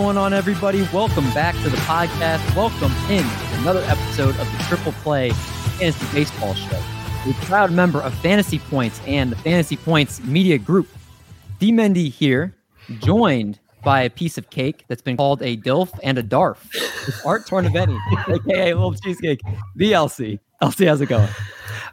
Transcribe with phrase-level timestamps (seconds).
[0.00, 0.80] going on, everybody?
[0.94, 2.56] Welcome back to the podcast.
[2.56, 6.82] Welcome in to another episode of the Triple Play Fantasy Baseball Show.
[7.26, 10.88] A proud member of Fantasy Points and the Fantasy Points Media Group.
[11.58, 11.70] D.
[11.70, 12.56] Mendy here,
[13.00, 16.56] joined by a piece of cake that's been called a DILF and a DARF.
[17.26, 19.42] Art Tornavetti, aka Little Cheesecake,
[19.76, 19.92] the
[20.62, 20.86] LC.
[20.86, 21.28] How's it going?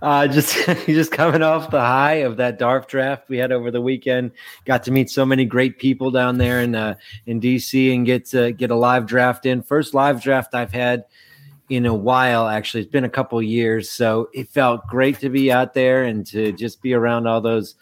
[0.02, 3.82] Uh, just just coming off the high of that DARF draft we had over the
[3.82, 4.32] weekend.
[4.66, 6.96] Got to meet so many great people down there in uh,
[7.26, 9.62] in DC and get to get a live draft in.
[9.62, 11.06] First live draft I've had
[11.70, 12.48] in a while.
[12.48, 16.26] Actually, it's been a couple years, so it felt great to be out there and
[16.28, 17.76] to just be around all those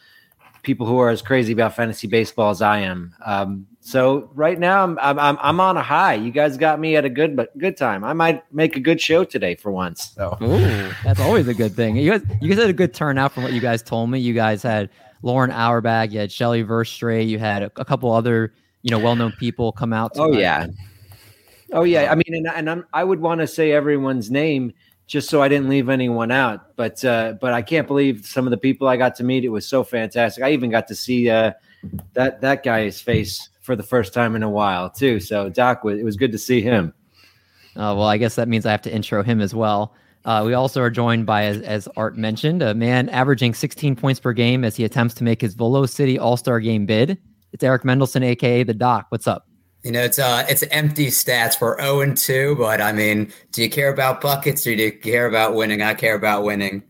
[0.66, 3.16] people who are as crazy about fantasy baseball as I am.
[3.26, 6.16] Um, so right now I'm, I'm I'm on a high.
[6.16, 8.04] You guys got me at a good but good time.
[8.04, 10.12] I might make a good show today for once.
[10.16, 11.96] So Ooh, that's always a good thing.
[11.96, 14.20] You guys you guys had a good turnout from what you guys told me.
[14.20, 14.90] You guys had
[15.22, 19.16] Lauren Auerbach, you had Shelly Verougstraete, you had a, a couple other you know well
[19.16, 20.14] known people come out.
[20.16, 20.68] Oh yeah,
[21.72, 22.12] oh yeah.
[22.12, 24.74] I mean, and, and I'm, I would want to say everyone's name
[25.08, 26.76] just so I didn't leave anyone out.
[26.76, 29.44] But uh, but I can't believe some of the people I got to meet.
[29.44, 30.44] It was so fantastic.
[30.44, 31.54] I even got to see uh,
[32.14, 35.20] that that guy's face for the first time in a while too.
[35.20, 36.94] So Doc, it was good to see him.
[37.76, 39.94] Uh, well, I guess that means I have to intro him as well.
[40.24, 44.20] Uh, we also are joined by, as, as, Art mentioned, a man averaging 16 points
[44.20, 47.18] per game as he attempts to make his Volo City All Star Game bid.
[47.52, 49.06] It's Eric Mendelson, aka the Doc.
[49.10, 49.48] What's up?
[49.86, 53.62] You know, it's uh, it's empty stats for 0 and 2, but I mean, do
[53.62, 55.84] you care about buckets or do you care about winning?
[55.84, 56.82] I care about winning.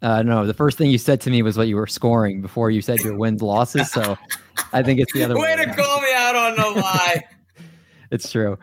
[0.00, 2.70] Uh, no, the first thing you said to me was what you were scoring before
[2.70, 3.90] you said your wins losses.
[3.92, 4.16] So
[4.72, 5.54] I think it's the other way.
[5.54, 7.24] Way to call me out on the lie.
[8.10, 8.58] it's true.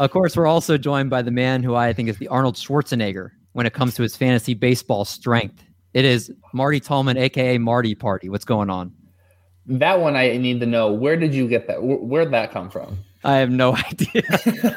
[0.00, 3.32] Of course, we're also joined by the man who I think is the Arnold Schwarzenegger
[3.52, 5.62] when it comes to his fantasy baseball strength.
[5.92, 8.30] It is Marty Tallman, aka Marty Party.
[8.30, 8.90] What's going on?
[9.66, 10.90] That one I need to know.
[10.90, 11.82] Where did you get that?
[11.82, 12.96] Where'd that come from?
[13.24, 14.22] I have no idea.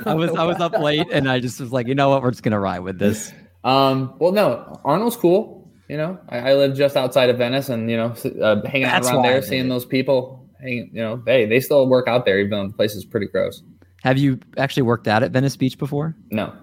[0.06, 2.32] I was I was up late and I just was like, you know what, we're
[2.32, 3.34] just gonna ride with this.
[3.64, 5.62] Um, well, no, Arnold's cool.
[5.88, 9.04] You know, I, I live just outside of Venice, and you know, uh, hanging out
[9.06, 10.50] around there, seeing those people.
[10.62, 13.28] Hanging, you know, hey, they still work out there, even though the place is pretty
[13.28, 13.62] gross.
[14.04, 16.16] Have you actually worked out at Venice Beach before?
[16.30, 16.56] No.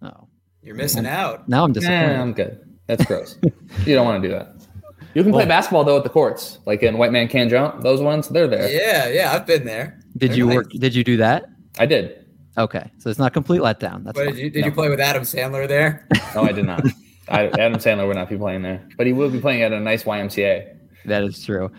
[0.00, 0.28] Oh,
[0.62, 1.46] you're missing out.
[1.46, 2.16] Now I'm disappointed.
[2.16, 2.58] I'm good.
[2.86, 3.38] That's gross.
[3.84, 4.66] you don't want to do that.
[5.14, 7.82] You can play basketball though at the courts, like in White Man Can't Jump.
[7.82, 8.70] Those ones, they're there.
[8.70, 10.00] Yeah, yeah, I've been there.
[10.16, 10.70] Did you work?
[10.70, 11.46] Did you do that?
[11.78, 12.26] I did.
[12.58, 14.04] Okay, so it's not complete letdown.
[14.04, 14.66] That's but did, you, did no.
[14.66, 16.06] you play with Adam Sandler there?
[16.34, 16.84] no, I did not.
[17.28, 19.80] I, Adam Sandler would not be playing there, but he will be playing at a
[19.80, 20.76] nice YMCA.
[21.06, 21.70] That is true.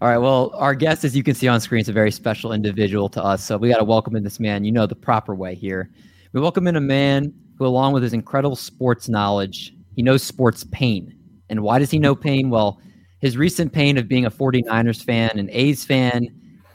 [0.00, 0.18] All right.
[0.18, 3.22] Well, our guest, as you can see on screen, is a very special individual to
[3.22, 3.44] us.
[3.44, 5.90] So we got to welcome in this man, you know, the proper way here.
[6.32, 10.64] We welcome in a man who, along with his incredible sports knowledge, he knows sports
[10.70, 11.14] pain.
[11.50, 12.48] And why does he know pain?
[12.48, 12.80] Well,
[13.18, 16.28] his recent pain of being a 49ers fan, an A's fan,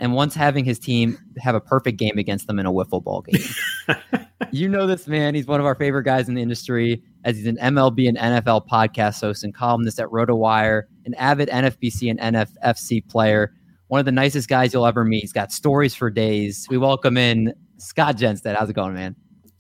[0.06, 3.24] and once having his team have a perfect game against them in a wiffle ball
[3.24, 3.42] game.
[4.52, 5.34] you know this man.
[5.34, 8.68] He's one of our favorite guys in the industry as he's an MLB and NFL
[8.68, 13.52] podcast host and columnist at RotoWire, an avid NFBC and NFFC player,
[13.88, 15.22] one of the nicest guys you'll ever meet.
[15.22, 16.68] He's got stories for days.
[16.70, 18.56] We welcome in Scott Jenstad.
[18.56, 19.16] How's it going, man?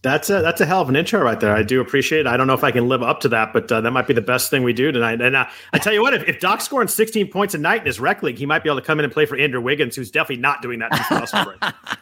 [0.06, 1.56] That's a that's a hell of an intro right there.
[1.56, 2.28] I do appreciate it.
[2.28, 4.14] I don't know if I can live up to that, but uh, that might be
[4.14, 5.20] the best thing we do tonight.
[5.20, 7.88] And uh, I tell you what, if, if Doc's scoring 16 points a night in
[7.88, 9.96] his rec league, he might be able to come in and play for Andrew Wiggins,
[9.96, 11.98] who's definitely not doing that.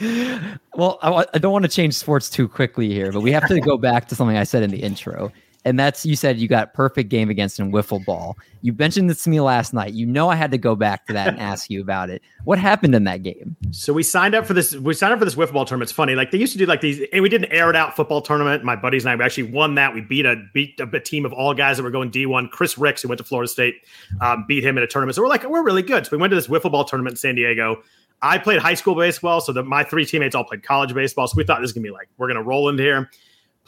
[0.74, 3.60] well, I, I don't want to change sports too quickly here, but we have to
[3.60, 5.30] go back to something I said in the intro
[5.68, 8.38] and that's you said you got perfect game against in wiffle ball.
[8.62, 9.92] You mentioned this to me last night.
[9.92, 12.22] You know I had to go back to that and ask you about it.
[12.44, 13.54] What happened in that game?
[13.70, 14.74] So we signed up for this.
[14.74, 15.90] We signed up for this wiffle ball tournament.
[15.90, 17.76] It's funny, like they used to do like these, and we did an air it
[17.76, 18.64] out football tournament.
[18.64, 19.92] My buddies and I we actually won that.
[19.92, 22.48] We beat a beat a, a team of all guys that were going D one.
[22.48, 23.74] Chris Rix, who went to Florida State,
[24.22, 25.16] um, beat him in a tournament.
[25.16, 26.06] So we're like we're really good.
[26.06, 27.82] So we went to this wiffle ball tournament in San Diego.
[28.22, 31.28] I played high school baseball, so that my three teammates all played college baseball.
[31.28, 33.10] So we thought this is gonna be like we're gonna roll into here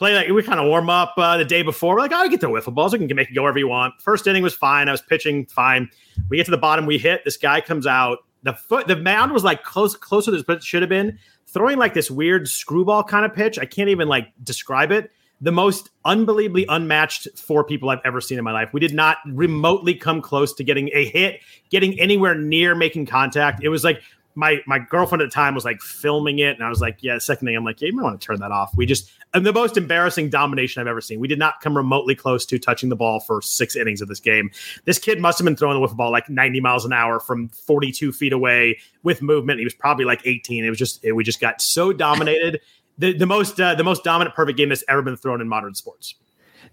[0.01, 1.93] play like we kind of warm up uh, the day before.
[1.93, 2.91] We're like, oh, get the wiffle balls.
[2.91, 4.01] We can make it go wherever you want.
[4.01, 4.89] First inning was fine.
[4.89, 5.91] I was pitching fine.
[6.27, 6.87] We get to the bottom.
[6.87, 7.23] We hit.
[7.23, 8.17] This guy comes out.
[8.41, 11.19] The foot, the mound was like close, closer than it should have been.
[11.45, 13.59] Throwing like this weird screwball kind of pitch.
[13.59, 15.11] I can't even like describe it.
[15.39, 18.69] The most unbelievably unmatched four people I've ever seen in my life.
[18.73, 23.63] We did not remotely come close to getting a hit, getting anywhere near making contact.
[23.63, 24.01] It was like
[24.35, 27.17] my my girlfriend at the time was like filming it, and I was like, "Yeah."
[27.17, 29.45] Second thing, I'm like, "Yeah, you might want to turn that off." We just and
[29.45, 31.19] the most embarrassing domination I've ever seen.
[31.19, 34.19] We did not come remotely close to touching the ball for six innings of this
[34.19, 34.51] game.
[34.85, 37.49] This kid must have been throwing the wiffle ball like 90 miles an hour from
[37.49, 39.59] 42 feet away with movement.
[39.59, 40.65] He was probably like 18.
[40.65, 42.61] It was just it, we just got so dominated.
[42.97, 45.75] the the most uh, the most dominant perfect game that's ever been thrown in modern
[45.75, 46.15] sports.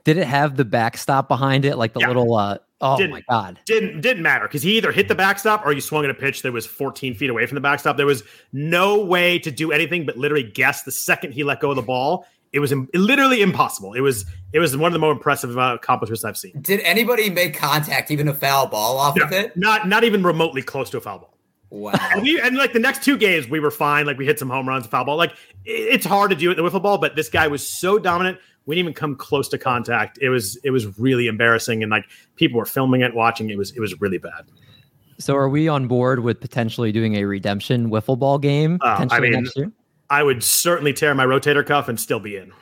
[0.04, 2.08] Did it have the backstop behind it, like the yeah.
[2.08, 2.34] little?
[2.34, 3.58] uh Oh didn't, my god!
[3.66, 6.42] Didn't didn't matter because he either hit the backstop or you swung at a pitch
[6.42, 7.96] that was 14 feet away from the backstop.
[7.96, 8.22] There was
[8.52, 11.82] no way to do anything but literally guess the second he let go of the
[11.82, 12.24] ball.
[12.52, 13.94] It was Im- literally impossible.
[13.94, 16.60] It was it was one of the more impressive uh, accomplishments I've seen.
[16.60, 19.56] Did anybody make contact, even a foul ball off no, of it?
[19.56, 21.38] Not not even remotely close to a foul ball.
[21.70, 21.92] Wow.
[22.00, 24.06] And, we, and like the next two games, we were fine.
[24.06, 25.16] Like we hit some home runs, foul ball.
[25.16, 25.32] Like
[25.64, 28.38] it's hard to do it in the wiffle ball, but this guy was so dominant.
[28.66, 30.18] We didn't even come close to contact.
[30.20, 32.04] It was it was really embarrassing, and like
[32.36, 33.50] people were filming it, watching.
[33.50, 34.46] It was it was really bad.
[35.18, 39.20] So are we on board with potentially doing a redemption wiffle ball game uh, I
[39.20, 39.72] mean, next year?
[40.10, 42.52] I would certainly tear my rotator cuff and still be in.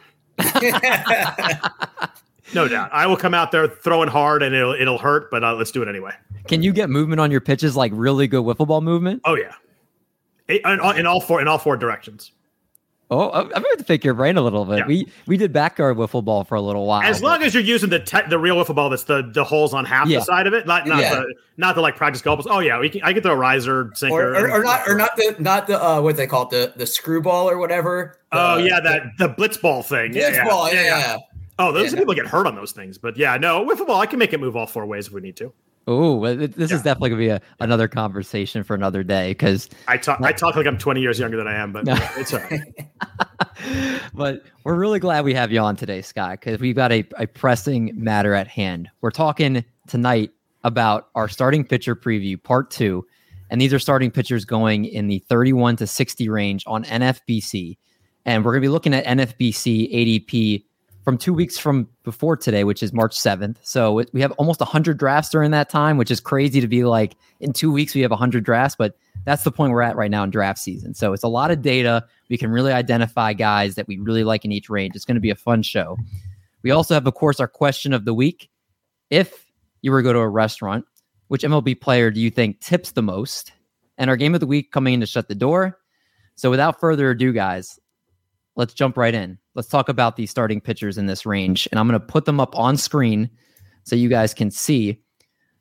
[2.55, 2.91] no doubt.
[2.93, 5.83] I will come out there throwing hard and it'll it'll hurt, but uh, let's do
[5.83, 6.13] it anyway.
[6.49, 9.23] Can you get movement on your pitches like really good wiffle ball movement?
[9.25, 9.55] Oh yeah,
[10.49, 12.33] in, in all four in all four directions.
[13.09, 14.79] Oh, I'm going to pick your brain a little bit.
[14.79, 14.87] Yeah.
[14.87, 17.03] We we did backyard wiffle ball for a little while.
[17.03, 19.73] As long as you're using the te- the real wiffle ball, that's the the holes
[19.73, 20.19] on half yeah.
[20.19, 21.15] the side of it, not not yeah.
[21.15, 22.39] the not the like practice golf.
[22.39, 22.49] balls.
[22.51, 23.03] Oh yeah, we can.
[23.05, 25.81] I can throw a riser sinker, or, or, or not or not the not the
[25.81, 28.19] uh, what they call it the the screwball or whatever.
[28.33, 30.11] oh yeah, that the blitz ball thing.
[30.11, 31.17] Blitz ball, yeah.
[31.61, 34.01] Oh, those people get hurt on those things, but yeah, no wiffle ball.
[34.01, 35.53] I can make it move all four ways if we need to.
[35.89, 36.77] Oh, this yeah.
[36.77, 40.57] is definitely gonna be a, another conversation for another day because I talk I talk
[40.57, 41.97] like I'm 20 years younger than I am, but no.
[42.17, 44.01] it's all right.
[44.15, 47.29] but we're really glad we have you on today, Scott, because we've got a, a
[47.29, 48.89] pressing matter at hand.
[49.01, 50.33] We're talking tonight
[50.65, 53.07] about our starting pitcher preview, part two,
[53.51, 57.79] and these are starting pitchers going in the 31 to 60 range on NFBC,
[58.25, 60.65] and we're gonna be looking at NFBC ADP
[61.07, 63.59] from two weeks from before today, which is March 7th.
[63.63, 67.15] So we have almost 100 drafts during that time, which is crazy to be like
[67.39, 70.25] in two weeks we have 100 drafts, but that's the point we're at right now
[70.25, 70.95] in draft season.
[70.95, 72.05] So it's a lot of data.
[72.29, 74.97] We can really identify guys that we really like in each range.
[74.97, 75.97] It's going to be a fun show.
[76.65, 78.51] We also have, of course, our question of the week.
[79.09, 79.47] If
[79.83, 80.87] you were to go to a restaurant,
[81.29, 83.53] which MLB player do you think tips the most?
[83.97, 85.79] And our game of the week coming in to shut the door.
[86.35, 87.79] So without further ado, guys,
[88.57, 89.39] let's jump right in.
[89.57, 91.67] Let's talk about these starting pitchers in this range.
[91.73, 93.31] And I'm going to put them up on screen
[93.85, 95.03] so you guys can see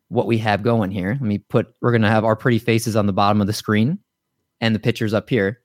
[0.09, 1.11] what we have going here.
[1.11, 3.53] Let me put, we're going to have our pretty faces on the bottom of the
[3.53, 3.97] screen
[4.59, 5.61] and the pitchers up here.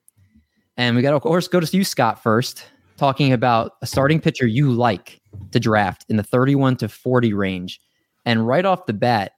[0.77, 2.65] And we got of course, go to you, Scott, first,
[2.97, 7.81] talking about a starting pitcher you like to draft in the 31 to 40 range.
[8.25, 9.33] And right off the bat,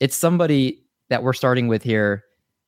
[0.00, 2.24] it's somebody that we're starting with here.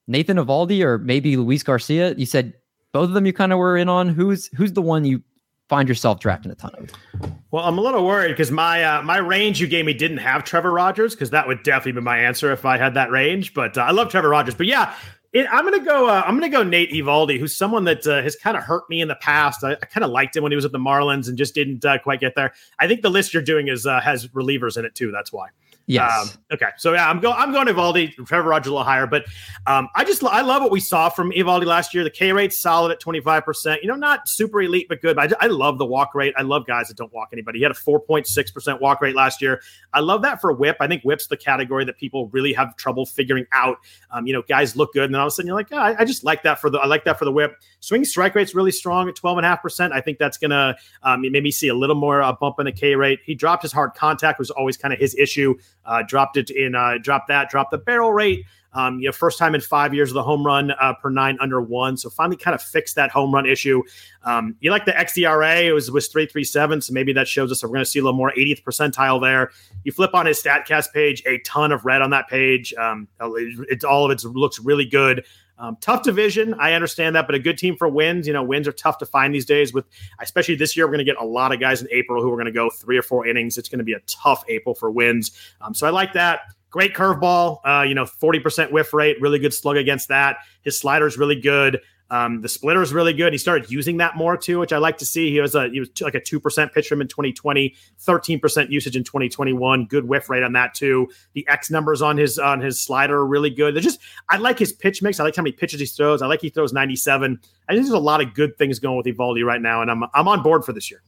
[0.06, 2.14] Nathan Eovaldi or maybe Luis Garcia.
[2.17, 2.55] You said
[2.93, 4.08] both of them you kind of were in on.
[4.08, 5.23] Who's who's the one you
[5.68, 7.32] find yourself drafting a ton of?
[7.50, 10.44] Well, I'm a little worried because my uh, my range you gave me didn't have
[10.44, 13.54] Trevor Rogers because that would definitely be my answer if I had that range.
[13.54, 14.54] But uh, I love Trevor Rogers.
[14.54, 14.94] But yeah,
[15.32, 16.08] it, I'm gonna go.
[16.08, 19.00] Uh, I'm gonna go Nate Eovaldi, who's someone that uh, has kind of hurt me
[19.00, 19.64] in the past.
[19.64, 21.84] I, I kind of liked him when he was at the Marlins and just didn't
[21.84, 22.52] uh, quite get there.
[22.78, 25.10] I think the list you're doing is uh, has relievers in it too.
[25.10, 25.48] That's why.
[25.87, 26.35] Yes.
[26.35, 26.71] Um, okay.
[26.79, 27.37] So yeah, I'm going.
[27.38, 28.12] I'm going Eovaldi.
[28.27, 29.25] Trevor Rogers a little higher, but
[29.69, 32.03] um, I just I love what we saw from Eovaldi last year.
[32.03, 33.44] The K rate's solid at 25.
[33.44, 35.15] percent You know, not super elite, but good.
[35.15, 36.35] But I, I, love the walk rate.
[36.37, 37.61] I love guys that don't walk anybody.
[37.61, 39.62] He had a 4.6 percent walk rate last year.
[39.93, 40.77] I love that for whip.
[40.81, 43.79] I think whip's the category that people really have trouble figuring out.
[44.11, 45.77] Um, you know, guys look good, and then all of a sudden you're like, oh,
[45.77, 47.55] I, I, just like that for the I like that for the whip.
[47.79, 49.93] Swing strike rate's really strong at 12 and a half percent.
[49.93, 52.97] I think that's gonna um, maybe see a little more uh, bump in the K
[52.97, 53.21] rate.
[53.25, 55.55] He dropped his hard contact was always kind of his issue.
[55.87, 58.45] Uh, dropped it in uh, drop that, dropped the barrel rate.
[58.73, 61.38] Um, you know, first time in five years of the home run uh, per nine
[61.40, 61.97] under one.
[61.97, 63.83] So finally, kind of fixed that home run issue.
[64.23, 65.64] Um, you like the xERA?
[65.64, 66.83] It was was three three seven.
[66.83, 69.19] So maybe that shows us that we're going to see a little more 80th percentile
[69.21, 69.50] there.
[69.85, 72.75] You flip on his Statcast page, a ton of red on that page.
[72.75, 75.25] Um, it's all of it looks really good.
[75.58, 78.26] Um, tough division, I understand that, but a good team for wins.
[78.26, 79.72] You know, wins are tough to find these days.
[79.72, 79.86] With
[80.20, 82.36] especially this year, we're going to get a lot of guys in April who are
[82.36, 83.56] going to go three or four innings.
[83.56, 85.32] It's going to be a tough April for wins.
[85.60, 86.40] Um, so I like that.
[86.70, 90.38] Great curveball, uh, you know, 40% whiff rate, really good slug against that.
[90.62, 91.80] His slider is really good.
[92.08, 93.32] Um, the splitter is really good.
[93.32, 95.30] He started using that more too, which I like to see.
[95.30, 98.70] He was a he was like a two percent pitch from in 2020, 13 percent
[98.70, 99.86] usage in 2021.
[99.86, 101.08] Good whiff rate on that too.
[101.32, 103.75] The X numbers on his on his slider are really good.
[103.75, 105.18] They're just I like his pitch mix.
[105.18, 106.22] I like how many pitches he throws.
[106.22, 107.40] I like he throws 97.
[107.68, 110.04] I think there's a lot of good things going with Eovaldi right now, and I'm
[110.14, 111.02] I'm on board for this year.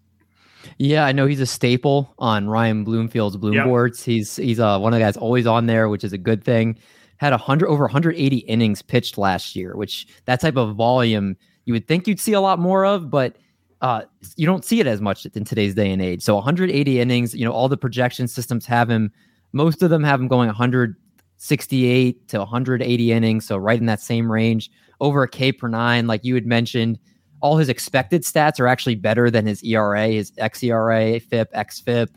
[0.78, 3.66] Yeah, I know he's a staple on Ryan Bloomfield's Bloom yep.
[3.66, 4.04] boards.
[4.04, 6.76] He's he's uh, one of the guys always on there, which is a good thing.
[7.18, 11.74] Had a hundred over 180 innings pitched last year, which that type of volume you
[11.74, 13.36] would think you'd see a lot more of, but
[13.82, 14.02] uh,
[14.36, 16.22] you don't see it as much in today's day and age.
[16.22, 19.12] So 180 innings, you know, all the projection systems have him.
[19.52, 24.32] Most of them have him going 168 to 180 innings, so right in that same
[24.32, 24.70] range.
[25.00, 26.98] Over a K per nine, like you had mentioned
[27.40, 32.08] all his expected stats are actually better than his ERA, his xERA, FIP, xFIP.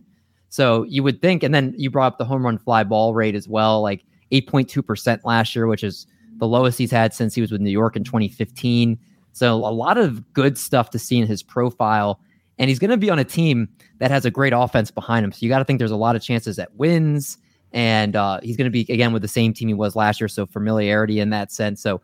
[0.50, 3.36] So you would think, and then you brought up the home run fly ball rate
[3.36, 6.08] as well, like 8.2% last year, which is
[6.38, 8.98] the lowest he's had since he was with New York in 2015.
[9.34, 12.20] So a lot of good stuff to see in his profile.
[12.58, 13.70] And he's going to be on a team
[14.00, 15.32] that has a great offense behind him.
[15.32, 17.38] So you got to think there's a lot of chances at wins.
[17.72, 20.28] And uh, he's going to be, again, with the same team he was last year.
[20.28, 21.82] So familiarity in that sense.
[21.82, 22.02] So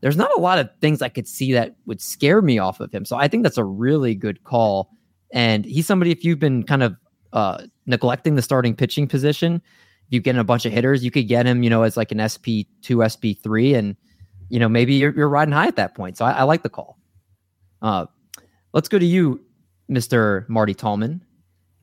[0.00, 2.92] there's not a lot of things I could see that would scare me off of
[2.92, 3.04] him.
[3.04, 4.90] So I think that's a really good call.
[5.32, 6.96] And he's somebody, if you've been kind of
[7.32, 9.60] uh, neglecting the starting pitching position,
[10.10, 12.18] you get a bunch of hitters, you could get him, you know, as like an
[12.18, 13.96] SP2, SP3, and,
[14.48, 16.18] you know, maybe you're, you're riding high at that point.
[16.18, 16.98] So I, I like the call.
[17.80, 18.06] Uh,
[18.72, 19.40] let's go to you,
[19.90, 20.48] Mr.
[20.48, 21.24] Marty Tallman.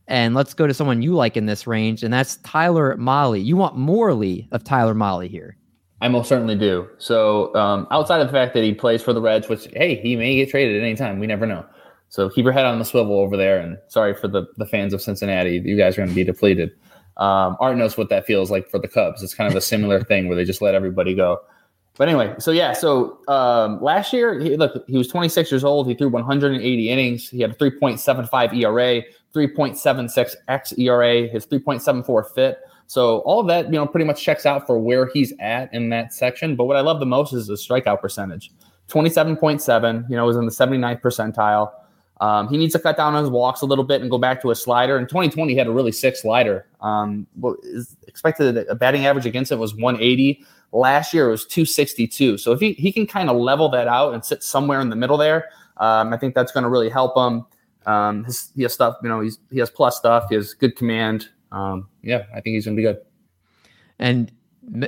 [0.10, 3.44] And let's go to someone you like in this range, and that's Tyler Mahle.
[3.44, 5.58] You want Morley of Tyler Mahle here.
[6.00, 6.88] I most certainly do.
[6.98, 10.16] So um, outside of the fact that he plays for the Reds, which hey, he
[10.16, 11.20] may get traded at any time.
[11.20, 11.66] We never know.
[12.10, 13.60] So keep your head on the swivel over there.
[13.60, 16.72] And sorry for the the fans of Cincinnati, you guys are going to be depleted.
[17.18, 19.24] Um, Art knows what that feels like for the Cubs.
[19.24, 21.42] It's kind of a similar thing where they just let everybody go.
[21.98, 25.88] But anyway, so yeah, so um, last year, he, look, he was 26 years old.
[25.88, 27.28] He threw 180 innings.
[27.28, 29.02] He had a 3.75 ERA,
[29.34, 32.58] 3.76 xERA, his 3.74 FIP.
[32.86, 35.90] So all of that, you know, pretty much checks out for where he's at in
[35.90, 36.56] that section.
[36.56, 38.52] But what I love the most is the strikeout percentage.
[38.90, 41.72] 27.7, you know, is in the 79th percentile.
[42.20, 44.42] Um, he needs to cut down on his walks a little bit and go back
[44.42, 44.98] to a slider.
[44.98, 46.66] In 2020, he had a really sick slider.
[46.82, 47.28] Um,
[48.08, 50.44] expected a batting average against it was 180.
[50.72, 52.38] Last year it was 262.
[52.40, 54.96] So if he, he can kind of level that out and sit somewhere in the
[54.96, 57.46] middle there, um, I think that's going to really help him.
[57.86, 60.26] Um, his, he has stuff, you know, he's, he has plus stuff.
[60.30, 63.00] He has good command um, yeah, I think he's going to be good.
[64.00, 64.32] And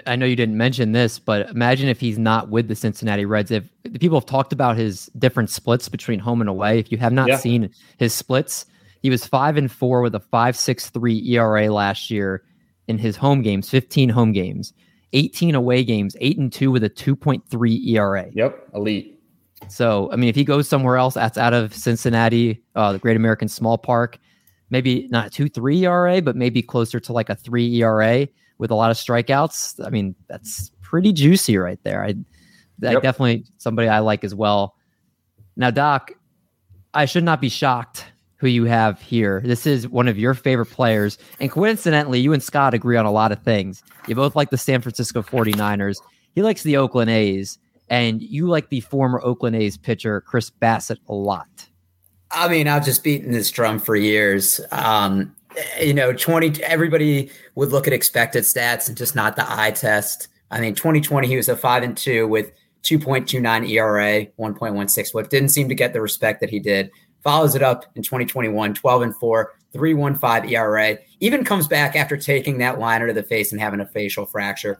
[0.06, 3.50] I know you didn't mention this, but imagine if he's not with the Cincinnati Reds.
[3.50, 6.98] If the people have talked about his different splits between home and away, if you
[6.98, 7.38] have not yeah.
[7.38, 8.66] seen his splits,
[9.02, 12.44] he was five and four with a five six three ERA last year
[12.88, 14.74] in his home games, fifteen home games,
[15.14, 18.28] eighteen away games, eight and two with a two point three ERA.
[18.34, 19.22] Yep, elite.
[19.70, 23.16] So I mean, if he goes somewhere else, that's out of Cincinnati, uh, the Great
[23.16, 24.20] American Small Park
[24.70, 28.28] maybe not two three ERA, but maybe closer to like a three ERA
[28.60, 29.84] with a lot of strikeouts.
[29.84, 32.04] I mean, that's pretty juicy right there.
[32.04, 32.16] I,
[32.82, 33.02] yep.
[33.02, 34.76] definitely somebody I like as well.
[35.56, 36.12] Now, Doc,
[36.94, 39.42] I should not be shocked who you have here.
[39.44, 41.18] This is one of your favorite players.
[41.40, 43.84] And coincidentally, you and Scott agree on a lot of things.
[44.08, 45.98] You both like the San Francisco 49ers.
[46.36, 47.58] He likes the Oakland A's.
[47.90, 51.48] And you like the former Oakland A's pitcher, Chris Bassitt, a lot.
[52.32, 54.62] I mean, I've just beaten this drum for years.
[54.72, 59.46] Um, Eh, you know, 20, everybody would look at expected stats and just not the
[59.48, 60.28] eye test.
[60.52, 62.52] I mean, 2020, he was a five and two with
[62.84, 65.30] 2.29 ERA, 1.16 whip.
[65.30, 66.92] Didn't seem to get the respect that he did.
[67.24, 70.98] Follows it up in 2021, 12 and four, 3.15 ERA.
[71.20, 74.80] Even comes back after taking that liner to the face and having a facial fracture.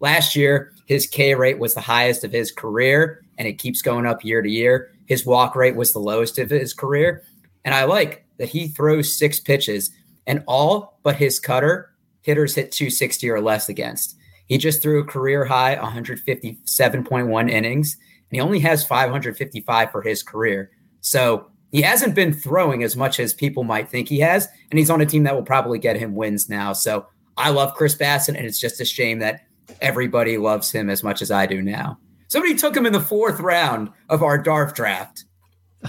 [0.00, 4.06] Last year, his K rate was the highest of his career, and it keeps going
[4.06, 4.92] up year to year.
[5.06, 7.24] His walk rate was the lowest of his career.
[7.64, 9.90] And I like that he throws six pitches
[10.28, 14.16] and all but his cutter hitters hit 260 or less against.
[14.46, 17.96] He just threw a career high 157.1 innings
[18.30, 20.70] and he only has 555 for his career.
[21.00, 24.48] So he hasn't been throwing as much as people might think he has.
[24.70, 26.72] And he's on a team that will probably get him wins now.
[26.72, 27.06] So
[27.36, 29.42] I love Chris Bassitt, and it's just a shame that
[29.80, 31.98] everybody loves him as much as I do now.
[32.28, 35.24] Somebody took him in the fourth round of our DARF draft.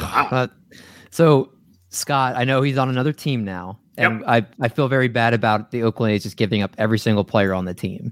[0.02, 0.48] Uh,
[1.12, 1.52] so,
[1.90, 4.28] Scott, I know he's on another team now, and yep.
[4.28, 7.54] I, I feel very bad about the Oakland A's just giving up every single player
[7.54, 8.12] on the team.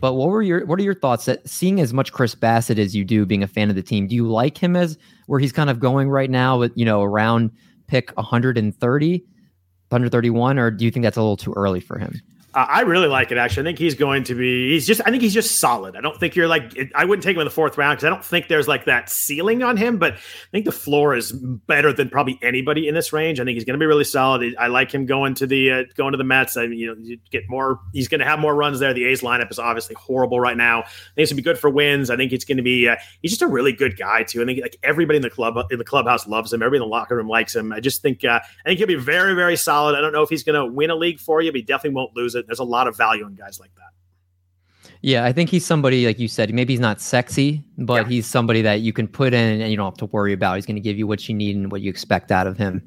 [0.00, 2.96] But what were your what are your thoughts that seeing as much Chris Bassitt as
[2.96, 5.52] you do, being a fan of the team, do you like him as where he's
[5.52, 7.50] kind of going right now with you know around
[7.86, 12.20] pick 130, 131, or do you think that's a little too early for him?
[12.52, 13.38] Uh, I really like it.
[13.38, 14.72] Actually, I think he's going to be.
[14.72, 15.00] He's just.
[15.06, 15.94] I think he's just solid.
[15.94, 16.76] I don't think you're like.
[16.96, 19.08] I wouldn't take him in the fourth round because I don't think there's like that
[19.08, 19.98] ceiling on him.
[19.98, 23.38] But I think the floor is better than probably anybody in this range.
[23.38, 24.56] I think he's going to be really solid.
[24.58, 26.56] I like him going to the uh, going to the Mets.
[26.56, 27.78] I mean, you know, you get more.
[27.92, 28.92] He's going to have more runs there.
[28.92, 30.80] The A's lineup is obviously horrible right now.
[30.80, 32.10] I think it's going to be good for wins.
[32.10, 32.88] I think it's going to be.
[32.88, 34.42] Uh, he's just a really good guy too.
[34.42, 36.62] I think like everybody in the club in the clubhouse loves him.
[36.62, 37.72] Everybody in the locker room likes him.
[37.72, 38.24] I just think.
[38.24, 39.94] Uh, I think he'll be very very solid.
[39.94, 41.94] I don't know if he's going to win a league for you, but he definitely
[41.94, 42.39] won't lose it.
[42.46, 44.90] There's a lot of value value in guys like that.
[45.02, 46.52] Yeah, I think he's somebody like you said.
[46.52, 48.08] Maybe he's not sexy, but yeah.
[48.08, 50.56] he's somebody that you can put in and you don't have to worry about.
[50.56, 52.82] He's going to give you what you need and what you expect out of him.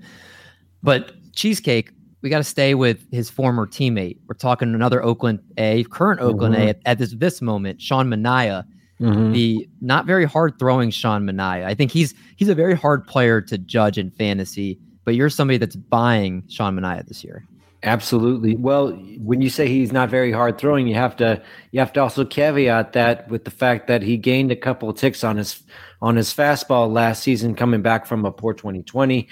[0.83, 1.91] But cheesecake,
[2.21, 4.17] we got to stay with his former teammate.
[4.27, 6.63] We're talking another Oakland A, current Oakland mm-hmm.
[6.63, 8.63] A at, at, this this moment, Sean Manaea.
[8.99, 9.31] mm-hmm.
[9.31, 11.65] the not very hard throwing Sean Manaea.
[11.65, 14.79] I think he's he's a very hard player to judge in fantasy.
[15.03, 17.45] But you're somebody that's buying Sean Manaea this year.
[17.83, 18.55] Absolutely.
[18.55, 22.01] Well, when you say he's not very hard throwing, you have to you have to
[22.01, 25.61] also caveat that with the fact that he gained a couple of ticks on his
[26.01, 29.27] on his fastball last season, coming back from a poor 2020.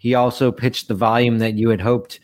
[0.00, 2.18] He also pitched the volume that you had hoped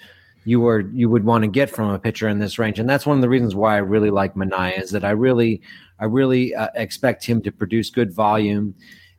[0.44, 3.06] you were you would want to get from a pitcher in this range, and that's
[3.06, 5.62] one of the reasons why I really like Manaea is that I really
[6.00, 8.74] I really uh, expect him to produce good volume,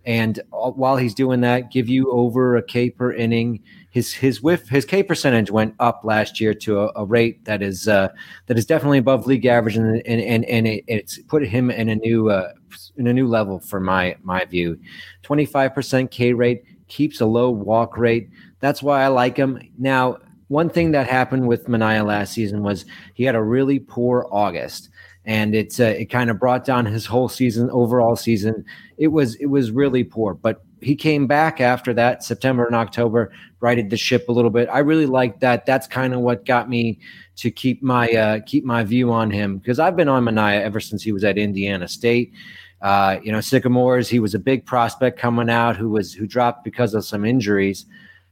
[0.09, 3.61] and while he's doing that, give you over a K per inning
[3.91, 7.61] his his whiff his K percentage went up last year to a, a rate that
[7.61, 8.07] is uh,
[8.47, 11.89] that is definitely above league average, and and and, and it, it's put him in
[11.89, 12.53] a new uh,
[12.97, 14.79] in a new level for my my view.
[15.21, 18.29] Twenty five percent K rate keeps a low walk rate.
[18.61, 19.61] That's why I like him.
[19.77, 24.27] Now, one thing that happened with Manaea last season was he had a really poor
[24.31, 24.89] August
[25.25, 28.65] and it's uh, it kind of brought down his whole season overall season
[28.99, 33.31] it was it was really poor but he came back after that September and October,
[33.59, 34.69] righted the ship a little bit.
[34.71, 35.65] I really like that.
[35.65, 36.99] That's kind of what got me
[37.37, 40.79] to keep my uh, keep my view on him because I've been on Manaea ever
[40.79, 42.33] since he was at Indiana State.
[42.81, 44.07] Uh, you know, Sycamores.
[44.07, 47.85] He was a big prospect coming out who was who dropped because of some injuries.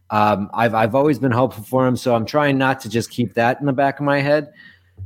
[0.10, 3.34] Um, I've I've always been hopeful for him, so I'm trying not to just keep
[3.34, 4.54] that in the back of my head.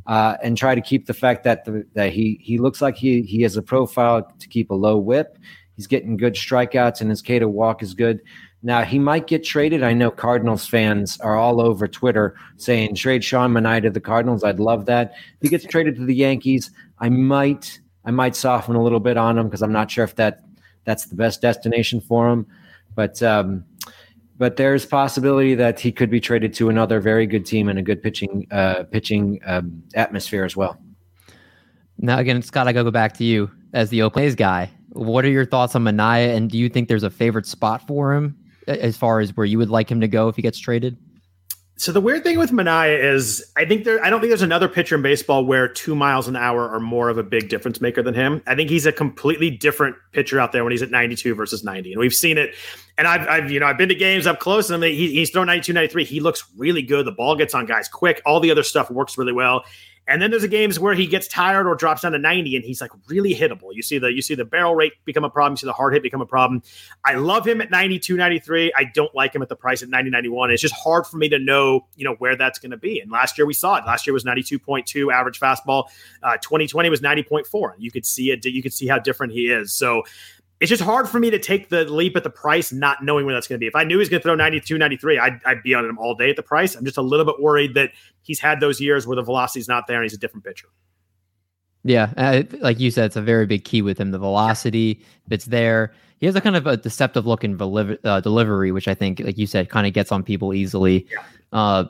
[0.08, 3.22] Uh, and try to keep the fact that the, that he he looks like he
[3.22, 5.38] he has a profile to keep a low whip.
[5.76, 8.22] He's getting good strikeouts, and his K to walk is good.
[8.64, 9.84] Now he might get traded.
[9.84, 14.44] I know Cardinals fans are all over Twitter saying trade Sean Manaea to the Cardinals.
[14.44, 15.14] I'd love that.
[15.36, 19.18] If he gets traded to the Yankees, I might I might soften a little bit
[19.18, 20.44] on him because I'm not sure if that
[20.84, 22.48] that's the best destination for him.
[22.96, 23.66] But um,
[24.42, 27.82] but there's possibility that he could be traded to another very good team and a
[27.84, 30.82] good pitching uh, pitching um, atmosphere as well.
[32.00, 34.72] Now again, Scott, I go back to you as the Oakland guy.
[34.94, 38.16] What are your thoughts on Manaea, and do you think there's a favorite spot for
[38.16, 40.98] him as far as where you would like him to go if he gets traded?
[41.82, 44.70] So the weird thing with Manaea is, I think there, I don't think there's another
[44.70, 48.04] pitcher in baseball where two miles an hour are more of a big difference maker
[48.04, 48.44] than him.
[48.46, 51.94] I think he's a completely different pitcher out there when he's at 92 versus 90,
[51.94, 52.54] and we've seen it.
[53.00, 55.48] And I've, I've you know, I've been to games up close, and he, he's thrown
[55.48, 56.04] 92, 93.
[56.04, 57.08] He looks really good.
[57.08, 58.22] The ball gets on guys quick.
[58.28, 59.64] All the other stuff works really well.
[60.08, 62.66] And then there's the games where he gets tired or drops down to 90 and
[62.66, 63.70] he's like really hittable.
[63.72, 65.94] You see the you see the barrel rate become a problem, you see the hard
[65.94, 66.64] hit become a problem.
[67.06, 68.74] I love him at 92, 93.
[68.76, 70.52] I don't like him at the price at 90, 91.
[70.52, 73.00] It's just hard for me to know, you know, where that's going to be.
[73.00, 73.86] And last year we saw it.
[73.86, 75.86] Last year was 92.2 average fastball.
[76.24, 77.74] Uh, 2020 was 90.4.
[77.78, 78.44] You could see it.
[78.44, 79.72] You could see how different he is.
[79.74, 80.04] So
[80.62, 83.34] it's just hard for me to take the leap at the price, not knowing where
[83.34, 83.66] that's going to be.
[83.66, 86.14] If I knew he's going to throw 92, 93, I'd, I'd be on him all
[86.14, 86.76] day at the price.
[86.76, 89.88] I'm just a little bit worried that he's had those years where the velocity's not
[89.88, 90.68] there and he's a different pitcher.
[91.84, 94.12] Yeah, uh, like you said, it's a very big key with him.
[94.12, 97.98] The velocity, if it's there, he has a kind of a deceptive look in deliver,
[98.04, 101.08] uh, delivery, which I think, like you said, kind of gets on people easily.
[101.12, 101.24] Yeah.
[101.52, 101.86] Uh,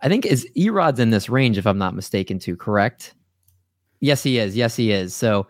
[0.00, 2.56] I think is Erod's in this range, if I'm not mistaken, too.
[2.56, 3.12] Correct?
[4.00, 4.56] Yes, he is.
[4.56, 5.14] Yes, he is.
[5.14, 5.46] So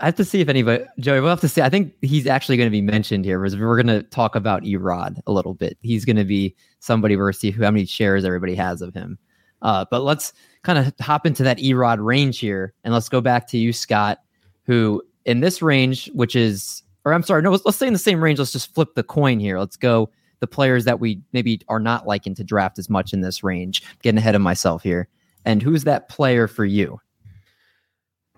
[0.00, 1.60] I have to see if anybody, Joey, we'll have to see.
[1.60, 4.62] I think he's actually going to be mentioned here because we're going to talk about
[4.62, 5.76] Erod a little bit.
[5.82, 8.94] He's going to be somebody we're going to see how many shares everybody has of
[8.94, 9.18] him.
[9.62, 10.32] Uh, but let's
[10.62, 14.18] kind of hop into that Erod range here, and let's go back to you, Scott,
[14.64, 17.98] who in this range, which is, or I'm sorry, no, let's, let's stay in the
[17.98, 18.38] same range.
[18.38, 19.58] Let's just flip the coin here.
[19.58, 23.20] Let's go the players that we maybe are not liking to draft as much in
[23.20, 23.82] this range.
[24.02, 25.08] Getting ahead of myself here.
[25.44, 27.00] And who's that player for you?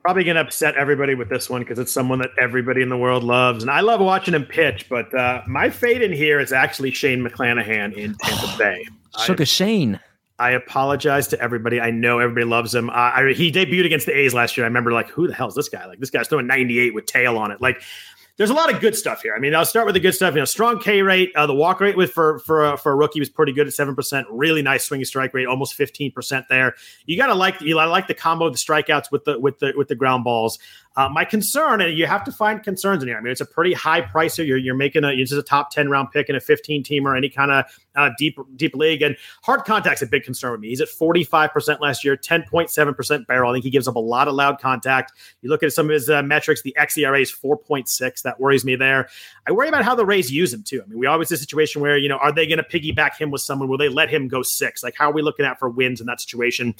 [0.02, 2.96] Probably going to upset everybody with this one because it's someone that everybody in the
[2.96, 3.62] world loves.
[3.62, 7.22] And I love watching him pitch, but uh, my fate in here is actually Shane
[7.22, 8.86] McClanahan in Tampa Bay.
[9.24, 10.00] Sugar Shane.
[10.38, 11.82] I apologize to everybody.
[11.82, 12.88] I know everybody loves him.
[12.88, 14.64] Uh, I, he debuted against the A's last year.
[14.64, 15.84] I remember, like, who the hell is this guy?
[15.84, 17.60] Like, this guy's throwing 98 with tail on it.
[17.60, 17.82] Like,
[18.40, 19.34] there's a lot of good stuff here.
[19.34, 20.32] I mean, I'll start with the good stuff.
[20.32, 21.30] You know, strong K rate.
[21.36, 23.74] Uh, the walk rate with for for uh, for a rookie was pretty good at
[23.74, 24.26] seven percent.
[24.30, 26.74] Really nice swinging strike rate, almost fifteen percent there.
[27.04, 29.88] You gotta like you like the combo of the strikeouts with the with the with
[29.88, 30.58] the ground balls.
[30.96, 33.16] Uh, my concern, and you have to find concerns in here.
[33.16, 34.44] I mean, it's a pretty high price here.
[34.44, 37.06] You're, you're making a this is a top ten round pick in a 15 team
[37.06, 37.64] or any kind of
[37.96, 40.68] uh, deep deep league, and hard contact's a big concern with me.
[40.68, 43.50] He's at 45 percent last year, 10.7 percent barrel.
[43.50, 45.12] I think he gives up a lot of loud contact.
[45.42, 46.62] You look at some of his uh, metrics.
[46.62, 48.22] The xERA is 4.6.
[48.22, 49.08] That worries me there.
[49.46, 50.82] I worry about how the Rays use him too.
[50.82, 53.30] I mean, we always a situation where you know, are they going to piggyback him
[53.30, 53.68] with someone?
[53.68, 54.82] Will they let him go six?
[54.82, 56.74] Like, how are we looking at for wins in that situation?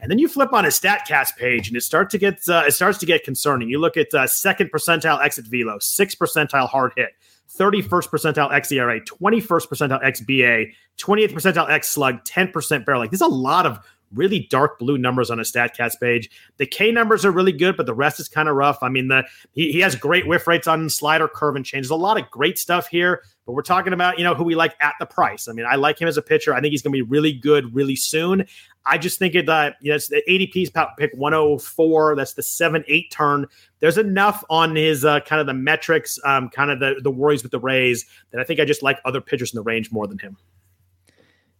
[0.00, 2.72] And then you flip on his Statcast page, and it starts to get uh, it
[2.72, 3.24] starts to get
[3.56, 3.70] concerning.
[3.70, 7.10] You look at uh, second percentile exit velo, sixth percentile hard hit.
[7.58, 13.00] 31st percentile xERA, 21st percentile xBA, 28th percentile x slug, 10% barrel.
[13.00, 13.78] Like there's a lot of
[14.12, 16.28] really dark blue numbers on a Statcast page.
[16.58, 18.78] The K numbers are really good, but the rest is kind of rough.
[18.82, 21.84] I mean, the he, he has great whiff rates on slider, curve, and change.
[21.84, 24.56] There's a lot of great stuff here, but we're talking about, you know, who we
[24.56, 25.46] like at the price.
[25.46, 26.52] I mean, I like him as a pitcher.
[26.52, 28.44] I think he's going to be really good really soon.
[28.84, 32.16] I just think it, uh, you know, it's the ADP's pick 104.
[32.16, 33.46] That's the 7 8 turn.
[33.78, 37.44] There's enough on his uh, kind of the metrics, um, kind of the, the worries
[37.44, 40.08] with the Rays that I think I just like other pitchers in the range more
[40.08, 40.36] than him.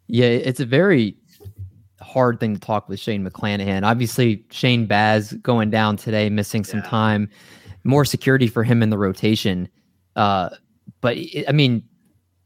[0.08, 1.16] Yeah, it's a very
[2.00, 3.84] hard thing to talk with Shane McClanahan.
[3.84, 6.88] Obviously, Shane Baz going down today, missing some yeah.
[6.88, 7.28] time,
[7.84, 9.68] more security for him in the rotation.
[10.16, 10.50] Uh,
[11.00, 11.16] but
[11.48, 11.82] I mean,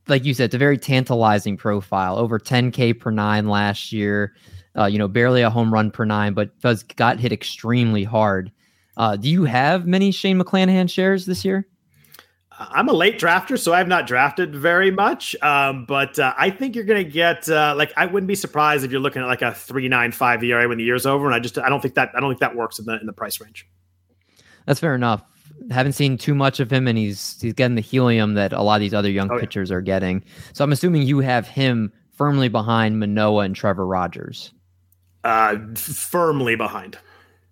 [0.09, 2.19] like you said, it's a very tantalizing profile.
[2.19, 4.35] Over 10K per nine last year.
[4.79, 8.53] Uh, you know, barely a home run per nine, but does got hit extremely hard.
[8.97, 11.67] Uh, do you have many Shane McClanahan shares this year?
[12.61, 15.35] I'm a late drafter, so I have not drafted very much.
[15.43, 18.85] Um, but uh, I think you're going to get uh, like I wouldn't be surprised
[18.85, 21.35] if you're looking at like a three nine five ERA when the year's over, and
[21.35, 23.15] I just I don't think that I don't think that works in the in the
[23.15, 23.67] price range.
[24.67, 25.23] That's fair enough.
[25.71, 28.77] Haven't seen too much of him, and he's he's getting the helium that a lot
[28.77, 29.77] of these other young oh, pitchers yeah.
[29.77, 30.25] are getting.
[30.53, 34.53] So I'm assuming you have him firmly behind Manaea and Trevor Rogers.
[35.25, 36.99] Uh, firmly behind.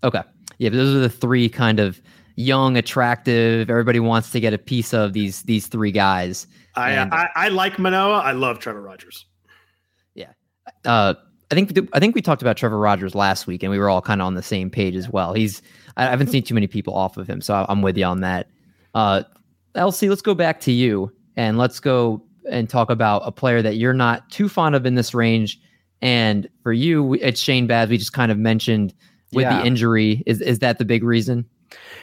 [0.02, 0.22] Okay,
[0.58, 2.00] yeah, those are the three kind of
[2.36, 3.68] young, attractive.
[3.68, 6.46] Everybody wants to get a piece of these these three guys.
[6.76, 8.22] I and, I, I, like Manaea.
[8.22, 9.26] I love Trevor Rogers.
[10.14, 10.32] Yeah,
[10.84, 11.14] uh,
[11.50, 14.02] I think I think we talked about Trevor Rogers last week, and we were all
[14.02, 15.34] kind of on the same page as well.
[15.34, 15.62] He's
[15.98, 18.48] I haven't seen too many people off of him, so I'm with you on that.
[18.94, 19.24] Uh,
[19.74, 23.76] Elsie, let's go back to you and let's go and talk about a player that
[23.76, 25.60] you're not too fond of in this range.
[26.00, 27.88] And for you, it's Shane Baz.
[27.88, 28.94] We just kind of mentioned
[29.32, 29.58] with yeah.
[29.58, 30.22] the injury.
[30.26, 31.44] Is is that the big reason?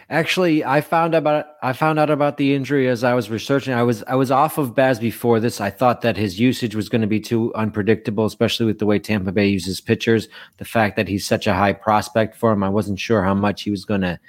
[0.09, 3.73] Actually, I found about I found out about the injury as I was researching.
[3.73, 5.59] I was I was off of Baz before this.
[5.59, 8.99] I thought that his usage was going to be too unpredictable, especially with the way
[8.99, 10.27] Tampa Bay uses pitchers.
[10.57, 13.63] The fact that he's such a high prospect for him, I wasn't sure how much
[13.63, 14.19] he was going to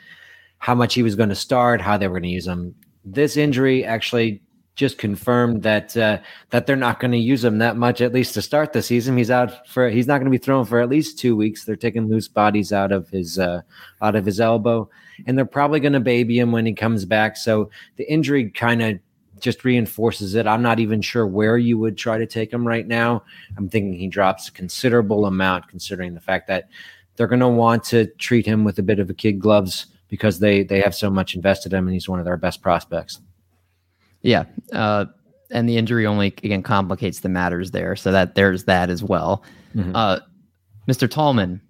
[0.58, 2.74] how much he was going to start, how they were going to use him.
[3.04, 4.42] This injury actually
[4.76, 6.18] just confirmed that uh,
[6.50, 9.16] that they're not going to use him that much, at least to start the season.
[9.16, 11.64] He's out for he's not going to be thrown for at least two weeks.
[11.64, 13.62] They're taking loose bodies out of his uh,
[14.00, 14.88] out of his elbow
[15.26, 17.36] and they're probably going to baby him when he comes back.
[17.36, 18.98] So the injury kind of
[19.38, 20.46] just reinforces it.
[20.46, 23.22] I'm not even sure where you would try to take him right now.
[23.56, 26.68] I'm thinking he drops a considerable amount, considering the fact that
[27.16, 30.38] they're going to want to treat him with a bit of a kid gloves because
[30.38, 33.20] they they have so much invested in him, and he's one of their best prospects.
[34.26, 35.06] Yeah, uh,
[35.50, 39.44] and the injury only again complicates the matters there, so that there's that as well.
[39.74, 39.94] Mm-hmm.
[39.94, 40.18] Uh,
[40.88, 41.08] Mr.
[41.08, 41.60] Tallman,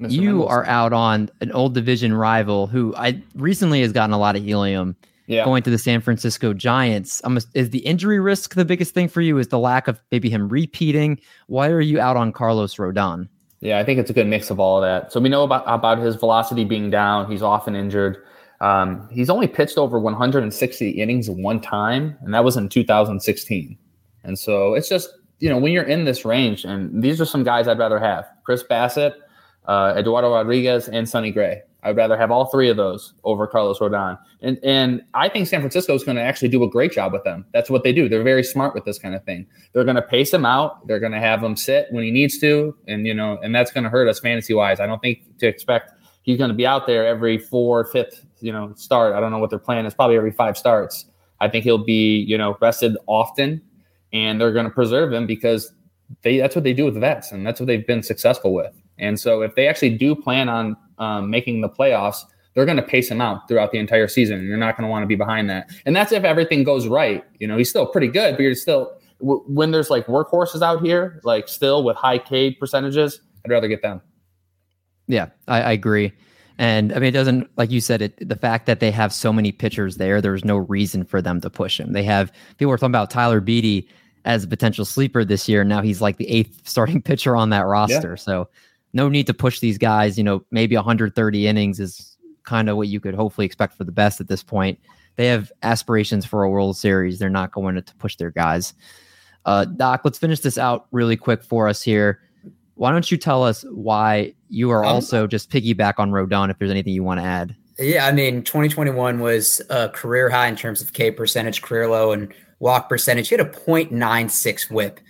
[0.00, 0.10] Mr.
[0.10, 4.36] You are out on an old division rival who I recently has gotten a lot
[4.36, 4.96] of helium.
[5.26, 5.44] Yeah.
[5.44, 7.22] Going to the San Francisco Giants.
[7.24, 9.38] A, is the injury risk the biggest thing for you?
[9.38, 11.18] Is the lack of maybe him repeating?
[11.46, 13.28] Why are you out on Carlos Rodon?
[13.60, 15.12] Yeah, I think it's a good mix of all of that.
[15.12, 17.30] So we know about about his velocity being down.
[17.30, 18.22] He's often injured.
[18.60, 23.78] Um, he's only pitched over 160 innings one time, and that was in 2016.
[24.24, 27.44] And so it's just you know when you're in this range, and these are some
[27.44, 29.14] guys I'd rather have: Chris Bassitt,
[29.66, 31.62] uh, Eduardo Rodriguez, and Sonny Gray.
[31.84, 34.18] I'd rather have all three of those over Carlos Rodon.
[34.40, 37.24] And and I think San Francisco is going to actually do a great job with
[37.24, 37.44] them.
[37.52, 38.08] That's what they do.
[38.08, 39.46] They're very smart with this kind of thing.
[39.72, 40.86] They're going to pace him out.
[40.86, 43.70] They're going to have him sit when he needs to, and you know, and that's
[43.70, 44.80] going to hurt us fantasy wise.
[44.80, 48.52] I don't think to expect he's going to be out there every four, fifth, you
[48.52, 49.14] know, start.
[49.14, 49.94] I don't know what their plan is.
[49.94, 51.06] Probably every five starts.
[51.40, 53.60] I think he'll be you know rested often,
[54.12, 55.72] and they're going to preserve him because
[56.22, 58.72] they that's what they do with vets, and that's what they've been successful with.
[58.98, 62.18] And so if they actually do plan on um, making the playoffs,
[62.54, 64.38] they're going to pace him out throughout the entire season.
[64.38, 65.70] And you're not going to want to be behind that.
[65.84, 67.24] And that's if everything goes right.
[67.40, 70.82] You know, he's still pretty good, but you're still, w- when there's like workhorses out
[70.82, 74.00] here, like still with high K percentages, I'd rather get them.
[75.08, 76.12] Yeah, I, I agree.
[76.58, 79.32] And I mean, it doesn't, like you said, it, the fact that they have so
[79.32, 81.92] many pitchers there, there's no reason for them to push him.
[81.92, 83.88] They have, people were talking about Tyler Beede
[84.24, 85.64] as a potential sleeper this year.
[85.64, 88.10] Now he's like the eighth starting pitcher on that roster.
[88.10, 88.14] Yeah.
[88.16, 88.48] So,
[88.94, 90.16] no need to push these guys.
[90.16, 93.92] You know, maybe 130 innings is kind of what you could hopefully expect for the
[93.92, 94.78] best at this point.
[95.16, 97.18] They have aspirations for a World Series.
[97.18, 98.72] They're not going to push their guys.
[99.44, 102.20] Uh, Doc, let's finish this out really quick for us here.
[102.76, 106.58] Why don't you tell us why you are um, also just piggyback on Rodon if
[106.58, 107.54] there's anything you want to add?
[107.78, 112.12] Yeah, I mean, 2021 was a career high in terms of K percentage, career low,
[112.12, 113.28] and walk percentage.
[113.28, 115.00] He had a 0.96 whip.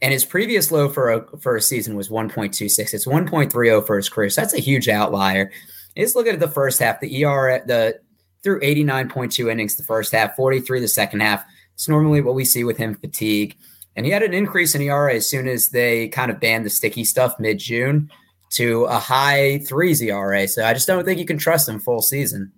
[0.00, 2.94] And his previous low for a for a season was 1.26.
[2.94, 4.30] It's 1.30 for his career.
[4.30, 5.50] So that's a huge outlier.
[5.96, 7.00] Just look at the first half.
[7.00, 8.00] The ER the
[8.44, 11.44] through 89.2 innings the first half, 43 the second half.
[11.74, 13.56] It's normally what we see with him fatigue.
[13.96, 16.70] And he had an increase in ERA as soon as they kind of banned the
[16.70, 18.10] sticky stuff mid June
[18.50, 20.48] to a high threes ERA.
[20.48, 22.52] So I just don't think you can trust him full season.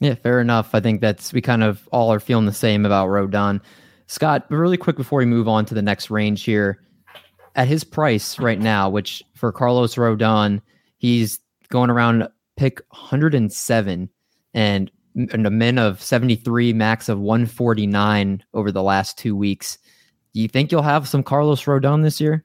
[0.00, 0.74] Yeah, fair enough.
[0.74, 3.60] I think that's we kind of all are feeling the same about Rodon.
[4.06, 6.82] Scott, really quick before we move on to the next range here,
[7.54, 10.60] at his price right now, which for Carlos Rodon,
[10.98, 11.38] he's
[11.70, 14.08] going around pick 107
[14.52, 19.78] and, and a min of 73, max of 149 over the last two weeks.
[20.34, 22.44] Do you think you'll have some Carlos Rodon this year?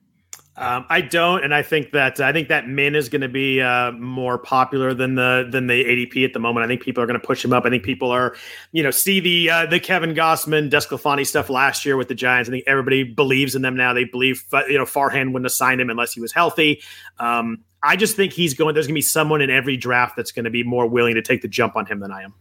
[0.60, 3.62] Um, I don't, and I think that I think that min is going to be
[3.62, 6.66] uh, more popular than the than the ADP at the moment.
[6.66, 7.66] I think people are going to push him up.
[7.66, 8.36] I think people are,
[8.74, 12.50] you know, see the uh, the Kevin Gausman, DeSclafani stuff last year with the Giants.
[12.50, 13.94] I think everybody believes in them now.
[13.94, 16.82] They believe, you know, Farhan wouldn't have signed him unless he was healthy.
[17.20, 18.74] Um, I just think he's going.
[18.74, 21.22] There's going to be someone in every draft that's going to be more willing to
[21.22, 22.34] take the jump on him than I am.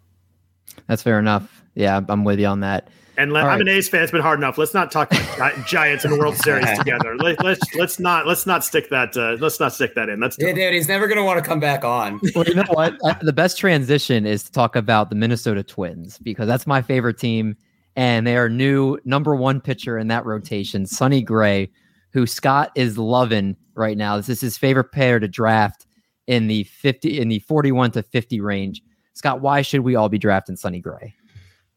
[0.89, 1.63] That's fair enough.
[1.77, 2.89] Yeah, I'm with you on that.
[3.19, 4.05] And let, I'm an A's fan.
[4.05, 4.59] It's been hard enough.
[4.59, 5.11] Let's not talk
[5.67, 7.17] Giants and World Series together.
[7.17, 10.21] Let, us let's, let's not let's not stick that uh, let's not stick that in.
[10.21, 10.73] That's yeah, dude.
[10.73, 12.21] He's never gonna want to come back on.
[12.37, 12.97] well, you know what?
[13.21, 17.57] the best transition is to talk about the Minnesota Twins because that's my favorite team,
[17.97, 21.69] and they are new number one pitcher in that rotation, Sonny Gray,
[22.13, 24.17] who Scott is loving right now.
[24.17, 25.87] This is his favorite pair to draft
[26.29, 28.81] in the fifty in the forty-one to fifty range.
[29.15, 31.17] Scott, why should we all be drafting Sonny Gray?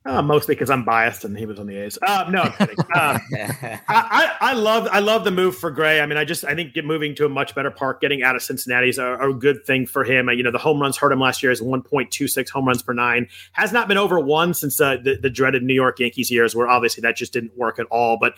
[0.03, 1.99] Uh, mostly because I'm biased and he was on the A's.
[2.01, 2.75] Uh, no, I'm kidding.
[2.91, 6.01] Uh, I, I, I, love I love the move for Gray.
[6.01, 8.41] I mean, I just I think moving to a much better park, getting out of
[8.41, 10.27] Cincinnati is a, a good thing for him.
[10.27, 12.93] Uh, you know, the home runs hurt him last year as 1.26 home runs per
[12.93, 13.27] nine.
[13.51, 16.67] Has not been over one since uh, the, the, dreaded New York Yankees years, where
[16.67, 18.17] obviously that just didn't work at all.
[18.17, 18.33] But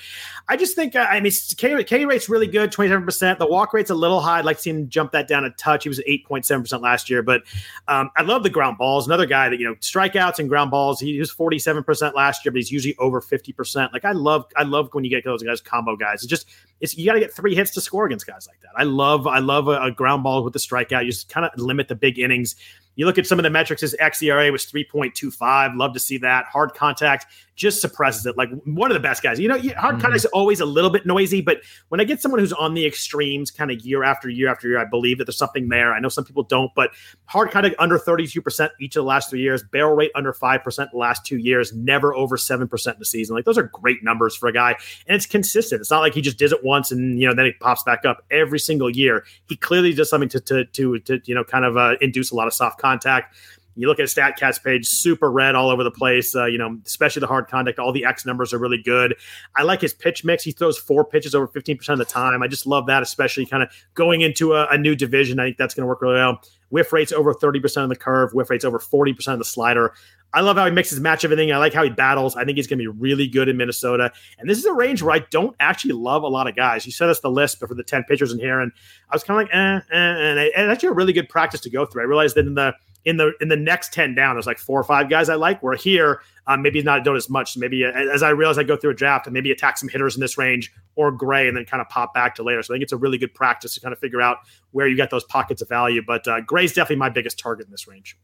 [0.50, 3.40] I just think uh, I mean K, K rate's really good, 27 percent.
[3.40, 4.40] The walk rate's a little high.
[4.40, 5.84] I'd like to see him jump that down a touch.
[5.84, 7.44] He was 8.7 percent last year, but
[7.88, 9.08] um, I love the ground balls.
[9.08, 11.00] Another guy that you know strikeouts and ground balls.
[11.00, 13.94] He, was 47 percent last last year, but he's usually over 50%.
[13.94, 16.24] Like I love, I love when you get those guys combo guys.
[16.24, 16.48] It's just,
[16.82, 18.72] it's, you got to get three hits to score against guys like that.
[18.76, 21.06] I love, I love a, a ground ball with the strikeout.
[21.06, 22.56] You just kind of limit the big innings.
[22.96, 25.78] You look at some of the metrics, his xERA was 3.25.
[25.78, 26.46] Love to see that.
[26.46, 27.26] Hard contact
[27.56, 28.36] just suppresses it.
[28.38, 29.40] Like one of the best guys.
[29.40, 30.02] You know, hard mm-hmm.
[30.02, 32.86] contact is always a little bit noisy, but when I get someone who's on the
[32.86, 35.94] extremes kind of year after year after year, I believe that there's something there.
[35.94, 36.92] I know some people don't, but
[37.26, 40.98] hard contact under 32% each of the last three years, barrel rate under 5% the
[40.98, 43.36] last two years, never over 7% in the season.
[43.36, 44.76] Like those are great numbers for a guy.
[45.08, 45.82] And it's consistent.
[45.82, 48.04] It's not like he just does it once and, you know, then it pops back
[48.06, 49.26] up every single year.
[49.48, 52.36] He clearly does something to, to, to, to you know, kind of uh, induce a
[52.36, 53.36] lot of soft contact.
[53.76, 56.36] You look at StatCast page, super red all over the place.
[56.36, 57.80] Uh, you know, especially the hard contact.
[57.80, 59.16] All the X numbers are really good.
[59.56, 60.44] I like his pitch mix.
[60.44, 62.44] He throws four pitches over 15% of the time.
[62.44, 65.40] I just love that, especially kind of going into a, a new division.
[65.40, 66.42] I think that's going to work really well.
[66.70, 69.94] Whiff rates over 30% of the curve, whiff rates over 40% of the slider.
[70.34, 71.52] I love how he mixes match everything.
[71.52, 72.36] I like how he battles.
[72.36, 74.12] I think he's going to be really good in Minnesota.
[74.40, 76.86] And this is a range where I don't actually love a lot of guys.
[76.88, 78.72] You sent us the list but for the 10 pitchers in here, and
[79.10, 81.70] I was kind of like, eh, eh, and, and actually a really good practice to
[81.70, 82.02] go through.
[82.02, 82.74] I realized that in the
[83.06, 85.62] in the in the next 10 down there's like four or five guys i like.
[85.62, 87.58] Where here um, maybe not don't as much.
[87.58, 90.16] Maybe uh, as i realize i go through a draft and maybe attack some hitters
[90.16, 92.62] in this range or gray and then kind of pop back to later.
[92.64, 94.38] So i think it's a really good practice to kind of figure out
[94.72, 96.02] where you got those pockets of value.
[96.06, 98.18] But uh, gray's definitely my biggest target in this range.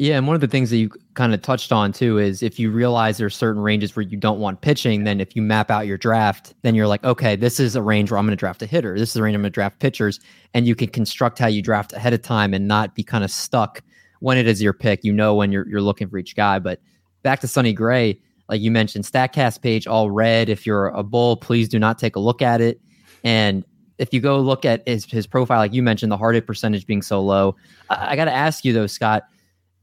[0.00, 2.60] Yeah, and one of the things that you kind of touched on too is if
[2.60, 5.88] you realize there's certain ranges where you don't want pitching, then if you map out
[5.88, 8.62] your draft, then you're like, okay, this is a range where I'm going to draft
[8.62, 8.96] a hitter.
[8.96, 10.20] This is a range I'm going to draft pitchers,
[10.54, 13.30] and you can construct how you draft ahead of time and not be kind of
[13.32, 13.82] stuck
[14.20, 15.04] when it is your pick.
[15.04, 16.58] You know when you're you're looking for each guy.
[16.58, 16.80] But
[17.22, 20.48] back to Sonny Gray, like you mentioned, Statcast page all red.
[20.48, 22.80] If you're a bull, please do not take a look at it.
[23.24, 23.64] And
[23.98, 26.86] if you go look at his his profile, like you mentioned, the hard hit percentage
[26.86, 27.56] being so low,
[27.90, 29.24] I, I got to ask you though, Scott,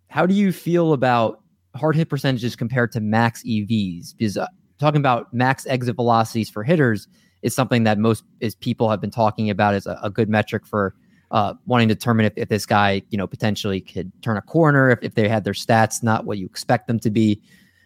[0.09, 1.41] how do you feel about
[1.75, 4.15] hard hit percentages compared to max EVs?
[4.17, 4.47] Because uh,
[4.79, 7.07] talking about max exit velocities for hitters
[7.41, 10.65] is something that most is people have been talking about as a, a good metric
[10.65, 10.95] for
[11.31, 14.91] uh, wanting to determine if, if this guy, you know, potentially could turn a corner,
[14.91, 17.41] if, if they had their stats not what you expect them to be.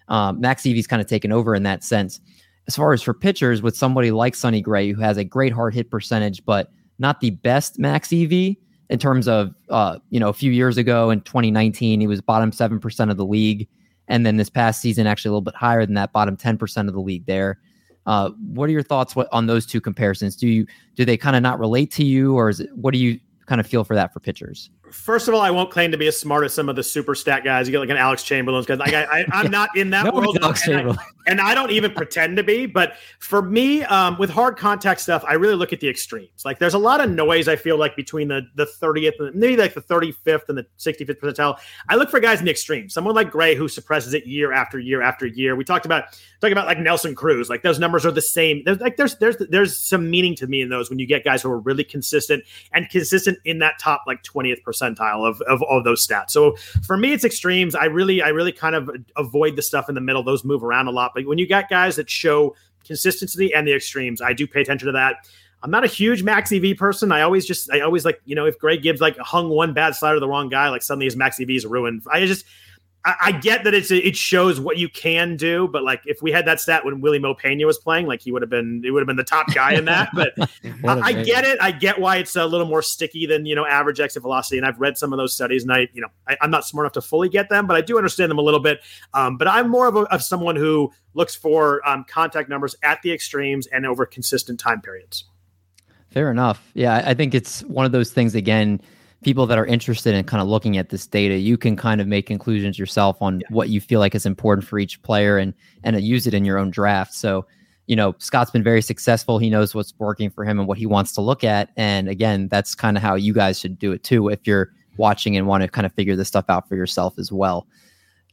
[0.07, 2.19] Um, Max EV's kind of taken over in that sense.
[2.67, 5.73] As far as for pitchers, with somebody like Sonny Gray, who has a great hard
[5.73, 8.55] hit percentage, but not the best Max EV
[8.89, 12.51] in terms of, uh, you know, a few years ago in 2019, he was bottom
[12.51, 13.67] 7% of the league.
[14.07, 16.93] And then this past season, actually a little bit higher than that, bottom 10% of
[16.93, 17.59] the league there.
[18.05, 20.35] Uh, what are your thoughts on those two comparisons?
[20.35, 22.99] Do you do they kind of not relate to you, or is it what do
[22.99, 24.69] you kind of feel for that for pitchers?
[24.91, 27.15] First of all, I won't claim to be as smart as some of the super
[27.15, 27.67] stat guys.
[27.67, 30.37] You get like an Alex Chamberlain because like I, I, am not in that world,
[30.41, 30.95] and I,
[31.27, 32.65] and I, don't even pretend to be.
[32.65, 36.43] But for me, um, with hard contact stuff, I really look at the extremes.
[36.43, 37.47] Like there's a lot of noise.
[37.47, 41.19] I feel like between the the 30th and maybe like the 35th and the 65th
[41.19, 41.59] percentile.
[41.87, 42.93] I look for guys in the extremes.
[42.93, 45.55] Someone like Gray who suppresses it year after year after year.
[45.55, 46.05] We talked about
[46.41, 47.49] talking about like Nelson Cruz.
[47.49, 48.63] Like those numbers are the same.
[48.65, 51.41] There's like there's there's there's some meaning to me in those when you get guys
[51.43, 55.61] who are really consistent and consistent in that top like 20th percent percentile of, of,
[55.63, 56.31] of those stats.
[56.31, 57.75] So for me, it's extremes.
[57.75, 60.23] I really, I really kind of avoid the stuff in the middle.
[60.23, 61.11] Those move around a lot.
[61.15, 64.87] But when you got guys that show consistency and the extremes, I do pay attention
[64.87, 65.27] to that.
[65.61, 67.11] I'm not a huge max EV person.
[67.11, 69.93] I always just, I always like, you know, if Greg Gibbs like hung one bad
[69.93, 72.03] slider to the wrong guy, like suddenly his max EV is ruined.
[72.09, 72.45] I just,
[73.05, 76.31] I, I get that it's it shows what you can do, but like if we
[76.31, 78.91] had that stat when Wily Mo Pena was playing, like he would have been, he
[78.91, 80.09] would have been the top guy in that.
[80.13, 80.33] But
[80.85, 81.61] I, I, get it.
[81.61, 84.57] I get why it's a little more sticky than you know average exit velocity.
[84.57, 86.85] And I've read some of those studies, and I, you know, I, am not smart
[86.85, 88.81] enough to fully get them, but I do understand them a little bit.
[89.13, 93.01] Um, but I'm more of, a, of someone who looks for um, contact numbers at
[93.01, 95.23] the extremes and over consistent time periods.
[96.11, 96.71] Fair enough.
[96.73, 98.81] Yeah, I think it's one of those things again
[99.23, 102.07] people that are interested in kind of looking at this data, you can kind of
[102.07, 103.47] make conclusions yourself on yeah.
[103.49, 105.53] what you feel like is important for each player and
[105.83, 107.13] and use it in your own draft.
[107.13, 107.45] So,
[107.87, 109.37] you know, Scott's been very successful.
[109.37, 111.69] He knows what's working for him and what he wants to look at.
[111.75, 115.35] And again, that's kind of how you guys should do it too if you're watching
[115.35, 117.67] and want to kind of figure this stuff out for yourself as well.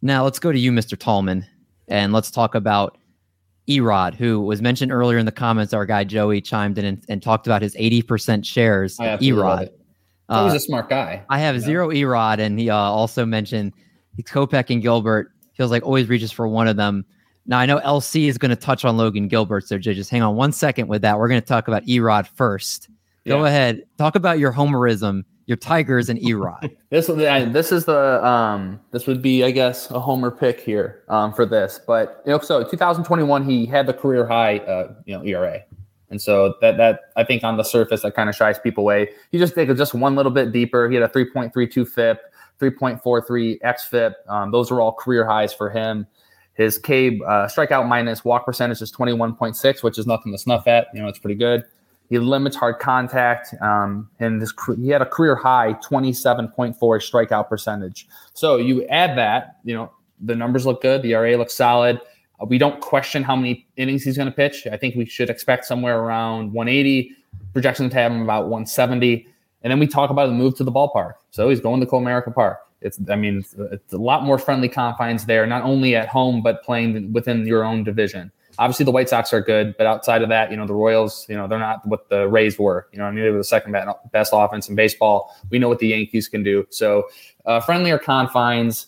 [0.02, 0.98] Now, let's go to you, Mr.
[0.98, 1.46] Tallman,
[1.88, 2.98] and let's talk about
[3.68, 5.72] Erod, who was mentioned earlier in the comments.
[5.72, 8.98] Our guy Joey chimed in and, and talked about his 80% shares.
[8.98, 9.70] Erod.
[10.28, 11.24] Uh, He's a smart guy.
[11.28, 13.72] I have zero Erod, and he uh, also mentioned
[14.22, 15.32] Kopech and Gilbert.
[15.54, 17.04] Feels like always reaches for one of them.
[17.46, 20.36] Now I know LC is going to touch on Logan Gilbert, so just hang on
[20.36, 21.18] one second with that.
[21.18, 22.88] We're going to talk about Erod first.
[23.26, 23.48] Go yeah.
[23.48, 26.76] ahead, talk about your homerism, your Tigers and Erod.
[26.90, 31.32] this this is the um this would be I guess a homer pick here um
[31.32, 35.24] for this, but you know so 2021 he had the career high uh you know
[35.24, 35.62] ERA
[36.10, 39.10] and so that that I think on the surface that kind of shies people away.
[39.32, 40.88] He just it just one little bit deeper.
[40.88, 42.20] He had a 3.32 FIP,
[42.60, 44.14] 3.43 xFIP.
[44.28, 46.06] Um, those are all career highs for him.
[46.54, 50.88] His K uh, strikeout minus walk percentage is 21.6, which is nothing to snuff at.
[50.94, 51.64] You know, it's pretty good.
[52.08, 58.06] He limits hard contact, um, and this, he had a career high 27.4 strikeout percentage.
[58.32, 59.90] So you add that, you know,
[60.20, 61.02] the numbers look good.
[61.02, 62.00] The RA looks solid.
[62.40, 64.66] Uh, we don't question how many innings he's going to pitch.
[64.66, 67.12] I think we should expect somewhere around 180.
[67.52, 69.26] Projections have him about 170.
[69.62, 71.14] And then we talk about the move to the ballpark.
[71.30, 72.60] So he's going to Comerica Park.
[72.82, 76.62] It's, I mean, it's, a lot more friendly confines there, not only at home, but
[76.62, 78.30] playing within your own division.
[78.58, 81.36] Obviously, the White Sox are good, but outside of that, you know, the Royals, you
[81.36, 82.86] know, they're not what the Rays were.
[82.92, 83.76] You know, I mean, they were the second
[84.12, 85.34] best offense in baseball.
[85.50, 86.66] We know what the Yankees can do.
[86.70, 87.08] So,
[87.44, 88.86] uh, friendlier confines.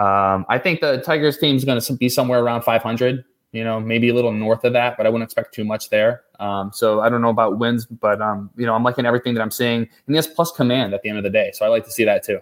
[0.00, 3.22] Um, I think the Tigers team is going to be somewhere around 500.
[3.52, 6.22] You know, maybe a little north of that, but I wouldn't expect too much there.
[6.38, 9.40] Um, so I don't know about wins, but um, you know, I'm liking everything that
[9.40, 11.50] I'm seeing, and he has plus command at the end of the day.
[11.52, 12.38] So I like to see that too.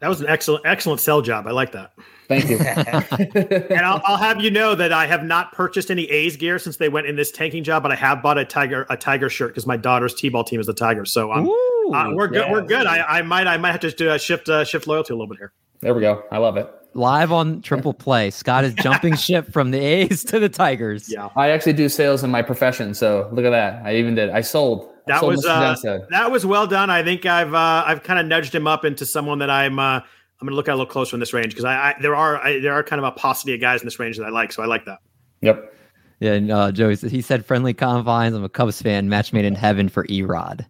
[0.00, 1.46] That was an excellent, excellent sell job.
[1.46, 1.92] I like that.
[2.28, 2.58] Thank you.
[3.70, 6.76] and I'll, I'll, have you know that I have not purchased any A's gear since
[6.76, 9.50] they went in this tanking job, but I have bought a tiger a tiger shirt
[9.50, 11.10] because my daughter's t-ball team is the Tigers.
[11.12, 12.46] So I'm, Ooh, uh, we're good.
[12.46, 12.52] Yeah.
[12.52, 12.86] We're good.
[12.86, 15.28] I, I might I might have to do, uh, shift uh, shift loyalty a little
[15.28, 15.52] bit here.
[15.82, 16.22] There we go.
[16.30, 16.72] I love it.
[16.94, 21.10] Live on Triple Play, Scott is jumping ship from the A's to the Tigers.
[21.10, 23.84] Yeah, I actually do sales in my profession, so look at that.
[23.84, 24.30] I even did.
[24.30, 24.90] I sold.
[25.06, 25.74] That sold was uh,
[26.10, 26.90] that was well done.
[26.90, 30.00] I think I've uh, I've kind of nudged him up into someone that I'm uh,
[30.42, 32.14] I'm going to look at a little closer in this range because I, I, there
[32.14, 34.30] are I, there are kind of a paucity of guys in this range that I
[34.30, 34.98] like, so I like that.
[35.40, 35.74] Yep.
[36.20, 38.36] Yeah, and uh, Joey he said friendly confines.
[38.36, 39.08] I'm a Cubs fan.
[39.08, 40.66] Match made in heaven for Erod.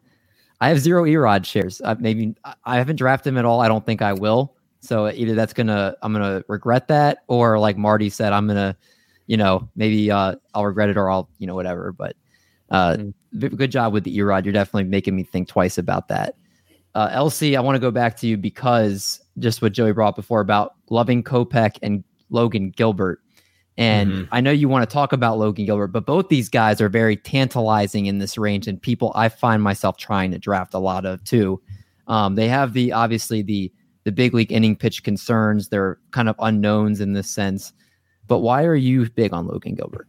[0.61, 1.83] I have zero Erod shares.
[1.85, 3.61] Uh, maybe I haven't drafted him at all.
[3.61, 4.55] I don't think I will.
[4.82, 8.76] So either that's gonna I'm gonna regret that, or like Marty said, I'm gonna,
[9.28, 11.92] you know, maybe uh, I'll regret it or I'll you know whatever.
[11.92, 12.16] But
[12.68, 13.46] uh, mm-hmm.
[13.54, 14.44] good job with the Erod.
[14.44, 16.34] You're definitely making me think twice about that.
[16.94, 20.40] Uh, LC, I want to go back to you because just what Joey brought before
[20.40, 23.20] about loving Kopech and Logan Gilbert.
[23.78, 24.34] And mm-hmm.
[24.34, 27.16] I know you want to talk about Logan Gilbert, but both these guys are very
[27.16, 31.22] tantalizing in this range and people I find myself trying to draft a lot of
[31.24, 31.62] too.
[32.08, 33.72] Um, they have the obviously the
[34.04, 35.68] the big league inning pitch concerns.
[35.68, 37.72] They're kind of unknowns in this sense.
[38.26, 40.06] But why are you big on Logan Gilbert?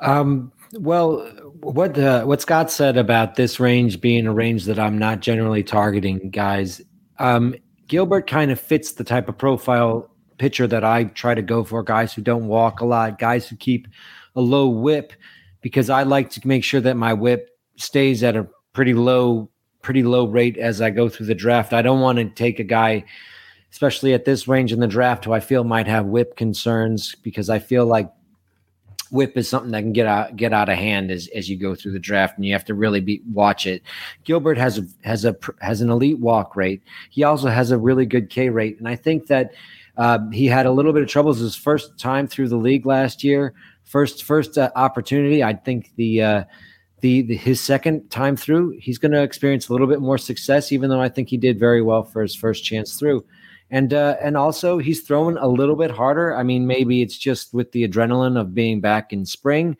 [0.00, 1.26] Um, well,
[1.60, 5.62] what uh, what Scott said about this range being a range that I'm not generally
[5.62, 6.80] targeting, guys.
[7.18, 7.54] Um,
[7.86, 11.82] Gilbert kind of fits the type of profile pitcher that I try to go for.
[11.82, 13.88] Guys who don't walk a lot, guys who keep
[14.36, 15.12] a low whip,
[15.62, 19.50] because I like to make sure that my whip stays at a pretty low
[19.82, 21.72] pretty low rate as I go through the draft.
[21.72, 23.04] I don't want to take a guy,
[23.72, 27.48] especially at this range in the draft, who I feel might have whip concerns because
[27.48, 28.10] I feel like
[29.10, 31.74] whip is something that can get out get out of hand as, as you go
[31.74, 33.82] through the draft and you have to really be watch it.
[34.24, 36.82] Gilbert has a has a has an elite walk rate.
[37.10, 39.52] He also has a really good K rate, and I think that
[39.96, 43.24] uh, he had a little bit of troubles his first time through the league last
[43.24, 43.54] year.
[43.84, 46.44] First first uh, opportunity, I think the uh,
[47.00, 50.72] the, the his second time through, he's going to experience a little bit more success,
[50.72, 53.24] even though I think he did very well for his first chance through.
[53.70, 56.34] And uh, and also he's throwing a little bit harder.
[56.34, 59.76] I mean, maybe it's just with the adrenaline of being back in spring,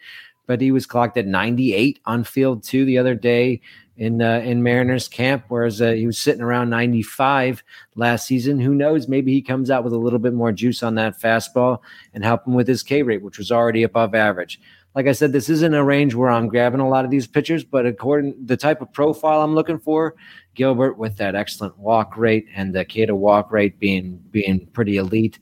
[0.46, 3.62] but he was clocked at 98 on field two the other day
[3.96, 7.64] in uh, in Mariners camp, whereas uh, he was sitting around 95
[7.96, 8.60] last season.
[8.60, 9.08] Who knows?
[9.08, 11.80] Maybe he comes out with a little bit more juice on that fastball
[12.14, 14.60] and help him with his K rate, which was already above average.
[14.98, 17.62] Like I said, this isn't a range where I'm grabbing a lot of these pitchers,
[17.62, 20.16] but according the type of profile I'm looking for,
[20.56, 24.96] Gilbert with that excellent walk rate and the K to walk rate being being pretty
[24.96, 25.38] elite,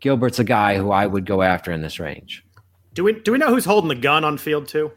[0.00, 2.42] Gilbert's a guy who I would go after in this range.
[2.94, 4.90] Do we do we know who's holding the gun on field two?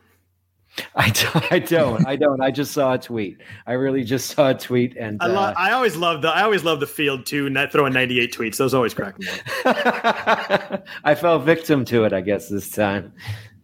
[0.95, 2.07] I don't, I don't.
[2.07, 2.41] I don't.
[2.41, 3.41] I just saw a tweet.
[3.67, 6.43] I really just saw a tweet, and I, lo- uh, I always love the I
[6.43, 7.49] always love the field too.
[7.49, 8.57] Net throwing ninety eight tweets.
[8.57, 9.27] Those always crack me
[9.65, 10.85] up.
[11.03, 13.11] I fell victim to it, I guess, this time.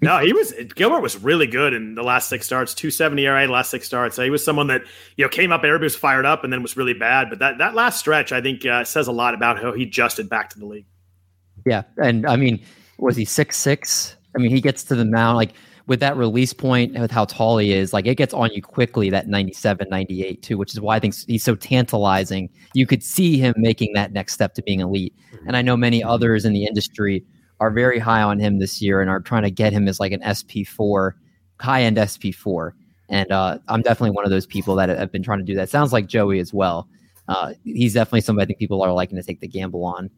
[0.06, 3.72] No, he was Gilbert was really good in the last six starts, 270 ERA last
[3.72, 4.18] six starts.
[4.18, 4.84] He was someone that
[5.18, 7.30] you know came up, everybody was fired up, and then was really bad.
[7.30, 10.30] But that that last stretch, I think, uh, says a lot about how he adjusted
[10.30, 10.86] back to the league.
[11.66, 12.64] Yeah, and I mean,
[12.98, 14.16] was he six six?
[14.36, 15.54] I mean, he gets to the mound like
[15.88, 19.10] with that release point with how tall he is, like it gets on you quickly
[19.12, 22.50] that 97, 98 too, which is why I think he's so tantalizing.
[22.74, 25.14] You could see him making that next step to being elite.
[25.48, 27.24] And I know many others in the industry
[27.60, 30.12] are very high on him this year and are trying to get him as like
[30.12, 31.14] an SP4,
[31.60, 32.72] high end SP4.
[33.10, 35.70] And uh, I'm definitely one of those people that have been trying to do that.
[35.70, 36.88] Sounds like Joey as well.
[37.28, 40.10] Uh, he's definitely somebody I think people are liking to take the gamble on.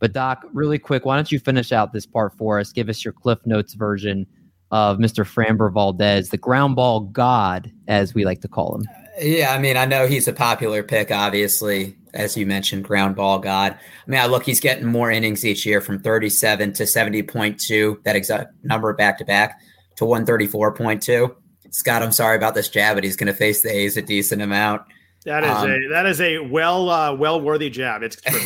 [0.00, 2.72] But Doc, really quick, why don't you finish out this part for us?
[2.72, 4.26] Give us your Cliff Notes version
[4.72, 5.24] of Mr.
[5.24, 8.88] Framber Valdez, the ground ball god, as we like to call him.
[9.20, 13.38] Yeah, I mean, I know he's a popular pick, obviously, as you mentioned, ground ball
[13.38, 13.72] god.
[13.72, 18.16] I mean, I look, he's getting more innings each year from 37 to 70.2, that
[18.16, 19.60] exact number back to back,
[19.96, 21.34] to 134.2.
[21.70, 24.42] Scott, I'm sorry about this jab, but he's going to face the A's a decent
[24.42, 24.82] amount.
[25.24, 28.02] That is um, a that is a well uh, well worthy jab.
[28.02, 28.40] It's true.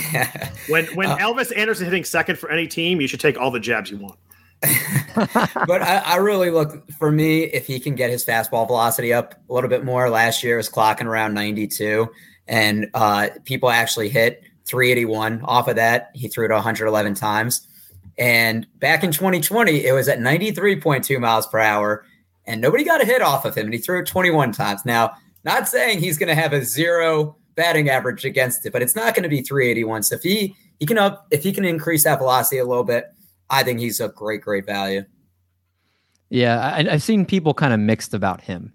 [0.69, 3.61] when when uh, Elvis Andrus hitting second for any team, you should take all the
[3.61, 4.19] jabs you want.
[5.67, 9.35] but I, I, really look for me if he can get his fastball velocity up
[9.49, 10.09] a little bit more.
[10.09, 12.09] Last year was clocking around 92,
[12.49, 16.11] and uh, people actually hit 381 off of that.
[16.15, 17.67] He threw it 111 times.
[18.19, 22.05] And back in 2020, it was at 93.2 miles per hour,
[22.47, 23.67] and nobody got a hit off of him.
[23.67, 24.85] And he threw it 21 times.
[24.87, 25.13] Now,
[25.45, 29.15] not saying he's going to have a zero batting average against it, but it's not
[29.15, 30.05] going to be 381.
[30.05, 33.13] So if he he can up if he can increase that velocity a little bit,
[33.51, 35.05] I think he's a great, great value.
[36.31, 38.73] Yeah, I, have seen people kind of mixed about him.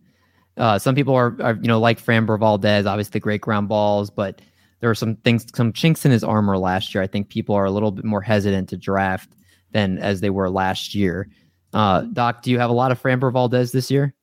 [0.58, 4.42] Uh, some people are, are, you know, like Framber Valdez, obviously great ground balls, but
[4.80, 7.04] there are some things, some chinks in his armor last year.
[7.04, 9.30] I think people are a little bit more hesitant to draft
[9.72, 11.30] than as they were last year.
[11.74, 14.14] Uh, Doc, do you have a lot of Framber Valdez this year?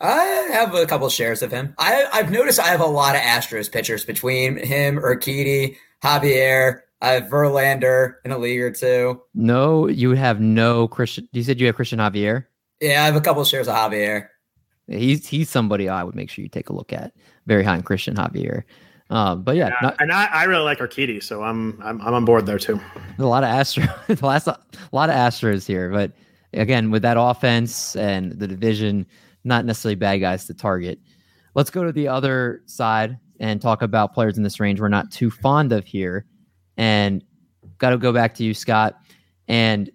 [0.00, 1.74] I have a couple shares of him.
[1.78, 7.10] I, I've noticed I have a lot of Astros pitchers between him, Urquidy, Javier, I
[7.10, 9.20] have Verlander in a league or two.
[9.34, 11.28] No, you have no Christian.
[11.32, 12.46] You said you have Christian Javier.
[12.80, 14.28] Yeah, I have a couple shares of Javier.
[14.86, 17.12] He's he's somebody I would make sure you take a look at.
[17.46, 18.62] Very high in Christian Javier.
[19.10, 22.14] Um, but yeah, yeah not, and I, I really like Urquidy, so I'm, I'm I'm
[22.14, 22.80] on board there too.
[23.18, 24.14] a lot of Astro, a
[24.92, 26.12] lot of Astros here, but
[26.54, 29.06] again with that offense and the division,
[29.44, 31.00] not necessarily bad guys to target.
[31.54, 35.10] Let's go to the other side and talk about players in this range we're not
[35.10, 36.24] too fond of here.
[36.76, 37.22] And
[37.78, 38.98] got to go back to you, Scott.
[39.48, 39.90] And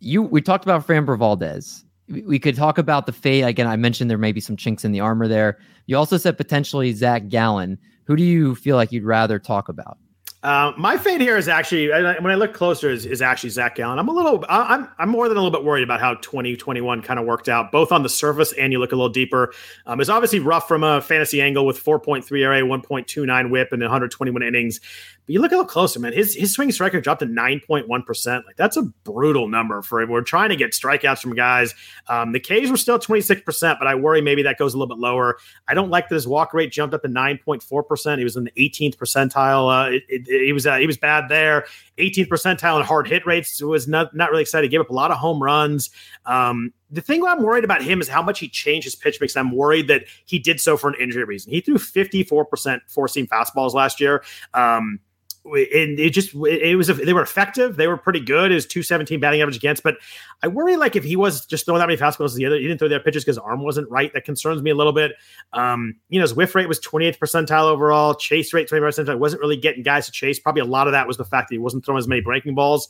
[0.00, 1.84] you, we talked about Framber Valdez.
[2.08, 3.42] We, could talk about the fate.
[3.42, 5.58] Again, I mentioned there may be some chinks in the armor there.
[5.86, 7.78] You also said potentially Zach Gallen.
[8.04, 9.96] Who do you feel like you'd rather talk about?
[10.42, 13.98] Uh, my fade here is actually when I look closer is, is actually Zach Gallen.
[13.98, 17.20] I'm a little I'm I'm more than a little bit worried about how 2021 kind
[17.20, 19.52] of worked out, both on the surface and you look a little deeper.
[19.84, 24.42] Um, it's obviously rough from a fantasy angle with 4.3 ERA, 1.29 WHIP, and 121
[24.42, 24.80] innings.
[25.26, 26.12] But you look a little closer, man.
[26.12, 28.46] His his swing strike dropped to 9.1 percent.
[28.46, 30.10] Like that's a brutal number for him.
[30.10, 31.74] We're trying to get strikeouts from guys.
[32.08, 34.94] Um, the Ks were still 26 percent, but I worry maybe that goes a little
[34.94, 35.38] bit lower.
[35.68, 38.18] I don't like that his walk rate jumped up to 9.4 percent.
[38.18, 39.70] He was in the 18th percentile.
[39.70, 41.66] Uh, it, was uh, he was bad there.
[41.98, 44.64] 18th percentile in hard hit rates was not not really excited.
[44.66, 45.90] He gave up a lot of home runs.
[46.26, 49.36] Um, the thing I'm worried about him is how much he changed his pitch mix.
[49.36, 51.52] I'm worried that he did so for an injury reason.
[51.52, 54.24] He threw 54% four seam fastballs last year.
[54.54, 54.98] Um,
[55.44, 57.76] and it just it was they were effective.
[57.76, 58.50] They were pretty good.
[58.50, 59.96] His two seventeen batting average against, but
[60.42, 62.62] I worry like if he was just throwing that many fastballs as the other, he
[62.62, 64.12] didn't throw that pitches because arm wasn't right.
[64.12, 65.12] That concerns me a little bit.
[65.52, 68.14] Um, you know, his whiff rate was twenty eighth percentile overall.
[68.14, 69.18] Chase rate twenty percentile.
[69.18, 70.38] Wasn't really getting guys to chase.
[70.38, 72.54] Probably a lot of that was the fact that he wasn't throwing as many breaking
[72.54, 72.88] balls.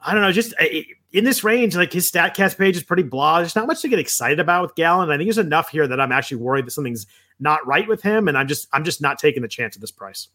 [0.00, 3.38] I don't know, just in this range, like his Statcast page is pretty blah.
[3.38, 5.10] There's not much to get excited about with Gallen.
[5.10, 7.06] I think there's enough here that I'm actually worried that something's
[7.40, 9.90] not right with him, and I'm just I'm just not taking the chance at this
[9.90, 10.28] price.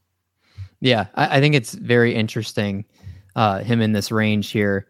[0.82, 2.86] Yeah, I, I think it's very interesting
[3.36, 4.88] uh, him in this range here.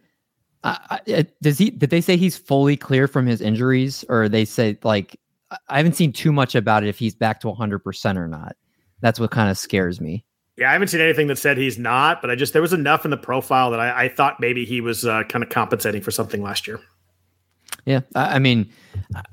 [0.63, 0.99] Uh,
[1.41, 1.71] does he?
[1.71, 5.19] Did they say he's fully clear from his injuries, or they say like
[5.67, 8.55] I haven't seen too much about it if he's back to 100 percent or not.
[9.01, 10.23] That's what kind of scares me.
[10.57, 13.05] Yeah, I haven't seen anything that said he's not, but I just there was enough
[13.05, 16.11] in the profile that I, I thought maybe he was uh, kind of compensating for
[16.11, 16.79] something last year.
[17.85, 18.69] Yeah, I, mean,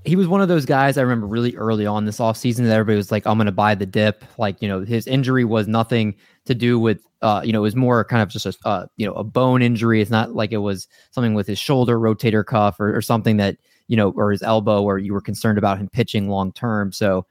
[0.05, 2.97] he was one of those guys I remember really early on this offseason that everybody
[2.97, 4.25] was like, I'm going to buy the dip.
[4.39, 6.15] Like, you know, his injury was nothing
[6.47, 9.07] to do with, uh, you know, it was more kind of just a, uh, you
[9.07, 10.01] know, a bone injury.
[10.01, 13.59] It's not like it was something with his shoulder rotator cuff or, or something that,
[13.89, 16.91] you know, or his elbow where you were concerned about him pitching long term.
[16.91, 17.27] So,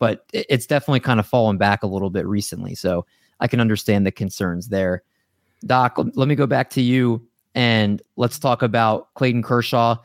[0.00, 2.74] but it, it's definitely kind of fallen back a little bit recently.
[2.74, 3.06] So
[3.38, 5.02] I can understand the concerns there.
[5.64, 9.96] Doc, let me go back to you and let's talk about Clayton Kershaw.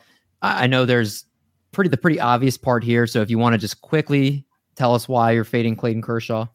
[0.42, 1.26] I know there's
[1.72, 3.08] pretty the pretty obvious part here.
[3.08, 6.48] So if you want to just quickly tell us why you're fading Clayton Kershaw.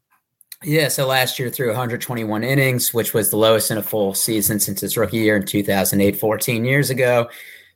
[0.64, 4.59] Yeah, so last year threw 121 innings, which was the lowest in a full season
[4.59, 7.28] since his rookie year in 2008, 14 years ago.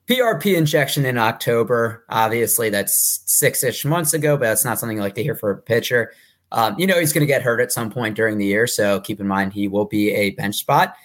[0.07, 2.05] PRP injection in October.
[2.09, 5.51] Obviously, that's six ish months ago, but that's not something you like to hear for
[5.51, 6.13] a pitcher.
[6.53, 8.67] Um, you know, he's going to get hurt at some point during the year.
[8.67, 10.97] So keep in mind he will be a bench spot.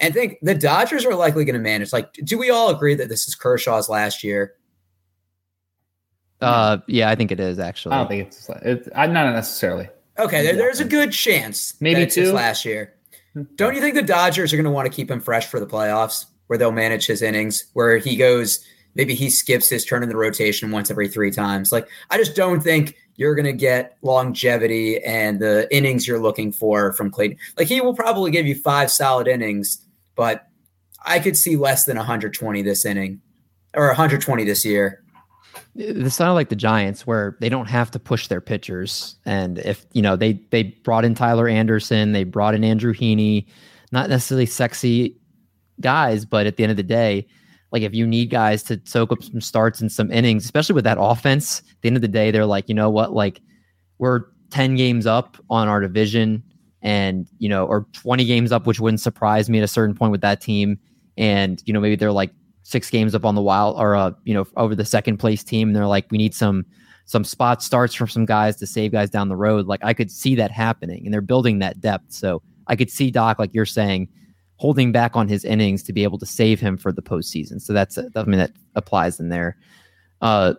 [0.00, 1.92] And I think the Dodgers are likely going to manage.
[1.92, 4.54] Like, do we all agree that this is Kershaw's last year?
[6.40, 7.94] Uh, yeah, I think it is actually.
[7.94, 8.50] I don't think it's.
[8.62, 9.88] it's not necessarily.
[10.18, 11.74] Okay, there, there's a good chance.
[11.80, 12.94] Maybe two last year.
[13.56, 15.66] Don't you think the Dodgers are going to want to keep him fresh for the
[15.66, 18.64] playoffs, where they'll manage his innings, where he goes?
[18.94, 21.72] Maybe he skips his turn in the rotation once every three times.
[21.72, 26.52] Like, I just don't think you're going to get longevity and the innings you're looking
[26.52, 27.36] for from Clayton.
[27.58, 29.83] Like, he will probably give you five solid innings,
[30.14, 30.46] but
[31.04, 33.20] I could see less than 120 this inning
[33.74, 35.02] or 120 this year.
[35.74, 39.86] This sounded like the Giants, where they don't have to push their pitchers, and if
[39.92, 43.46] you know they they brought in Tyler Anderson, they brought in Andrew Heaney,
[43.90, 45.16] not necessarily sexy
[45.80, 47.26] guys, but at the end of the day,
[47.72, 50.84] like if you need guys to soak up some starts and some innings, especially with
[50.84, 53.40] that offense, at the end of the day, they're like, you know what, like
[53.98, 56.42] we're 10 games up on our division
[56.84, 60.12] and, you know, or 20 games up, which wouldn't surprise me at a certain point
[60.12, 60.78] with that team.
[61.16, 62.30] And, you know, maybe they're like
[62.62, 65.68] six games up on the wild or, uh, you know, over the second place team.
[65.68, 66.66] And they're like, we need some,
[67.06, 69.66] some spot starts from some guys to save guys down the road.
[69.66, 72.12] Like I could see that happening and they're building that depth.
[72.12, 74.08] So I could see Doc, like you're saying,
[74.56, 77.60] holding back on his innings to be able to save him for the postseason.
[77.60, 79.56] So that's I mean that applies in there.
[80.20, 80.54] Uh,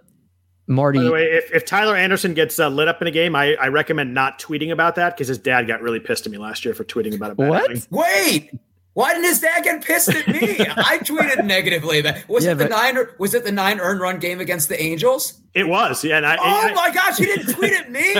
[0.68, 1.00] Marty.
[1.00, 3.56] By the way, if, if Tyler Anderson gets uh, lit up in a game, I,
[3.56, 6.66] I recommend not tweeting about that because his dad got really pissed at me last
[6.66, 7.38] year for tweeting about it.
[7.38, 7.88] What?
[7.92, 8.52] Wait,
[8.94, 10.40] why didn't his dad get pissed at me?
[10.60, 12.02] I tweeted negatively.
[12.02, 12.56] That was yeah, it.
[12.56, 15.42] The but, nine was it the nine earned run game against the Angels?
[15.56, 16.18] It was, yeah.
[16.18, 18.14] And I, oh I, my gosh, he didn't tweet at me.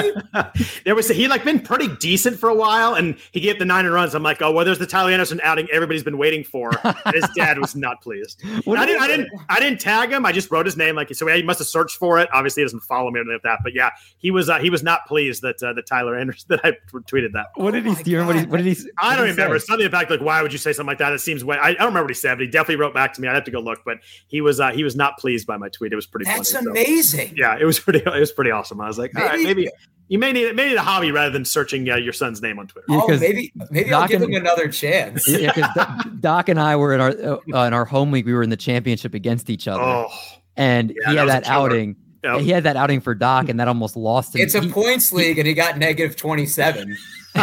[0.86, 3.86] there was he like been pretty decent for a while, and he gave the nine
[3.86, 4.16] runs.
[4.16, 6.72] I'm like, oh well, there's the Tyler Anderson outing everybody's been waiting for.
[7.14, 8.42] his dad was not pleased.
[8.46, 10.26] I didn't, I didn't, I didn't tag him.
[10.26, 11.28] I just wrote his name like so.
[11.28, 12.30] He must have searched for it.
[12.32, 13.60] Obviously, he doesn't follow me or anything like that.
[13.64, 16.62] But yeah, he was uh, he was not pleased that uh, that Tyler Anderson that
[16.64, 17.48] I tweeted that.
[17.56, 17.92] What did he?
[17.92, 18.90] Oh do you remember what, he, what did he?
[18.98, 19.60] I don't remember.
[19.60, 19.66] Say?
[19.66, 21.12] Something about like why would you say something like that?
[21.12, 21.58] It seems way.
[21.58, 23.28] I, I, don't remember what he said, but he definitely wrote back to me.
[23.28, 25.68] I'd have to go look, but he was uh, he was not pleased by my
[25.68, 25.92] tweet.
[25.92, 26.26] It was pretty.
[26.26, 27.25] That's funny, amazing.
[27.25, 27.25] So.
[27.36, 28.82] Yeah, it was pretty it was pretty awesome.
[28.82, 29.70] I was like, maybe, all right, maybe
[30.08, 32.86] you may need maybe the hobby rather than searching uh, your son's name on Twitter.
[32.90, 35.28] Oh, maybe maybe Doc I'll give and, him another chance.
[35.28, 38.26] Yeah, because Doc and I were in our uh, in our home league.
[38.26, 40.12] We were in the championship against each other, oh,
[40.56, 41.96] and yeah, he had that, that outing.
[42.24, 42.42] Yep.
[42.42, 44.42] He had that outing for Doc, and that almost lost him.
[44.42, 46.98] It's a he, points league, and he got negative twenty seven.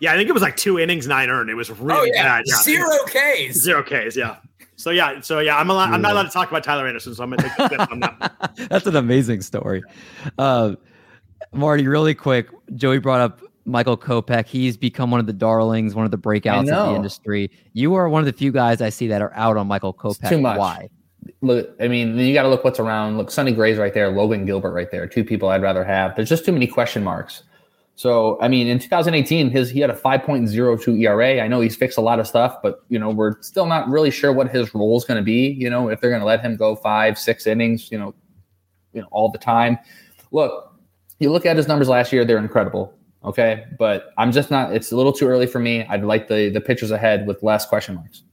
[0.00, 1.50] yeah, I think it was like two innings, nine earned.
[1.50, 2.22] It was really oh, yeah.
[2.22, 2.44] bad.
[2.46, 2.56] Yeah.
[2.56, 3.54] Zero Ks.
[3.54, 4.16] Zero Ks.
[4.16, 4.36] Yeah.
[4.76, 7.22] So yeah, so yeah, I'm allowed, I'm not allowed to talk about Tyler Anderson, so
[7.22, 8.54] I'm gonna take the on that.
[8.70, 9.82] That's an amazing story.
[10.38, 10.74] Uh,
[11.52, 14.46] Marty, really quick, Joey brought up Michael Kopech.
[14.46, 17.50] He's become one of the darlings, one of the breakouts of the industry.
[17.72, 20.28] You are one of the few guys I see that are out on Michael Kopech.
[20.28, 20.58] too much.
[20.58, 20.88] Why?
[21.40, 23.18] Look, I mean, you got to look what's around.
[23.18, 25.06] Look, Sonny Gray's right there, Logan Gilbert right there.
[25.08, 26.14] Two people I'd rather have.
[26.14, 27.42] There's just too many question marks.
[27.96, 31.40] So, I mean, in 2018, his he had a 5.02 ERA.
[31.40, 34.10] I know he's fixed a lot of stuff, but you know, we're still not really
[34.10, 35.48] sure what his role is going to be.
[35.48, 38.14] You know, if they're going to let him go five, six innings, you know,
[38.92, 39.78] you know, all the time.
[40.30, 40.74] Look,
[41.20, 42.92] you look at his numbers last year; they're incredible.
[43.24, 44.74] Okay, but I'm just not.
[44.74, 45.86] It's a little too early for me.
[45.86, 48.24] I'd like the the pitchers ahead with less question marks.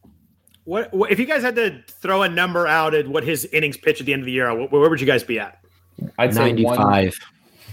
[0.66, 3.78] What, what if you guys had to throw a number out at what his innings
[3.78, 4.53] pitch at the end of the year?
[4.53, 5.59] Where, where would you guys be at?
[6.18, 7.20] I'd say 95.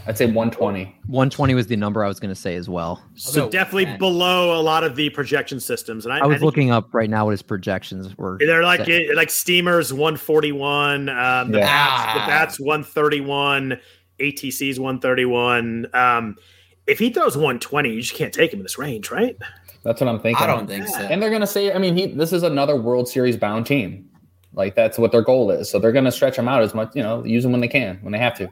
[0.07, 0.85] I'd say 120.
[1.07, 3.03] 120 was the number I was going to say as well.
[3.15, 3.99] So go definitely 10.
[3.99, 6.05] below a lot of the projection systems.
[6.05, 8.39] And I, I was think looking up right now what his projections were.
[8.41, 11.67] They're like it, like Steamers 141, um, the Yeah.
[11.67, 12.27] Bats the.
[12.27, 13.79] Bats 131,
[14.21, 15.87] ATC's 131.
[15.95, 16.37] Um,
[16.87, 19.37] if he throws 120, you just can't take him in this range, right?
[19.83, 20.43] That's what I'm thinking.
[20.43, 20.99] I don't think so.
[20.99, 24.11] And they're gonna say, I mean, he this is another World Series bound team.
[24.53, 25.71] Like that's what their goal is.
[25.71, 27.99] So they're gonna stretch him out as much, you know, use them when they can,
[28.03, 28.49] when they have to.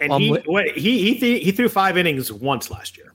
[0.00, 3.12] And Um, he wi- what, he he th- he threw five innings once last year,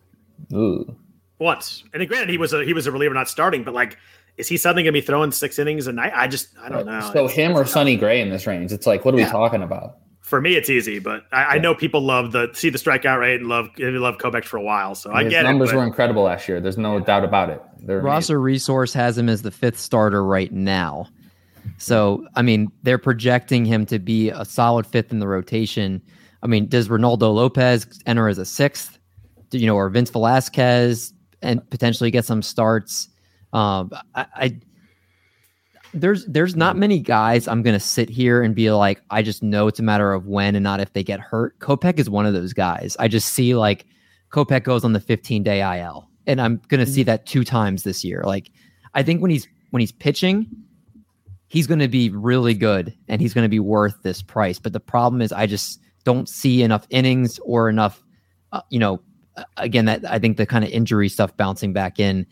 [0.54, 0.96] Ooh.
[1.40, 1.84] once.
[1.94, 3.98] And then granted, he was a he was a reliever, not starting, but like,
[4.38, 5.88] is he suddenly gonna be throwing six innings?
[5.88, 6.12] a night?
[6.16, 7.00] I just I don't know.
[7.14, 8.72] So It's- him or Sonny Gray in this range.
[8.72, 9.26] It's like, what are Yeah.
[9.26, 9.98] we talking about?
[10.22, 13.42] for me, it's easy, but I, I know people love the see the strikeout rate
[13.42, 14.96] and love they love Kopech for a while.
[14.96, 15.74] So I His get numbers it.
[15.74, 16.62] but- were incredible last year.
[16.62, 17.62] There's no doubt about it.
[17.86, 18.00] They're.
[18.00, 21.08] Roster Resource has him as the fifth starter right now.
[21.78, 26.02] So, I mean, they're projecting him to be a solid fifth in the rotation.
[26.44, 29.00] I mean, does Reynaldo Lopez enter as a sixth?
[29.50, 33.08] Do you know, or Vince Velasquez and potentially get some starts?
[33.54, 34.60] Um, I, I
[35.94, 39.68] there's there's not many guys I'm gonna sit here and be like, I just know
[39.68, 41.58] it's a matter of when and not if they get hurt.
[41.60, 42.98] Kopech is one of those guys.
[43.00, 43.86] I just see like
[44.32, 48.04] Kopech goes on the 15 day IL, and I'm gonna see that two times this
[48.04, 48.24] year.
[48.26, 48.52] Like,
[48.96, 50.48] I think when he's when he's pitching,
[51.48, 54.60] he's gonna be really good and he's gonna be worth this price.
[54.60, 58.04] But the problem is, I just don't see enough innings or enough,
[58.52, 59.02] uh, you know,
[59.38, 62.26] uh, again that I think the kind of injury stuff bouncing back in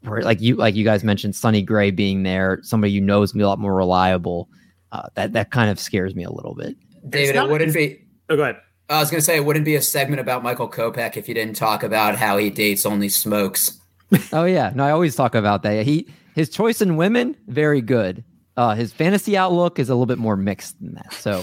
[0.00, 3.32] where, like you like you guys mentioned Sonny Gray being there, somebody you know is
[3.32, 4.48] gonna be a lot more reliable.
[4.92, 6.76] Uh, that that kind of scares me a little bit.
[7.08, 8.00] David, not- it wouldn't be.
[8.28, 8.56] Oh, go ahead.
[8.88, 11.34] I was going to say it wouldn't be a segment about Michael Kopech if you
[11.34, 13.78] didn't talk about how he dates only smokes.
[14.30, 15.86] Oh yeah, no, I always talk about that.
[15.86, 18.22] He his choice in women very good.
[18.58, 21.14] Uh, his fantasy outlook is a little bit more mixed than that.
[21.14, 21.42] So,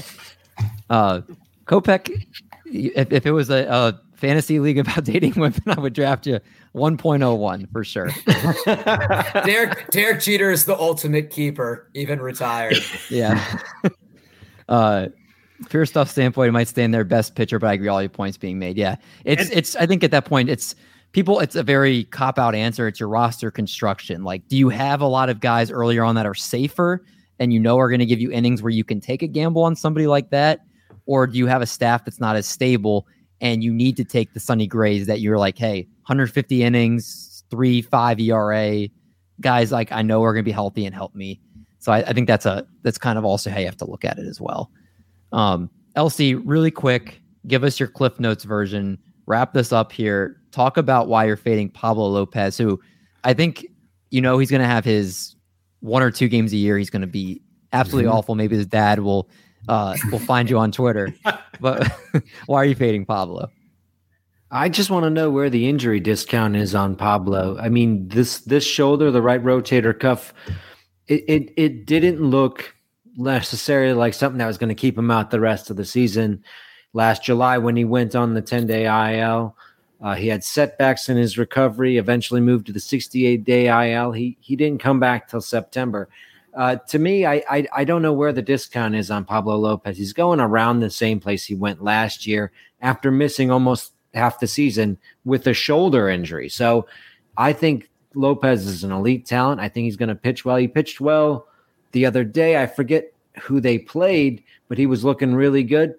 [0.92, 1.22] uh,
[1.70, 2.26] Kopech,
[2.66, 6.40] if, if it was a, a fantasy league about dating women, I would draft you
[6.76, 8.10] 1.01 for sure.
[9.46, 12.78] Derek Derek Jeter is the ultimate keeper, even retired.
[13.10, 13.60] Yeah.
[14.70, 15.08] uh,
[15.70, 18.38] pure stuff standpoint, it might stand their best pitcher, but I agree all your points
[18.38, 18.76] being made.
[18.76, 19.76] Yeah, it's And- it's.
[19.76, 20.74] I think at that point, it's
[21.12, 21.40] people.
[21.40, 22.88] It's a very cop out answer.
[22.88, 24.24] It's your roster construction.
[24.24, 27.06] Like, do you have a lot of guys earlier on that are safer
[27.40, 29.64] and you know are going to give you innings where you can take a gamble
[29.64, 30.66] on somebody like that,
[31.10, 33.08] or do you have a staff that's not as stable
[33.42, 37.82] and you need to take the Sonny Grays that you're like, hey, 150 innings, three
[37.82, 38.88] five ERA,
[39.42, 41.42] guys like I know are going to be healthy and help me.
[41.80, 44.06] So I, I think that's a that's kind of also how you have to look
[44.06, 44.70] at it as well.
[45.32, 49.00] Um, LC, really quick, give us your Cliff Notes version.
[49.26, 50.40] Wrap this up here.
[50.52, 52.80] Talk about why you're fading Pablo Lopez, who
[53.24, 53.66] I think
[54.12, 55.36] you know he's going to have his
[55.80, 56.78] one or two games a year.
[56.78, 57.42] He's going to be
[57.74, 58.36] absolutely awful.
[58.36, 59.28] Maybe his dad will
[59.70, 61.14] uh, will find you on Twitter.
[61.62, 61.92] But
[62.46, 63.52] why are you fading Pablo?
[64.50, 67.58] I just want to know where the injury discount is on Pablo.
[67.60, 70.34] I mean, this this shoulder, the right rotator cuff,
[71.08, 72.74] it it, it didn't look
[73.18, 76.46] necessarily like something that was going to keep him out the rest of the season.
[76.94, 79.58] Last July, when he went on the 10 day IL,
[80.00, 81.98] uh, he had setbacks in his recovery.
[81.98, 84.14] Eventually, moved to the 68 day IL.
[84.14, 86.08] He he didn't come back till September.
[86.54, 89.98] Uh, to me, I, I I don't know where the discount is on Pablo Lopez.
[89.98, 94.48] He's going around the same place he went last year after missing almost half the
[94.48, 96.50] season with a shoulder injury.
[96.50, 96.88] So
[97.38, 99.62] I think Lopez is an elite talent.
[99.62, 100.58] I think he's going to pitch well.
[100.58, 101.48] He pitched well
[101.92, 102.62] the other day.
[102.62, 105.96] I forget who they played, but he was looking really good.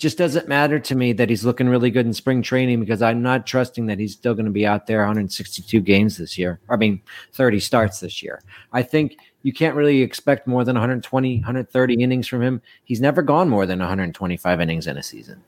[0.00, 3.20] Just doesn't matter to me that he's looking really good in spring training because I'm
[3.20, 6.58] not trusting that he's still going to be out there 162 games this year.
[6.70, 7.02] I mean,
[7.34, 8.42] 30 starts this year.
[8.72, 12.62] I think you can't really expect more than 120, 130 innings from him.
[12.84, 15.42] He's never gone more than 125 innings in a season,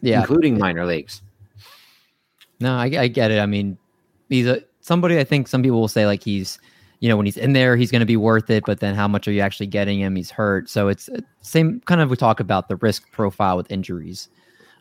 [0.00, 1.20] Yeah, including minor leagues.
[2.60, 3.40] No, I, I get it.
[3.40, 3.78] I mean,
[4.28, 5.18] he's a somebody.
[5.18, 6.60] I think some people will say like he's,
[7.02, 8.62] you know, when he's in there, he's going to be worth it.
[8.64, 10.14] But then, how much are you actually getting him?
[10.14, 12.10] He's hurt, so it's uh, same kind of.
[12.10, 14.28] We talk about the risk profile with injuries.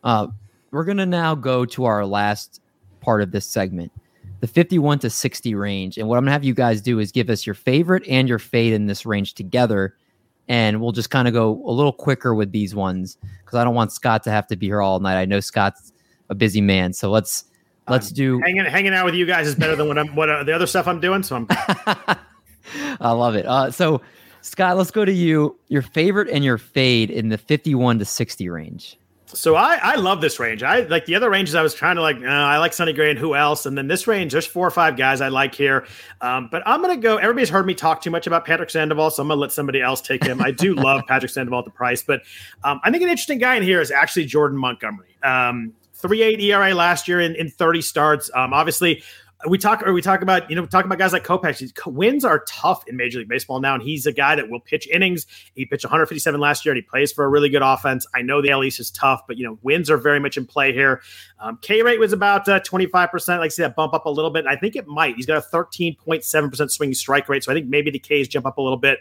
[0.04, 0.28] Uh,
[0.70, 2.62] we're gonna now go to our last
[3.02, 3.92] part of this segment,
[4.40, 5.98] the 51 to 60 range.
[5.98, 8.40] And what I'm gonna have you guys do is give us your favorite and your
[8.40, 9.98] fade in this range together.
[10.48, 13.74] And we'll just kind of go a little quicker with these ones because I don't
[13.74, 15.20] want Scott to have to be here all night.
[15.20, 15.92] I know Scott's
[16.30, 17.46] a busy man, so let's
[17.90, 20.44] let's do Hanging hanging out with you guys is better than what I'm what uh,
[20.44, 21.24] the other stuff I'm doing.
[21.24, 21.48] So I'm
[23.00, 23.46] I love it.
[23.46, 24.02] Uh, so,
[24.42, 25.58] Scott, let's go to you.
[25.68, 28.98] Your favorite and your fade in the 51 to 60 range.
[29.34, 30.62] So I, I love this range.
[30.62, 31.56] I like the other ranges.
[31.56, 32.18] I was trying to like.
[32.18, 33.66] Uh, I like Sonny Gray and who else?
[33.66, 35.88] And then this range, there's four or five guys I like here.
[36.20, 37.16] Um, but I'm gonna go.
[37.16, 40.02] Everybody's heard me talk too much about Patrick Sandoval, so I'm gonna let somebody else
[40.02, 40.42] take him.
[40.42, 42.24] I do love Patrick Sandoval at the price, but
[42.66, 45.16] um, I think an interesting guy in here is actually Jordan Montgomery.
[45.24, 48.32] Um, 3.8 ERA last year in, in 30 starts.
[48.34, 49.04] Um, obviously,
[49.48, 51.72] we talk or we talk about you know talk about guys like Kopech.
[51.88, 54.88] Wins are tough in Major League Baseball now, and he's a guy that will pitch
[54.88, 55.26] innings.
[55.56, 58.06] He pitched 157 last year, and he plays for a really good offense.
[58.14, 60.46] I know the AL East is tough, but you know wins are very much in
[60.46, 61.02] play here.
[61.40, 63.40] Um, K rate was about uh, 25%.
[63.40, 64.46] Like see that bump up a little bit.
[64.46, 65.16] I think it might.
[65.16, 68.58] He's got a 13.7% swinging strike rate, so I think maybe the K's jump up
[68.58, 69.00] a little bit.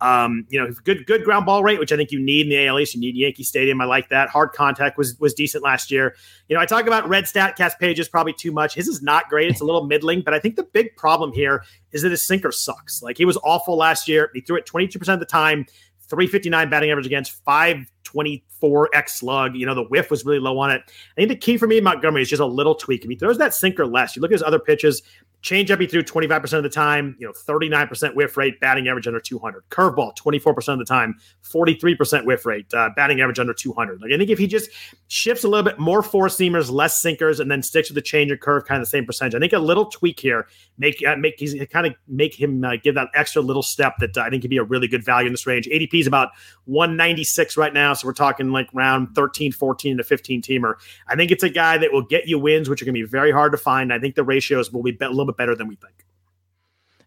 [0.00, 2.66] Um, you know, good good ground ball rate, which I think you need in the
[2.66, 2.94] AL East.
[2.94, 3.80] You need Yankee Stadium.
[3.80, 4.28] I like that.
[4.28, 6.16] Hard contact was was decent last year.
[6.48, 8.74] You know, I talk about red stat cast pages probably too much.
[8.74, 9.50] His is not great.
[9.50, 12.52] It's a little middling, but I think the big problem here is that his sinker
[12.52, 13.02] sucks.
[13.02, 14.30] Like he was awful last year.
[14.34, 15.66] He threw it 22% of the time,
[16.08, 19.56] 359 batting average against, 524 X slug.
[19.56, 20.82] You know, the whiff was really low on it.
[20.86, 23.04] I think the key for me, Montgomery, is just a little tweak.
[23.04, 25.02] If he throws that sinker less, you look at his other pitches,
[25.46, 29.20] Changeup he threw 25% of the time, you know, 39% whiff rate, batting average under
[29.20, 29.62] 200.
[29.70, 34.00] Curveball 24% of the time, 43% whiff rate, uh, batting average under 200.
[34.02, 34.70] Like I think if he just
[35.06, 38.32] shifts a little bit more four seamers, less sinkers, and then sticks with the change
[38.32, 39.36] of curve, kind of the same percentage.
[39.36, 42.74] I think a little tweak here make uh, make he's kind of make him uh,
[42.82, 45.28] give that extra little step that uh, I think could be a really good value
[45.28, 45.68] in this range.
[45.68, 46.30] ADP is about
[46.64, 50.74] 196 right now, so we're talking like round 13, 14 to 15 teamer.
[51.06, 53.06] I think it's a guy that will get you wins, which are going to be
[53.06, 53.92] very hard to find.
[53.92, 55.94] I think the ratios will be a little bit better than we think.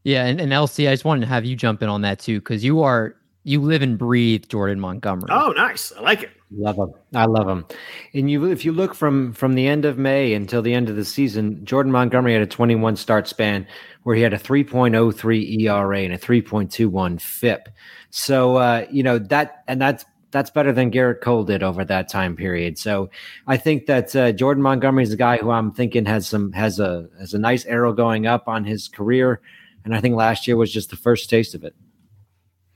[0.03, 2.39] Yeah, and, and LC, I just wanted to have you jump in on that too,
[2.39, 5.29] because you are you live and breathe Jordan Montgomery.
[5.31, 5.91] Oh, nice.
[5.93, 6.29] I like it.
[6.51, 6.91] Love him.
[7.13, 7.65] I love him.
[8.13, 10.95] And you, if you look from from the end of May until the end of
[10.95, 13.67] the season, Jordan Montgomery had a 21 start span
[14.03, 17.69] where he had a 3.03 ERA and a 3.21 FIP.
[18.09, 22.09] So uh, you know that, and that's that's better than Gerrit Cole did over that
[22.09, 22.77] time period.
[22.77, 23.09] So
[23.47, 26.79] I think that uh, Jordan Montgomery is a guy who I'm thinking has some has
[26.79, 29.41] a has a nice arrow going up on his career,
[29.83, 31.75] and I think last year was just the first taste of it.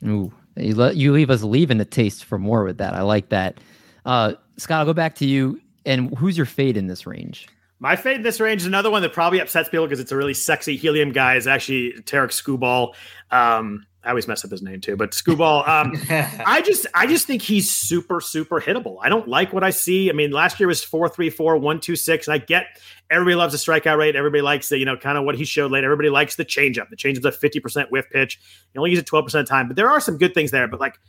[0.05, 2.93] Ooh, you let you leave us leaving the taste for more with that.
[2.93, 3.59] I like that.
[4.05, 5.59] Uh, Scott, I'll go back to you.
[5.85, 7.47] And who's your fade in this range?
[7.79, 10.15] My fade in this range is another one that probably upsets people because it's a
[10.15, 11.35] really sexy helium guy.
[11.35, 12.93] Is actually Tarik Skubal.
[13.31, 15.67] Um, I always mess up his name too, but Scooball.
[15.67, 15.93] Um,
[16.45, 18.97] I just, I just think he's super, super hittable.
[19.01, 20.09] I don't like what I see.
[20.09, 22.65] I mean, last year was four, three, four, one, two, six, and I get
[23.09, 24.15] everybody loves the strikeout rate.
[24.15, 25.83] Everybody likes the, you know, kind of what he showed late.
[25.83, 26.89] Everybody likes the changeup.
[26.89, 28.39] The changeup's a fifty percent whiff pitch.
[28.73, 30.51] You only use it twelve percent of the time, but there are some good things
[30.51, 30.67] there.
[30.67, 30.99] But like,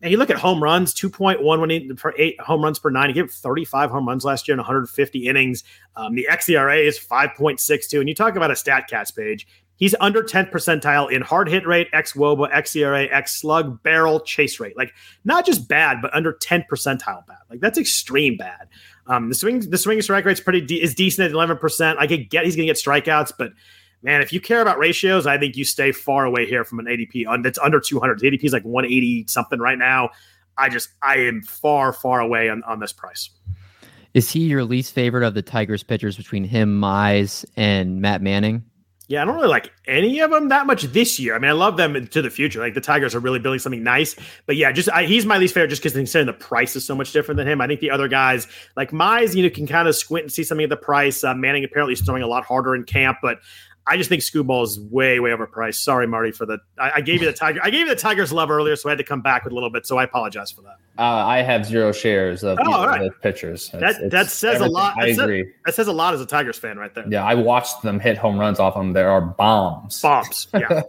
[0.00, 3.08] and you look at home runs, 2.1 when he, for eight home runs per nine.
[3.08, 5.64] He gave 35 home runs last year in 150 innings.
[5.96, 7.98] Um, the xERA is 5.62.
[7.98, 9.48] And you talk about a StatCast page.
[9.78, 14.76] He's under 10th percentile in hard hit rate, xwOBA, xERA, X slug, barrel, chase rate.
[14.76, 14.92] Like
[15.24, 17.38] not just bad, but under 10th percentile bad.
[17.48, 18.68] Like that's extreme bad.
[19.06, 21.96] Um, the swing, the swing strike rate's pretty de- is decent at 11%.
[21.96, 23.52] I could get he's going to get strikeouts, but
[24.02, 26.86] man, if you care about ratios, I think you stay far away here from an
[26.86, 28.18] ADP that's under 200.
[28.18, 30.10] The ADP is like 180 something right now.
[30.58, 33.30] I just I am far far away on, on this price.
[34.14, 38.64] Is he your least favorite of the Tigers pitchers between him, Mize, and Matt Manning?
[39.08, 41.34] Yeah, I don't really like any of them that much this year.
[41.34, 42.60] I mean, I love them into the future.
[42.60, 44.14] Like the Tigers are really building something nice.
[44.44, 46.94] But yeah, just I, he's my least favorite just because considering the price is so
[46.94, 47.62] much different than him.
[47.62, 48.46] I think the other guys
[48.76, 51.24] like Mize, you know, can kind of squint and see something at the price.
[51.24, 53.38] Uh, Manning apparently is throwing a lot harder in camp, but
[53.88, 55.76] I just think Scooball is way, way overpriced.
[55.76, 56.58] Sorry, Marty, for the.
[56.78, 57.60] I, I, gave you the tiger.
[57.62, 59.54] I gave you the Tigers love earlier, so I had to come back with a
[59.54, 59.86] little bit.
[59.86, 60.76] So I apologize for that.
[60.98, 63.10] Uh, I have zero shares of oh, right.
[63.22, 63.70] pitchers.
[63.72, 64.94] It's, that it's that says a lot.
[64.98, 65.44] I that agree.
[65.44, 67.06] Says, that says a lot as a Tigers fan, right there.
[67.08, 68.92] Yeah, I watched them hit home runs off them.
[68.92, 70.02] There are bombs.
[70.02, 70.48] Bombs.
[70.52, 70.82] Yeah.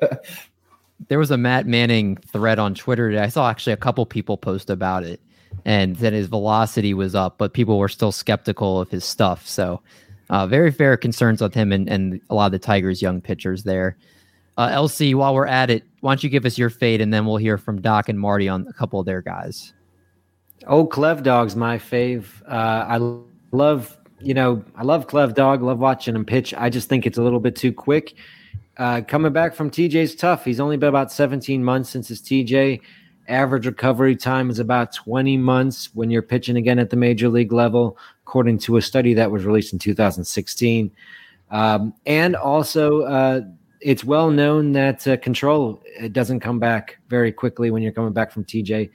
[1.07, 3.17] there was a Matt Manning thread on Twitter.
[3.19, 5.21] I saw actually a couple people post about it,
[5.63, 9.47] and that his velocity was up, but people were still skeptical of his stuff.
[9.47, 9.81] So
[10.29, 13.63] uh, very fair concerns with him and, and a lot of the Tigers' young pitchers
[13.63, 13.97] there.
[14.57, 17.25] Uh, LC, while we're at it, why don't you give us your fade and then
[17.25, 19.73] we'll hear from Doc and Marty on a couple of their guys.
[20.67, 22.25] Oh, Clev Dog's my fave.
[22.47, 25.63] Uh, I love, you know, I love Clev Dog.
[25.63, 26.53] Love watching him pitch.
[26.55, 28.15] I just think it's a little bit too quick.
[28.77, 30.45] Uh, coming back from TJ's tough.
[30.45, 32.81] He's only been about 17 months since his TJ.
[33.29, 37.53] Average recovery time is about 20 months when you're pitching again at the major league
[37.53, 40.91] level according to a study that was released in 2016.
[41.51, 43.41] Um, and also, uh,
[43.81, 48.13] it's well known that uh, control it doesn't come back very quickly when you're coming
[48.13, 48.89] back from TJ.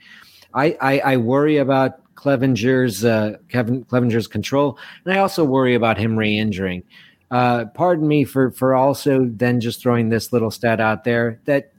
[0.53, 5.97] I, I, I worry about Clevinger's uh, Kevin Clevinger's control, and I also worry about
[5.97, 6.83] him re-injuring.
[7.31, 11.71] Uh, pardon me for for also then just throwing this little stat out there that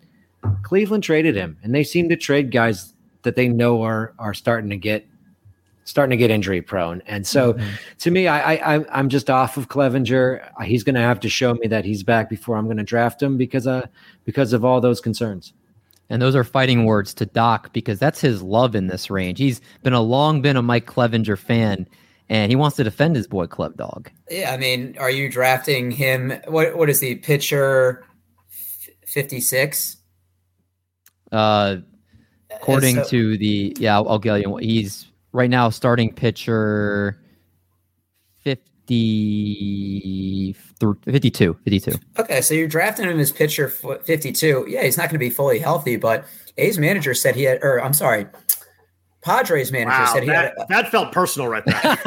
[0.63, 4.71] Cleveland traded him, and they seem to trade guys that they know are are starting
[4.71, 5.07] to get
[5.85, 7.01] starting to get injury prone.
[7.07, 7.75] And so mm-hmm.
[7.99, 10.49] to me, I, I I'm just off of Clevinger.
[10.65, 13.23] He's going to have to show me that he's back before I'm going to draft
[13.23, 13.87] him because uh
[14.25, 15.53] because of all those concerns.
[16.09, 19.39] And those are fighting words to Doc because that's his love in this range.
[19.39, 21.89] He's been a long been a Mike Clevinger fan
[22.29, 24.11] and he wants to defend his boy Clev Dog.
[24.31, 26.33] Yeah, I mean, are you drafting him?
[26.49, 28.05] What what is the pitcher?
[29.05, 29.97] Fifty six.
[31.33, 31.79] Uh,
[32.51, 34.57] according so, to the yeah, I'll, I'll get you.
[34.57, 37.19] He's right now starting pitcher
[38.39, 40.55] 50,
[41.05, 41.93] 52, 52.
[42.19, 44.67] Okay, so you're drafting him as pitcher 52.
[44.69, 46.27] Yeah, he's not going to be fully healthy, but
[46.59, 48.27] A's manager said he had, or I'm sorry,
[49.23, 50.53] Padres manager wow, said he that, had.
[50.59, 51.99] A, that felt personal right there.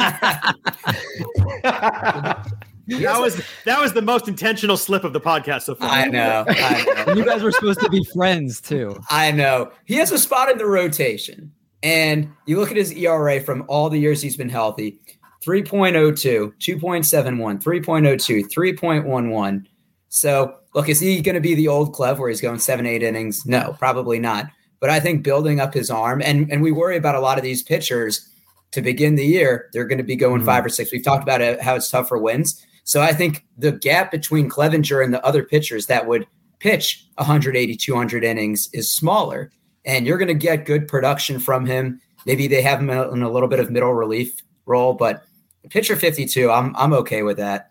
[2.90, 5.90] that was that was the most intentional slip of the podcast so far.
[5.90, 6.46] I know.
[6.48, 7.14] I know.
[7.14, 9.00] you guys were supposed to be friends too.
[9.10, 9.72] I know.
[9.86, 11.54] He has a spot in the rotation.
[11.82, 15.00] And you look at his ERA from all the years he's been healthy
[15.46, 19.66] 3.02, 2.71, 3.02, 3.11.
[20.10, 23.04] So, look, is he going to be the old Clev where he's going seven, eight
[23.04, 23.46] innings?
[23.46, 24.48] No, probably not.
[24.82, 27.44] But I think building up his arm, and, and we worry about a lot of
[27.44, 28.28] these pitchers
[28.72, 30.46] to begin the year, they're going to be going mm-hmm.
[30.46, 30.92] five or six.
[30.92, 32.66] We've talked about it, how it's tough for wins.
[32.90, 36.26] So I think the gap between Clevinger and the other pitchers that would
[36.58, 39.52] pitch 180, 200 innings is smaller
[39.86, 42.02] and you're going to get good production from him.
[42.26, 45.24] Maybe they have him in a little bit of middle relief role, but
[45.70, 47.70] pitcher 52, I'm I'm okay with that.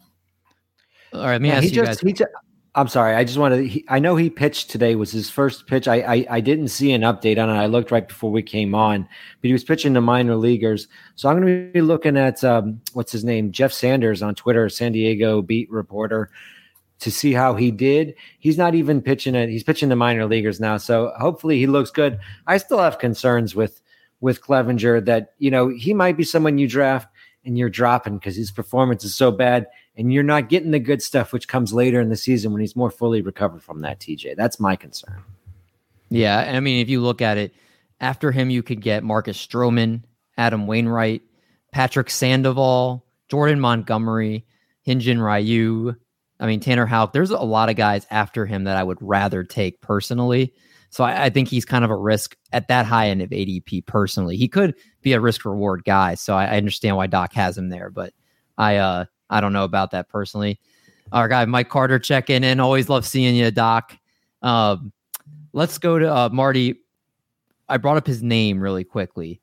[1.13, 2.15] All right, let me yeah, ask you just, guys.
[2.15, 2.31] Just,
[2.79, 3.17] I'm sorry.
[3.17, 3.67] I just wanted.
[3.67, 4.95] He, I know he pitched today.
[4.95, 5.89] Was his first pitch.
[5.89, 7.59] I, I I didn't see an update on it.
[7.59, 10.87] I looked right before we came on, but he was pitching to minor leaguers.
[11.17, 14.69] So I'm going to be looking at um, what's his name, Jeff Sanders on Twitter,
[14.69, 16.31] San Diego beat reporter
[17.01, 18.15] to see how he did.
[18.39, 19.49] He's not even pitching it.
[19.49, 20.77] He's pitching the minor leaguers now.
[20.77, 22.21] So hopefully he looks good.
[22.47, 23.83] I still have concerns with
[24.21, 27.09] with Clevinger that, you know, he might be someone you draft
[27.45, 29.67] and you're dropping because his performance is so bad
[29.99, 32.77] and you're not getting the good stuff which comes later in the season when he's
[32.77, 34.37] more fully recovered from that TJ.
[34.37, 35.23] That's my concern.
[36.09, 37.53] Yeah, I mean if you look at it,
[38.01, 40.05] after him you could get Marcus Stroman,
[40.39, 41.23] Adam Wainwright,
[41.73, 44.47] Patrick Sandoval, Jordan Montgomery,
[44.87, 45.95] Hyun-Jin Ryu,
[46.41, 49.43] I mean, Tanner Houck, there's a lot of guys after him that I would rather
[49.43, 50.55] take personally.
[50.91, 53.87] So I, I, think he's kind of a risk at that high end of ADP
[53.87, 54.37] personally.
[54.37, 56.15] He could be a risk reward guy.
[56.15, 58.15] So I, I understand why Doc has him there, but
[58.57, 60.61] I uh I don't know about that personally.
[61.13, 62.61] Our guy Mike Carter checking in.
[62.61, 63.97] Always love seeing you, Doc.
[64.43, 64.93] Um,
[65.53, 66.77] let's go to uh, Marty.
[67.69, 69.41] I brought up his name really quickly.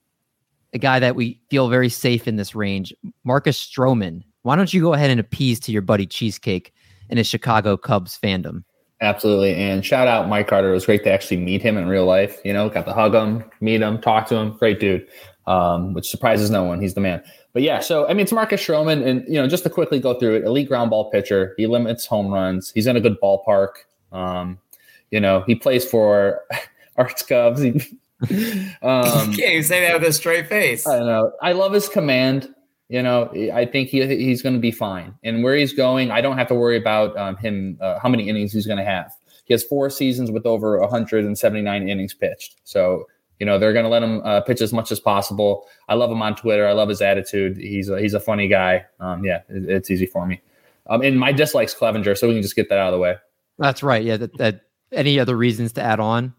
[0.74, 4.24] A guy that we feel very safe in this range, Marcus Stroman.
[4.42, 6.74] Why don't you go ahead and appease to your buddy Cheesecake
[7.10, 8.64] and his Chicago Cubs fandom.
[9.02, 9.56] Absolutely.
[9.56, 10.70] And shout out Mike Carter.
[10.70, 12.40] It was great to actually meet him in real life.
[12.46, 14.52] You know, got to hug him, meet him, talk to him.
[14.58, 15.08] Great dude,
[15.48, 16.82] um, which surprises no one.
[16.82, 17.24] He's the man.
[17.56, 19.08] But yeah, so I mean, it's Marcus Stroman.
[19.08, 21.54] And, you know, just to quickly go through it, elite ground ball pitcher.
[21.56, 22.70] He limits home runs.
[22.72, 23.70] He's in a good ballpark.
[24.12, 24.60] Um,
[25.10, 26.42] you know, he plays for
[26.98, 27.62] Arts Cubs.
[27.62, 27.72] He,
[28.82, 30.86] um, you can't even say that with a straight face.
[30.86, 31.32] I know.
[31.42, 32.54] I love his command.
[32.90, 35.16] You know, I think he he's going to be fine.
[35.24, 38.28] And where he's going, I don't have to worry about um, him uh, how many
[38.28, 39.14] innings he's going to have.
[39.46, 42.58] He has four seasons with over 179 innings pitched.
[42.66, 43.06] So
[43.40, 45.68] you know they're going to let him uh, pitch as much as possible.
[45.90, 46.68] I love him on Twitter.
[46.68, 47.58] I love his attitude.
[47.58, 48.86] He's a, he's a funny guy.
[49.00, 50.42] Um, yeah, it, it's easy for me.
[50.88, 53.16] Um, and my dislikes Clevinger, so we can just get that out of the way.
[53.58, 54.04] That's right.
[54.04, 54.18] Yeah.
[54.18, 54.62] That, that
[54.92, 56.34] any other reasons to add on?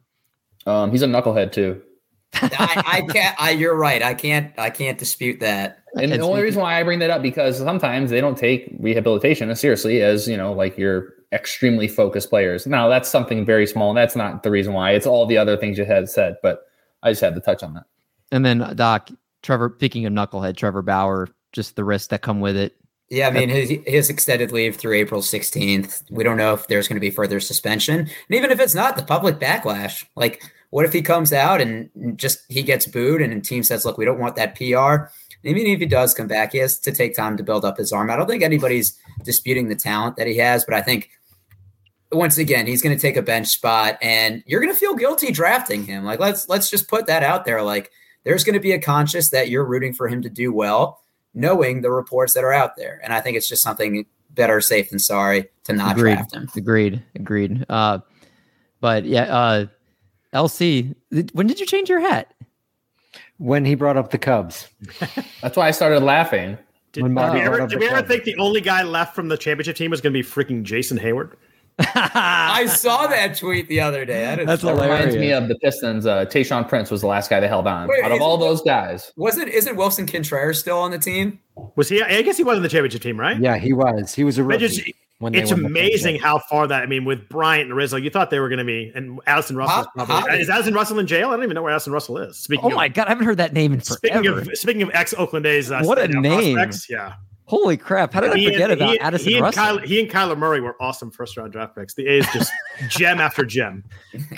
[0.66, 1.82] Um, he's a knucklehead too.
[2.34, 3.36] I, I, can't.
[3.40, 4.02] I, you're right.
[4.02, 4.52] I can't.
[4.58, 5.82] I can't dispute that.
[5.94, 9.48] And the only reason why I bring that up because sometimes they don't take rehabilitation
[9.48, 12.66] as seriously as you know, like your extremely focused players.
[12.66, 14.90] Now that's something very small, and that's not the reason why.
[14.90, 16.65] It's all the other things you had said, but
[17.06, 17.84] I just had to touch on that.
[18.32, 19.10] And then uh, Doc,
[19.42, 22.76] Trevor, speaking of knucklehead, Trevor Bauer, just the risks that come with it.
[23.08, 26.10] Yeah, I mean his, his extended leave through April 16th.
[26.10, 28.96] We don't know if there's going to be further suspension, and even if it's not,
[28.96, 30.04] the public backlash.
[30.16, 33.84] Like what if he comes out and just he gets booed and the team says,
[33.84, 35.08] look, we don't want that PR?
[35.44, 37.92] Even if he does come back, he has to take time to build up his
[37.92, 38.10] arm.
[38.10, 41.10] I don't think anybody's disputing the talent that he has, but I think
[42.12, 45.32] once again, he's going to take a bench spot and you're going to feel guilty
[45.32, 46.04] drafting him.
[46.04, 47.90] Like let's let's just put that out there like
[48.24, 51.00] there's going to be a conscious that you're rooting for him to do well,
[51.32, 53.00] knowing the reports that are out there.
[53.04, 56.14] And I think it's just something better safe than sorry to not agreed.
[56.14, 56.48] draft him.
[56.56, 57.02] Agreed.
[57.14, 57.64] Agreed.
[57.68, 58.00] Uh,
[58.80, 59.66] but yeah, uh,
[60.34, 60.94] LC,
[61.32, 62.34] when did you change your hat?
[63.38, 64.68] When he brought up the Cubs.
[65.40, 66.58] That's why I started laughing.
[66.92, 69.76] Did, did we, ever, did we ever think the only guy left from the championship
[69.76, 71.34] team was going to be freaking Jason Heyward?
[71.78, 74.22] I saw that tweet the other day.
[74.22, 76.06] That is That's so- That reminds me of the Pistons.
[76.06, 77.88] Uh, Tayshaun Prince was the last guy they held on.
[77.88, 79.48] Wait, Out of is- all those guys, Was it?
[79.48, 81.38] Isn't Willson Contreras still on the team?
[81.76, 82.02] Was he?
[82.02, 83.38] I guess he was in the championship team, right?
[83.38, 84.14] Yeah, he was.
[84.14, 84.68] He was a I rookie.
[84.68, 86.82] just- when It's amazing how far that.
[86.82, 89.56] I mean, with Bryant and Rizzo, you thought they were going to be, and Addison
[89.56, 89.80] Russell.
[89.80, 91.28] is How- probably, how- is Addison Russell in jail?
[91.30, 92.36] I don't even know where Addison Russell is.
[92.36, 94.40] Speaking Oh of, my god, I haven't heard that name in Speaking forever.
[94.40, 96.56] of speaking of ex Oakland A's, uh, What a name.
[96.56, 97.14] prospects, yeah.
[97.46, 98.12] Holy crap!
[98.12, 99.62] How did I forget and- about he, Addison he and Russell?
[99.64, 101.94] Kyler, he and Kyler Murray were awesome first round draft picks.
[101.94, 102.52] The A's just
[102.88, 103.84] gem after gem.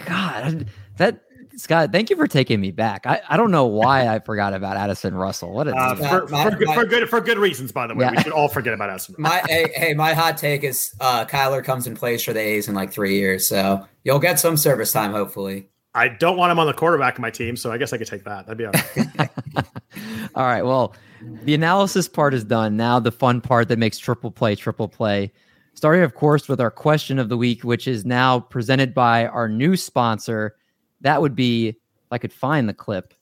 [0.06, 1.22] God, that
[1.56, 3.06] Scott, thank you for taking me back.
[3.06, 5.52] I, I don't know why I forgot about Addison Russell.
[5.52, 7.94] What a Uh, for, My- for, good, my- for good for good reasons, by the
[7.94, 8.04] way.
[8.04, 8.11] Yeah.
[8.12, 9.14] We should all forget about Addison.
[9.18, 12.68] My hey, hey, my hot take is uh, Kyler comes and plays for the A's
[12.68, 15.70] in like three years, so you'll get some service time, hopefully.
[15.99, 18.07] I don't want him on the quarterback of my team, so I guess I could
[18.07, 18.46] take that.
[18.46, 19.30] That'd be all right.
[20.34, 20.62] All right.
[20.62, 20.94] Well,
[21.42, 22.76] the analysis part is done.
[22.76, 25.32] Now the fun part that makes triple play triple play.
[25.74, 29.49] Starting, of course, with our question of the week, which is now presented by our
[29.49, 30.57] new sponsor.
[31.01, 31.76] That would be, if
[32.12, 33.14] I could find the clip.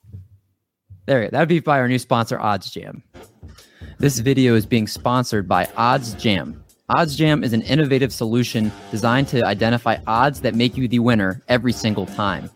[1.07, 3.03] There, that would be by our new sponsor, Odds Jam.
[3.99, 6.63] This video is being sponsored by Odds Jam.
[6.89, 11.43] Odds Jam is an innovative solution designed to identify odds that make you the winner
[11.49, 12.51] every single time.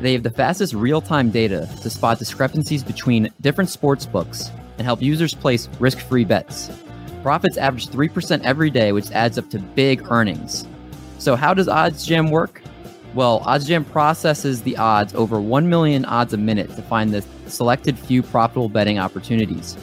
[0.00, 4.84] They have the fastest real time data to spot discrepancies between different sports books and
[4.86, 6.70] help users place risk free bets.
[7.22, 10.66] Profits average 3% every day, which adds up to big earnings.
[11.18, 12.62] So, how does OddsJam work?
[13.12, 17.98] Well, OddsJam processes the odds over 1 million odds a minute to find the selected
[17.98, 19.76] few profitable betting opportunities.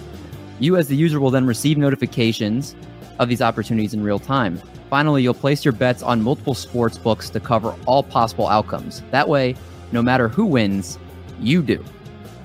[0.59, 2.75] You, as the user, will then receive notifications
[3.19, 4.59] of these opportunities in real time.
[4.89, 9.03] Finally, you'll place your bets on multiple sports books to cover all possible outcomes.
[9.11, 9.55] That way,
[9.91, 10.97] no matter who wins,
[11.39, 11.83] you do.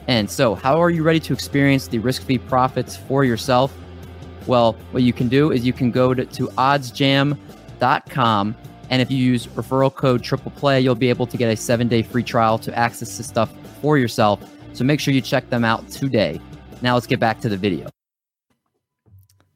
[0.09, 3.73] And so, how are you ready to experience the risk free profits for yourself?
[4.47, 7.37] Well, what you can do is you can go to, to oddsjam.com.
[8.91, 11.89] And if you use referral code triple play, you'll be able to get a seven
[11.89, 14.41] day free trial to access this stuff for yourself.
[14.73, 16.41] So make sure you check them out today.
[16.83, 17.89] Now let's get back to the video.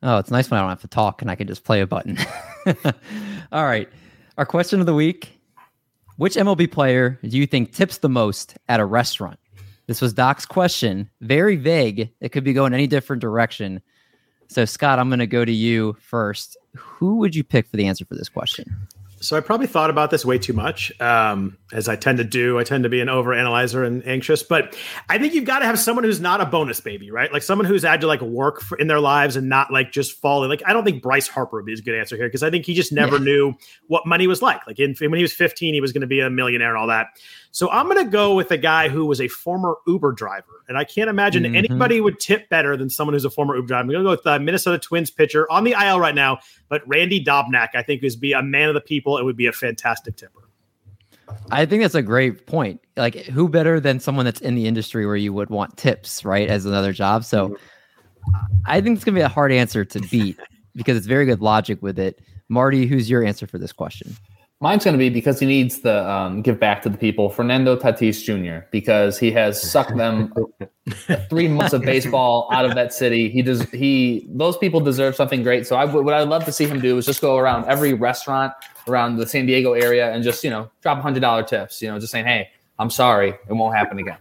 [0.02, 1.86] Oh, it's nice when I don't have to talk and I can just play a
[1.86, 2.16] button.
[3.52, 3.88] All right.
[4.38, 5.35] Our question of the week
[6.16, 9.38] Which MLB player do you think tips the most at a restaurant?
[9.86, 11.10] This was Doc's question.
[11.20, 12.10] Very vague.
[12.20, 13.82] It could be going any different direction.
[14.48, 16.56] So, Scott, I'm going to go to you first.
[16.74, 18.88] Who would you pick for the answer for this question?
[19.18, 22.58] So I probably thought about this way too much, um, as I tend to do.
[22.58, 24.76] I tend to be an overanalyzer and anxious, but
[25.08, 27.32] I think you've got to have someone who's not a bonus baby, right?
[27.32, 30.20] Like someone who's had to like work for, in their lives and not like just
[30.20, 30.50] fall in.
[30.50, 32.66] Like I don't think Bryce Harper would be a good answer here because I think
[32.66, 33.24] he just never Yeah.
[33.24, 33.54] knew
[33.86, 34.66] what money was like.
[34.66, 36.88] Like in, when he was 15, he was going to be a millionaire and all
[36.88, 37.06] that.
[37.56, 40.76] So I'm going to go with a guy who was a former Uber driver, and
[40.76, 41.56] I can't imagine Mhm.
[41.56, 43.80] anybody would tip better than someone who's a former Uber driver.
[43.80, 46.86] I'm going to go with the Minnesota Twins pitcher on the IL right now, but
[46.86, 49.16] Randy Dobnak, I think, is be a man of the people.
[49.16, 50.50] It would be a fantastic tipper.
[51.50, 52.82] I think that's a great point.
[52.94, 56.50] Like, who better than someone that's in the industry where you would want tips, right,
[56.50, 57.24] as another job?
[57.24, 57.56] So,
[58.66, 60.36] I think it's going to be a hard answer to beat
[60.74, 62.20] because it's very good logic with it.
[62.50, 64.14] Marty, who's your answer for this question?
[64.60, 67.28] Mine's going to be because he needs to um, give back to the people.
[67.28, 68.66] Fernando Tatis Jr.
[68.70, 70.32] because he has sucked them
[71.28, 73.28] three months of baseball out of that city.
[73.28, 73.68] He does.
[73.70, 75.66] He those people deserve something great.
[75.66, 77.92] So I would what I'd love to see him do is just go around every
[77.92, 78.54] restaurant
[78.88, 81.82] around the San Diego area and just you know drop hundred dollar tips.
[81.82, 82.48] You know, just saying, hey,
[82.78, 84.18] I'm sorry, it won't happen again.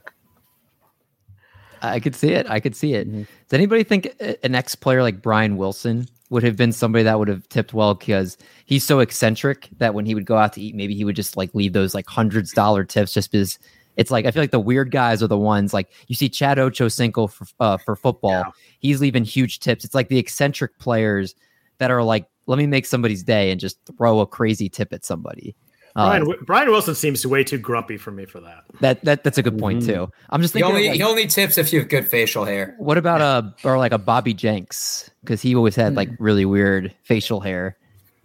[1.81, 2.45] I could see it.
[2.49, 3.09] I could see it.
[3.09, 7.27] Does anybody think an ex player like Brian Wilson would have been somebody that would
[7.27, 10.75] have tipped well because he's so eccentric that when he would go out to eat,
[10.75, 13.59] maybe he would just like leave those like hundreds dollar tips just because
[13.95, 16.57] it's like I feel like the weird guys are the ones like you see Chad
[16.57, 18.31] Ochocinco for uh, for football.
[18.31, 18.51] Yeah.
[18.79, 19.85] He's leaving huge tips.
[19.85, 21.35] It's like the eccentric players
[21.77, 25.05] that are like, let me make somebody's day and just throw a crazy tip at
[25.05, 25.55] somebody.
[25.95, 28.63] Uh, Brian, Brian Wilson seems way too grumpy for me for that.
[28.81, 29.85] that that that's a good point Mhm.
[29.87, 30.11] too.
[30.29, 30.71] I'm just He thinking.
[30.71, 32.75] of, only like- he only tips if you have good facial hair.
[32.77, 35.09] What about a or like a Bobby Jenks?
[35.23, 37.77] Because he always had like really weird facial hair.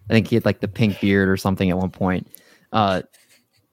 [0.08, 2.26] I think he had like the pink beard or something at one point.
[2.72, 3.02] Uh,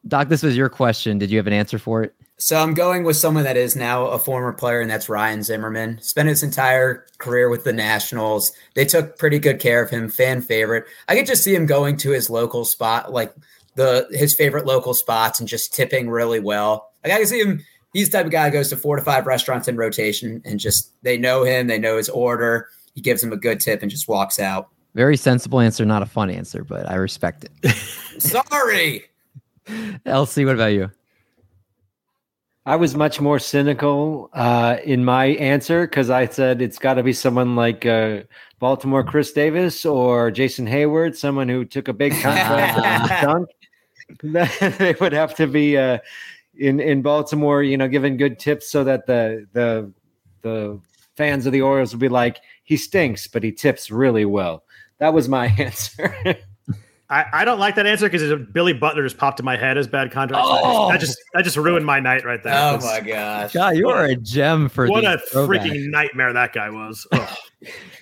[0.07, 1.17] Doc, this was your question.
[1.17, 2.13] Did you have an answer for it?
[2.39, 5.99] So I'm going with someone that is now a former player, and that's Ryan Zimmerman.
[6.01, 8.51] Spent his entire career with the Nationals.
[8.75, 10.85] They took pretty good care of him, fan favorite.
[11.09, 13.33] I could just see him going to his local spot, like
[13.77, 16.91] the his favorite local spots, and just tipping really well.
[17.03, 17.63] Like I can see him.
[17.93, 20.59] He's the type of guy who goes to four to five restaurants in rotation, and
[20.59, 22.67] just they know him, they know his order.
[22.93, 24.67] He gives them a good tip and just walks out.
[24.93, 27.71] Very sensible answer, not a fun answer, but I respect it.
[28.19, 29.05] Sorry.
[29.67, 30.91] LC, what about you?
[32.67, 37.03] I was much more cynical uh, in my answer because I said it's got to
[37.03, 38.23] be someone like uh,
[38.59, 43.49] Baltimore Chris Davis or Jason Heyward, someone who took a big contract and stunk.
[44.23, 45.99] they would have to be uh,
[46.55, 49.91] in in Baltimore, you know, giving good tips so that the the
[50.41, 50.79] the
[51.15, 54.63] fans of the Orioles would be like, he stinks, but he tips really well.
[54.99, 56.37] That was my answer.
[57.09, 59.87] I, I don't like that answer because Billy Butler just popped in my head as
[59.87, 60.43] bad contract.
[60.45, 60.91] Oh.
[60.91, 62.53] That just that just ruined my night right there.
[62.53, 63.53] Oh my gosh!
[63.53, 67.07] God, you are a gem for what a freaking nightmare that guy was.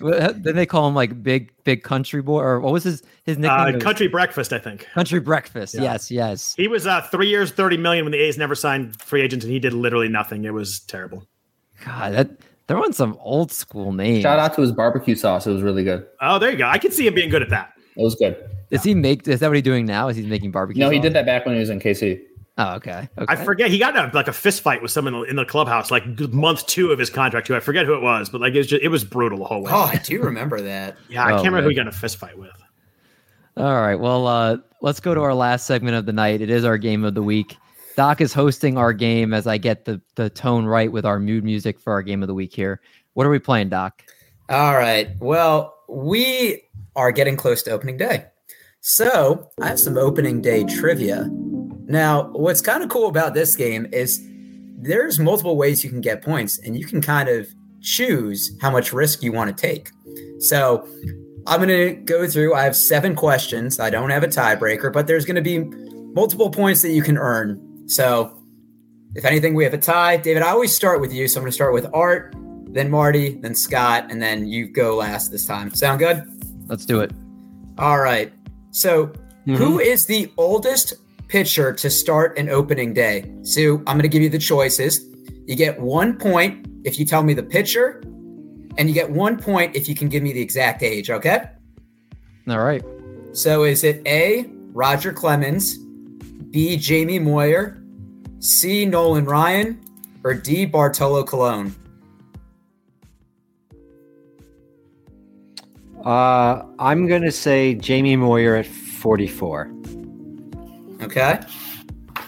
[0.00, 3.76] then they call him like big big country boy or what was his his nickname?
[3.76, 4.88] Uh, country breakfast, I think.
[4.92, 5.74] Country breakfast.
[5.74, 5.82] Yeah.
[5.82, 6.54] Yes, yes.
[6.56, 9.52] He was uh, three years, thirty million when the A's never signed free agents, and
[9.52, 10.44] he did literally nothing.
[10.44, 11.24] It was terrible.
[11.84, 12.30] God, that
[12.66, 14.22] there were some old school names.
[14.22, 16.04] Shout out to his barbecue sauce; it was really good.
[16.20, 16.66] Oh, there you go.
[16.66, 17.72] I can see him being good at that.
[17.96, 18.36] It was good.
[18.70, 19.26] Does he make?
[19.28, 20.08] Is that what he's doing now?
[20.08, 20.82] Is he making barbecue?
[20.82, 22.20] No, he did that back when he was in KC.
[22.58, 23.08] Oh, okay.
[23.18, 23.26] okay.
[23.28, 23.70] I forget.
[23.70, 26.66] He got in a, like a fist fight with someone in the clubhouse, like month
[26.66, 27.46] two of his contract.
[27.46, 27.54] Too.
[27.54, 29.62] I forget who it was, but like it was just it was brutal the whole
[29.62, 29.70] way.
[29.74, 30.96] Oh, I do remember that.
[31.10, 31.62] yeah, I Oh, can't remember man.
[31.64, 32.50] who he got in a fist fight with.
[33.58, 33.94] All right.
[33.96, 36.40] Well, uh, let's go to our last segment of the night.
[36.40, 37.56] It is our game of the week.
[37.96, 41.44] Doc is hosting our game as I get the the tone right with our mood
[41.44, 42.80] music for our game of the week here.
[43.14, 44.02] What are we playing, Doc?
[44.48, 45.10] All right.
[45.20, 46.62] Well, we
[46.94, 48.26] are getting close to opening day.
[48.88, 51.28] So I have some opening day trivia.
[51.88, 54.24] Now, what's kind of cool about this game is
[54.78, 57.48] there's multiple ways you can get points, and you can kind of
[57.80, 59.90] choose how much risk you want to take.
[60.38, 60.86] So
[61.48, 63.80] I'm going to go through, I have seven questions.
[63.80, 65.58] I don't have a tiebreaker, but there's going to be
[66.14, 67.88] multiple points that you can earn.
[67.88, 68.40] So
[69.16, 70.16] if anything, we have a tie.
[70.16, 71.26] David, I always start with you.
[71.26, 72.36] So I'm going to start with Art,
[72.68, 75.74] then Marty, then Scott, and then you go last this time.
[75.74, 76.22] Sound good?
[76.68, 77.10] Let's do it.
[77.78, 78.32] All right.
[78.76, 79.06] So,
[79.46, 79.80] who mm-hmm.
[79.80, 80.92] is the oldest
[81.28, 83.24] pitcher to start an opening day?
[83.40, 85.08] Sue, I'm going to give you the choices.
[85.46, 88.02] You get one point if you tell me the pitcher,
[88.76, 91.48] and you get one point if you can give me the exact age, okay?
[92.50, 92.84] All right.
[93.32, 95.78] So, is it A, Roger Clemens,
[96.50, 97.82] B, Jamie Moyer,
[98.40, 99.80] C, Nolan Ryan,
[100.22, 101.74] or D, Bartolo Colon?
[106.06, 109.72] Uh, I'm going to say Jamie Moyer at 44.
[111.02, 111.40] Okay.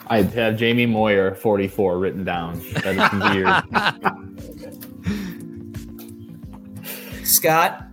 [0.09, 2.61] I have Jamie Moyer, 44, written down.
[2.83, 3.49] That is weird.
[7.26, 7.85] Scott,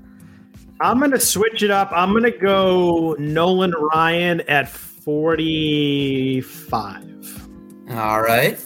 [0.80, 1.90] I'm gonna switch it up.
[1.92, 7.50] I'm gonna go Nolan Ryan at 45.
[7.92, 8.58] all right.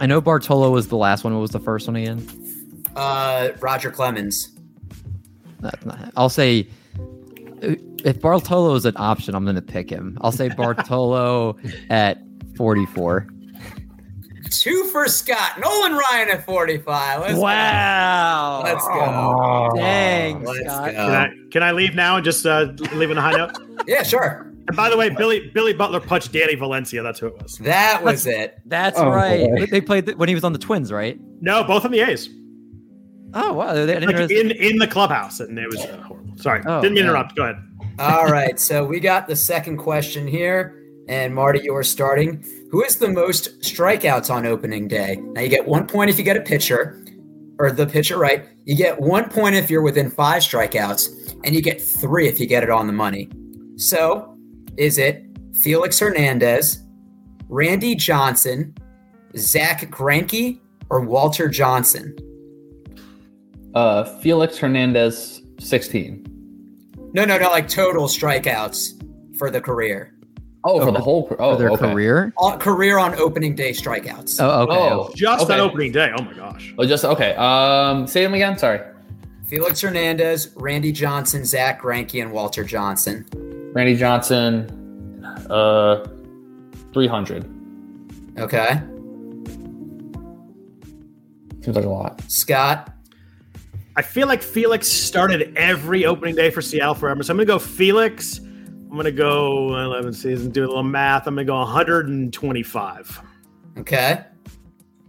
[0.00, 1.34] I know Bartolo was the last one.
[1.34, 2.26] What was the first one again?
[2.96, 4.57] Uh, Roger Clemens.
[5.60, 6.12] That's not.
[6.16, 6.66] I'll say
[7.60, 10.16] if Bartolo is an option, I'm going to pick him.
[10.20, 11.56] I'll say Bartolo
[11.90, 12.18] at
[12.56, 13.26] 44.
[14.50, 15.58] Two for Scott.
[15.60, 17.20] Nolan Ryan at 45.
[17.20, 18.62] Let's Wow.
[18.64, 18.70] Go.
[18.72, 19.70] Let's go.
[19.76, 20.42] Dang.
[20.44, 20.90] Let's Scott.
[20.92, 23.52] Can I, can I leave now and just uh, leave on a high note?
[23.86, 24.42] Yeah, sure.
[24.68, 27.02] And by the way, Billy Billy Butler punched Danny Valencia.
[27.02, 27.56] That's who it was.
[27.58, 28.58] That was it.
[28.66, 29.48] That's Oh, right.
[29.48, 29.64] boy.
[29.66, 31.18] They played th- when he was on the Twins, right?
[31.40, 32.28] No, both in the A's,
[33.34, 33.74] Oh, wow.
[33.74, 36.36] They, I like realize- in in the clubhouse, and it was uh, horrible.
[36.38, 37.10] Sorry, Oh, didn't mean yeah.
[37.10, 37.36] interrupt.
[37.36, 37.56] Go ahead.
[37.98, 38.58] All right.
[38.60, 40.74] So we got the second question here.
[41.08, 42.44] And Marty, you're starting.
[42.70, 45.16] Who is the most strikeouts on opening day?
[45.32, 47.02] Now you get one point if you get a pitcher,
[47.58, 48.46] or the pitcher, right?
[48.66, 52.46] You get one point if you're within five strikeouts, and you get three if you
[52.46, 53.30] get it on the money.
[53.76, 54.36] So
[54.76, 55.24] is it
[55.62, 56.82] Felix Hernandez,
[57.48, 58.74] Randy Johnson,
[59.36, 60.60] Zack Greinke,
[60.90, 62.14] or Walter Johnson?
[63.78, 66.26] Uh, Felix Hernandez, 16.
[67.12, 70.14] No, no, no, like total strikeouts for the career.
[70.64, 71.92] Oh, Oh, for the whole for oh, their okay.
[71.92, 72.32] career.
[72.38, 74.38] On, career on opening day strikeouts.
[74.40, 74.74] Oh, okay.
[74.76, 75.54] Oh, Just okay.
[75.54, 76.10] on opening day.
[76.18, 76.74] Oh my gosh.
[76.76, 77.36] Oh, just okay.
[77.36, 78.58] Um, say them again.
[78.58, 78.80] Sorry,
[79.46, 83.24] Felix Hernandez, Randy Johnson, Zack Greinke, and Walter Johnson.
[83.74, 86.04] Randy Johnson, uh,
[86.92, 87.44] 300.
[88.40, 88.80] Okay.
[91.62, 92.20] Seems like a lot.
[92.26, 92.97] Scott,
[93.98, 97.20] I feel like Felix started every opening day for Seattle forever.
[97.24, 98.38] So I'm gonna go Felix.
[98.38, 101.26] I'm gonna go 11 seasons, Do a little math.
[101.26, 103.20] I'm gonna go 125.
[103.78, 104.24] okay.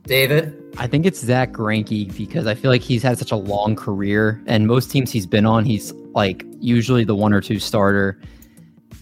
[0.06, 3.76] David, I think it's Zack Greinke because I feel like he's had such a long
[3.76, 8.20] career, and most teams he's been on, he's like usually the one or two starter.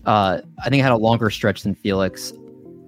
[0.05, 2.33] Uh, I think I had a longer stretch than Felix.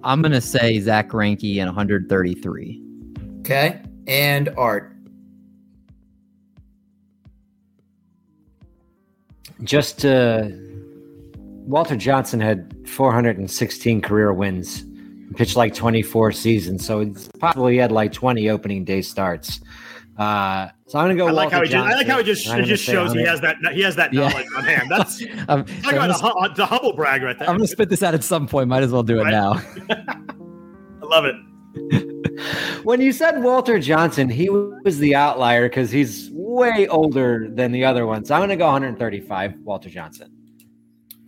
[0.04, 2.82] I'm gonna say Zack Greinke and 133.
[3.40, 3.80] okay.
[4.06, 4.94] And Art.
[9.62, 10.48] Just uh,
[11.66, 14.84] Walter Johnson had 416 career wins,
[15.36, 19.60] pitched like 24 seasons, so it's probably had like 20 opening day starts.
[20.18, 21.28] Uh, so I'm gonna go.
[21.28, 21.86] I like Walter how he just.
[21.86, 22.46] I like how he just.
[22.46, 23.56] It just shows he has that.
[23.72, 24.28] He has that Yeah.
[24.28, 24.90] knowledge on hand.
[24.90, 27.48] That's Um, so about a, the humble brag right there.
[27.48, 28.68] I'm gonna spit this out at some point.
[28.68, 29.30] Might as well do it Right.
[29.30, 29.52] now.
[29.90, 31.36] I love it.
[32.84, 37.84] When you said Walter Johnson, he was the outlier because he's way older than the
[37.84, 38.28] other ones.
[38.28, 39.54] So I'm gonna go 135.
[39.62, 40.32] Walter Johnson.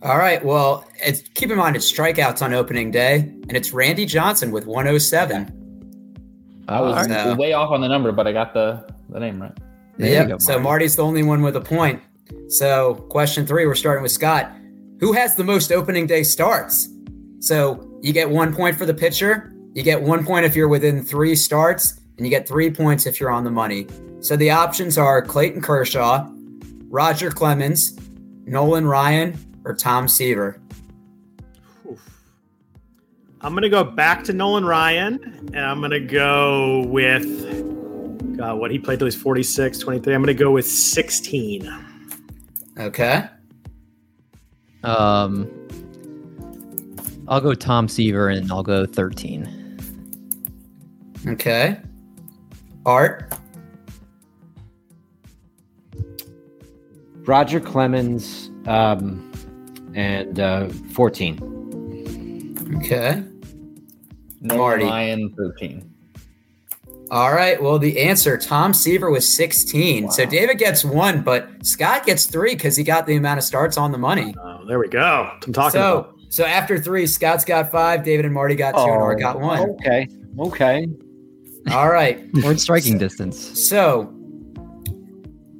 [0.01, 0.43] All right.
[0.43, 4.65] Well, it's, keep in mind it's strikeouts on opening day, and it's Randy Johnson with
[4.65, 6.65] 107.
[6.67, 7.37] I was Alright.
[7.37, 9.55] way off on the number, but I got the, the name right.
[9.97, 10.27] There Yep.
[10.27, 10.63] go, so Marty.
[10.63, 12.01] Marty's the only one with a point.
[12.47, 14.51] So question three, we're starting with Scott.
[14.99, 16.89] Who has the most opening day starts?
[17.39, 19.52] So you get one point for the pitcher.
[19.73, 23.19] You get one point if you're within three starts, and you get three points if
[23.19, 23.87] you're on the money.
[24.19, 26.29] So the options are Clayton Kershaw,
[26.89, 27.97] Roger Clemens,
[28.45, 30.59] Nolan Ryan, or Tom Seaver.
[33.41, 37.25] I'm gonna go back to Nolan Ryan, and I'm gonna go with
[38.37, 40.13] God, what he played till he's 46, 23.
[40.13, 41.69] I'm gonna go with 16.
[42.79, 43.25] Okay.
[44.83, 45.51] Um,
[47.27, 49.62] I'll go Tom Seaver and I'll go 13.
[51.27, 51.79] Okay.
[52.85, 53.33] Art.
[57.25, 59.31] Roger Clemens um,
[59.95, 62.77] and uh, 14.
[62.77, 63.23] Okay.
[64.41, 64.83] No Marty.
[64.83, 65.89] Ryan 13.
[67.11, 67.61] All right.
[67.61, 70.11] Well, the answer Tom Seaver was 16.
[70.11, 73.77] So David gets one, but Scott gets three because he got the amount of starts
[73.77, 74.35] on the money.
[74.41, 75.31] Oh, there we go.
[75.45, 76.19] I'm talking So, about.
[76.29, 79.59] so after three, Scott's got five, David and Marty got two, and Art got one.
[79.71, 80.07] Okay.
[80.39, 80.87] Okay.
[81.71, 82.27] All right.
[82.33, 83.67] We're in striking distance.
[83.67, 84.13] So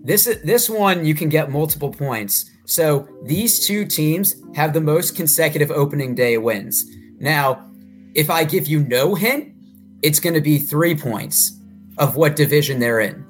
[0.03, 2.49] this this one you can get multiple points.
[2.65, 6.85] So these two teams have the most consecutive opening day wins.
[7.19, 7.69] Now,
[8.15, 9.53] if I give you no hint,
[10.01, 11.57] it's going to be 3 points
[11.97, 13.25] of what division they're in.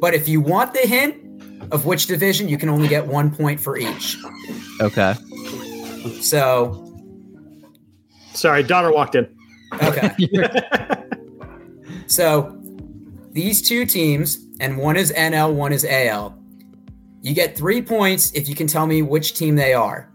[0.00, 1.16] But if you want the hint
[1.72, 4.16] of which division, you can only get 1 point for each.
[4.80, 5.14] Okay.
[6.20, 6.86] So,
[8.32, 9.28] Sorry, daughter walked in.
[9.82, 10.10] okay.
[12.10, 12.58] So
[13.30, 16.36] these two teams, and one is NL, one is AL.
[17.22, 20.10] You get three points if you can tell me which team they are.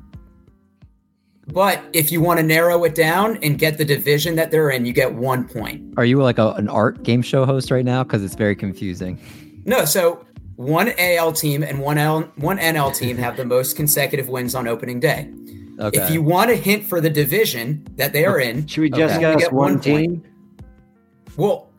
[1.47, 4.85] But if you want to narrow it down and get the division that they're in,
[4.85, 5.93] you get one point.
[5.95, 8.03] Are you like a, an art game show host right now?
[8.03, 9.17] Because it's very confusing.
[9.63, 10.26] No, so
[10.57, 14.67] one AL team and one L, one NL team have the most consecutive wins on
[14.67, 15.31] opening day.
[15.80, 16.01] Okay.
[16.01, 19.13] If you want a hint for the division that they are in, Should we just
[19.15, 19.22] Okay.
[19.22, 20.23] get get one one team?
[21.38, 21.69] well,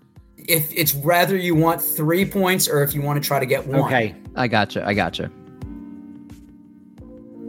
[0.48, 3.66] if it's rather you want three points or if you want to try to get
[3.66, 3.80] one.
[3.80, 4.14] Okay.
[4.34, 4.86] I gotcha.
[4.86, 5.30] I gotcha.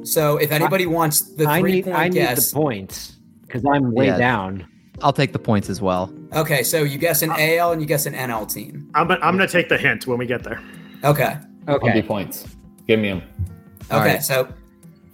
[0.03, 3.91] So if anybody wants the I three need point I need the points because I'm
[3.91, 4.17] way Yeah.
[4.17, 4.65] down.
[5.01, 6.11] I'll take the points as well.
[6.33, 8.89] okay, so you guess an AL and you guess an NL team.
[8.95, 10.59] I'm, I'm going to take the hint when we get there.
[11.03, 11.37] Okay,
[11.67, 11.89] Okay.
[11.89, 12.01] Okay.
[12.01, 12.47] points.
[12.87, 13.21] Give me them.
[13.91, 14.23] okay, All right.
[14.23, 14.51] so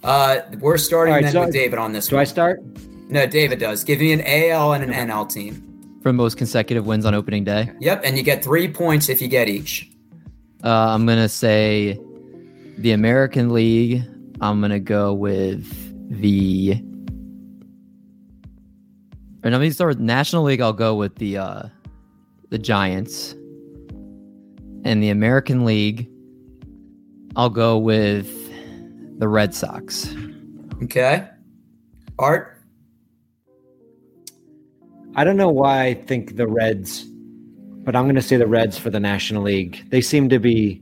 [0.03, 2.61] uh, we're starting All right, then so- with David on this Do I start?
[3.09, 3.83] No, David does.
[3.83, 5.72] Give me an AL and an NL team.
[6.03, 9.27] For most consecutive wins on opening day, Yep, and you get three points if you
[9.29, 9.89] get each.
[10.63, 11.97] uh, I'm gonna say
[12.77, 14.03] the American League.
[14.41, 15.65] I'm gonna go with
[16.19, 16.73] the.
[19.45, 20.59] Or let me start with National League.
[20.61, 21.63] I'll go with the uh,
[22.49, 23.31] the Giants,
[24.83, 26.09] and the American League.
[27.37, 28.29] I'll go with
[29.19, 30.13] the Red Sox.
[30.83, 31.27] Okay,
[32.19, 32.52] Art.
[35.15, 37.03] I don't know why I think the Reds,
[37.83, 39.87] but I'm going to say the Reds for the National League.
[39.89, 40.81] They seem to be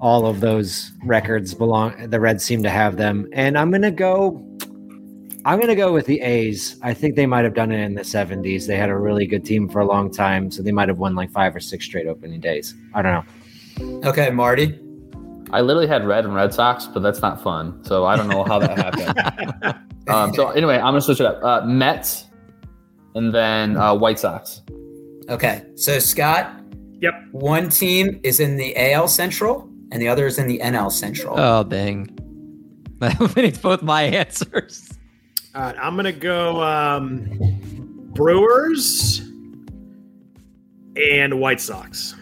[0.00, 2.10] all of those records belong.
[2.10, 4.44] The Reds seem to have them, and I'm going to go.
[5.46, 6.78] I'm going to go with the A's.
[6.82, 8.66] I think they might have done it in the 70s.
[8.66, 11.14] They had a really good team for a long time, so they might have won
[11.14, 12.74] like five or six straight opening days.
[12.94, 14.08] I don't know.
[14.08, 14.78] Okay, Marty.
[15.50, 17.84] I literally had red and Red Sox, but that's not fun.
[17.84, 19.80] So I don't know how that happened.
[20.06, 21.42] Um, so anyway, I'm gonna switch it up.
[21.42, 22.26] Uh, Mets,
[23.14, 24.62] and then uh, White Sox.
[25.28, 26.60] Okay, so Scott.
[27.00, 27.14] Yep.
[27.32, 31.38] One team is in the AL Central and the other is in the NL Central.
[31.38, 32.08] Oh dang!
[33.00, 34.90] it's both my answers.
[35.54, 37.28] All right, I'm going to go um,
[38.12, 39.20] Brewers
[40.96, 42.16] and White Sox.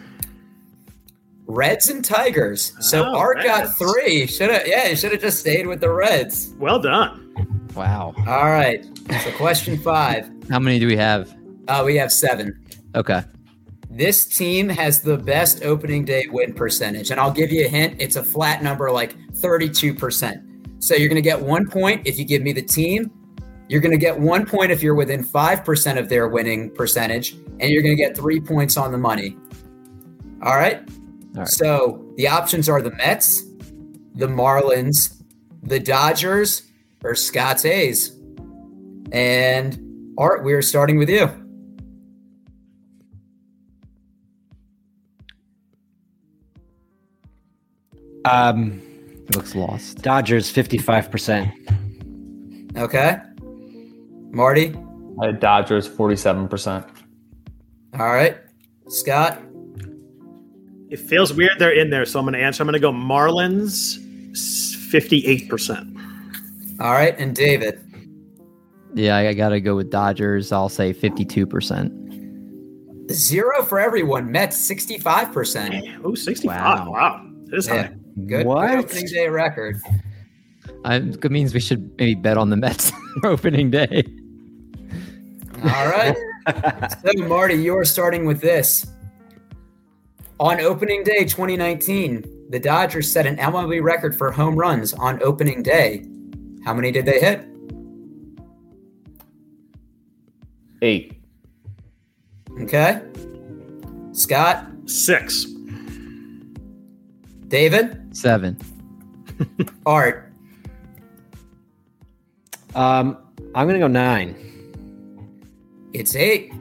[1.45, 2.73] Reds and Tigers.
[2.79, 4.27] So Oh, Art got three.
[4.27, 6.53] Should have yeah, you should have just stayed with the Reds.
[6.57, 7.62] Well done.
[7.75, 8.13] Wow.
[8.27, 8.85] All right.
[9.23, 10.29] So question five.
[10.49, 11.33] How many do we have?
[11.67, 12.59] Uh, we have seven.
[12.95, 13.23] Okay.
[13.89, 17.11] This team has the best opening day win percentage.
[17.11, 17.95] And I'll give you a hint.
[17.99, 20.83] It's a flat number, like 32%.
[20.83, 23.11] So you're going to get one point if you give me the team.
[23.69, 27.33] You're going to get one point if you're within 5% of their winning percentage.
[27.59, 29.37] And you're going to get three points on the money.
[30.41, 30.77] All right.
[30.77, 31.47] All right.
[31.47, 33.43] So the options are the Mets,
[34.15, 35.23] the Marlins,
[35.61, 36.63] the Dodgers,
[37.03, 38.17] or Scott's A's.
[39.11, 39.79] And
[40.17, 41.29] Art, we are starting with you.
[48.25, 48.81] Um,
[49.27, 50.01] He looks lost.
[50.01, 51.51] Dodgers 55%.
[52.77, 53.17] Okay.
[54.31, 54.75] Marty.
[55.21, 56.89] I had Dodgers 47%.
[57.99, 58.37] All right.
[58.87, 59.39] Scott.
[60.89, 62.61] It feels weird they're in there, so I'm going to answer.
[62.61, 63.97] I'm going to go Marlins,
[64.91, 65.97] fifty-eight percent.
[66.79, 67.17] All right.
[67.17, 67.79] And David.
[68.95, 70.51] Yeah, I gotta go with Dodgers.
[70.51, 71.91] I'll say fifty-two percent.
[73.11, 74.31] Zero for everyone.
[74.31, 75.99] Mets 65%.
[76.05, 76.55] Oh, 65.
[76.87, 76.91] Wow.
[76.91, 77.27] Wow.
[77.47, 77.87] That is Yeah.
[77.87, 77.93] high.
[78.27, 78.71] Good What?
[78.71, 79.81] opening day record.
[80.85, 82.91] It means we should maybe bet on the Mets
[83.25, 84.03] opening day.
[85.63, 86.15] All right.
[87.05, 88.87] so, Marty, you're starting with this.
[90.39, 95.61] On opening day 2019, the Dodgers set an MLB record for home runs on opening
[95.61, 96.05] day.
[96.65, 97.45] How many did they hit?
[100.81, 101.21] Eight.
[102.61, 103.01] Okay.
[104.11, 105.45] Scott, Six.
[107.47, 108.57] David, Seven.
[109.85, 110.31] Art.
[112.75, 113.17] Um,
[113.53, 114.35] I'm going to go nine.
[115.93, 116.51] It's eight.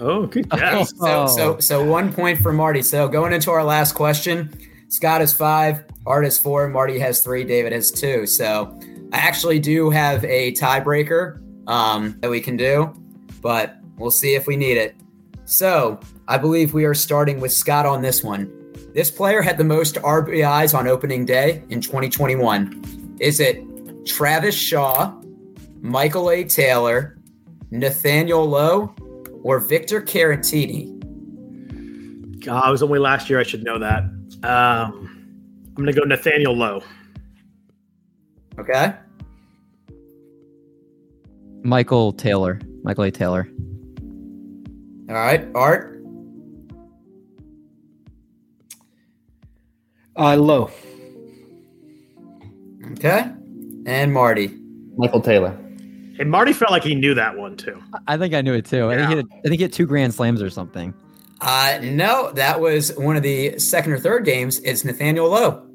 [0.00, 0.90] Oh, good guess.
[0.98, 1.58] So, so, Oh.
[1.60, 2.82] so one point for Marty.
[2.82, 4.52] So going into our last question,
[4.88, 8.26] Scott is five, Art is four, Marty has three, David has two.
[8.26, 8.78] So
[9.12, 12.92] I actually do have a tiebreaker um, that we can do,
[13.42, 14.94] but we'll see if we need it.
[15.44, 18.52] So I believe we are starting with Scott on this one.
[18.94, 23.16] This player had the most RBIs on opening day in 2021.
[23.20, 23.64] Is it
[24.06, 25.12] Travis Shaw,
[25.80, 26.44] Michael A.
[26.44, 27.18] Taylor,
[27.70, 28.94] Nathaniel Lowe,
[29.42, 30.98] or Victor Caratini?
[32.40, 33.38] God, it was only last year.
[33.38, 34.04] I should know that.
[34.42, 36.82] Um, I'm going to go Nathaniel Lowe.
[38.60, 38.94] Okay.
[41.62, 42.60] Michael Taylor.
[42.82, 43.10] Michael A.
[43.10, 43.48] Taylor.
[45.08, 45.46] All right.
[45.54, 46.02] Art.
[50.16, 50.70] Uh, Lowe.
[52.92, 53.30] Okay.
[53.86, 54.54] And Marty.
[54.96, 55.56] Michael Taylor.
[56.18, 57.82] And Marty felt like he knew that one too.
[58.06, 58.90] I think I knew it too.
[58.90, 59.22] I, think he Yeah.
[59.22, 60.92] had, I think he had two grand slams or something.
[61.40, 64.58] Uh, no, that was one of the second or third games.
[64.60, 65.66] It's Nathaniel Lowe.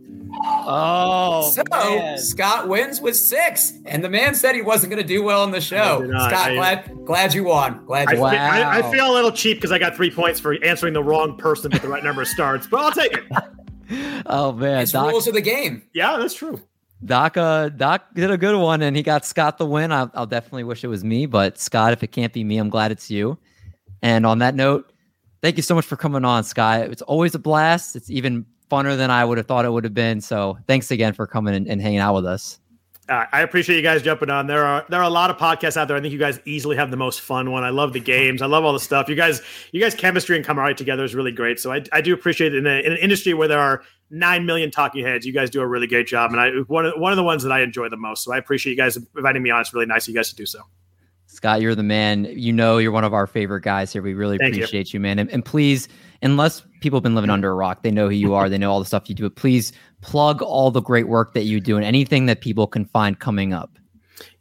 [0.68, 5.24] Oh, so Scott wins with six, and the man said he wasn't going to do
[5.24, 6.06] well on the show.
[6.08, 7.86] Scott, I- glad glad you won.
[7.86, 8.34] Glad I, you fe- won.
[8.36, 8.70] Wow.
[8.72, 11.38] I, I feel a little cheap because I got three points for answering the wrong
[11.38, 13.24] person with the right number of starts, but I'll take it.
[14.26, 15.84] Oh man, It's Doc, rules of the game.
[15.94, 16.60] Yeah, that's true.
[17.04, 19.92] Doc, uh, Doc did a good one, and he got Scott the win.
[19.92, 22.70] I'll, I'll definitely wish it was me, but Scott, if it can't be me, I'm
[22.72, 23.38] glad it's you.
[24.02, 24.92] And on that note,
[25.44, 26.82] thank you so much for coming on, Scott.
[26.90, 27.96] It's always a blast.
[27.96, 30.22] It's even funner than I would have thought it would have been.
[30.22, 32.60] So thanks again for coming and, and hanging out with us.
[33.08, 34.48] Uh, I appreciate you guys jumping on.
[34.48, 35.96] There are there are a lot of podcasts out there.
[35.96, 37.64] I think you guys easily have the most fun one.
[37.64, 38.42] I love the games.
[38.42, 39.08] I love all the stuff.
[39.08, 41.60] You guys, you guys, chemistry and camaraderie together is really great.
[41.60, 44.48] So I, I do appreciate it in, a, in an industry where there are nine
[44.48, 45.24] million talking heads.
[45.24, 47.44] You guys do a really great job, and I one of one of the ones
[47.44, 48.24] that I enjoy the most.
[48.24, 49.62] So I appreciate you guys inviting me on.
[49.62, 50.62] It's really nice of you guys to do so.
[51.46, 52.26] Scott, you're the man.
[52.26, 54.02] You know, you're one of our favorite guys here.
[54.02, 54.64] We really Thank you.
[54.64, 55.20] appreciate you, man.
[55.20, 55.88] And, and please,
[56.24, 58.50] unless people have been living under a rock, they know who you are.
[58.50, 59.26] They know all the stuff you do.
[59.26, 62.86] But please plug all the great work that you do and anything that people can
[62.86, 63.78] find coming up.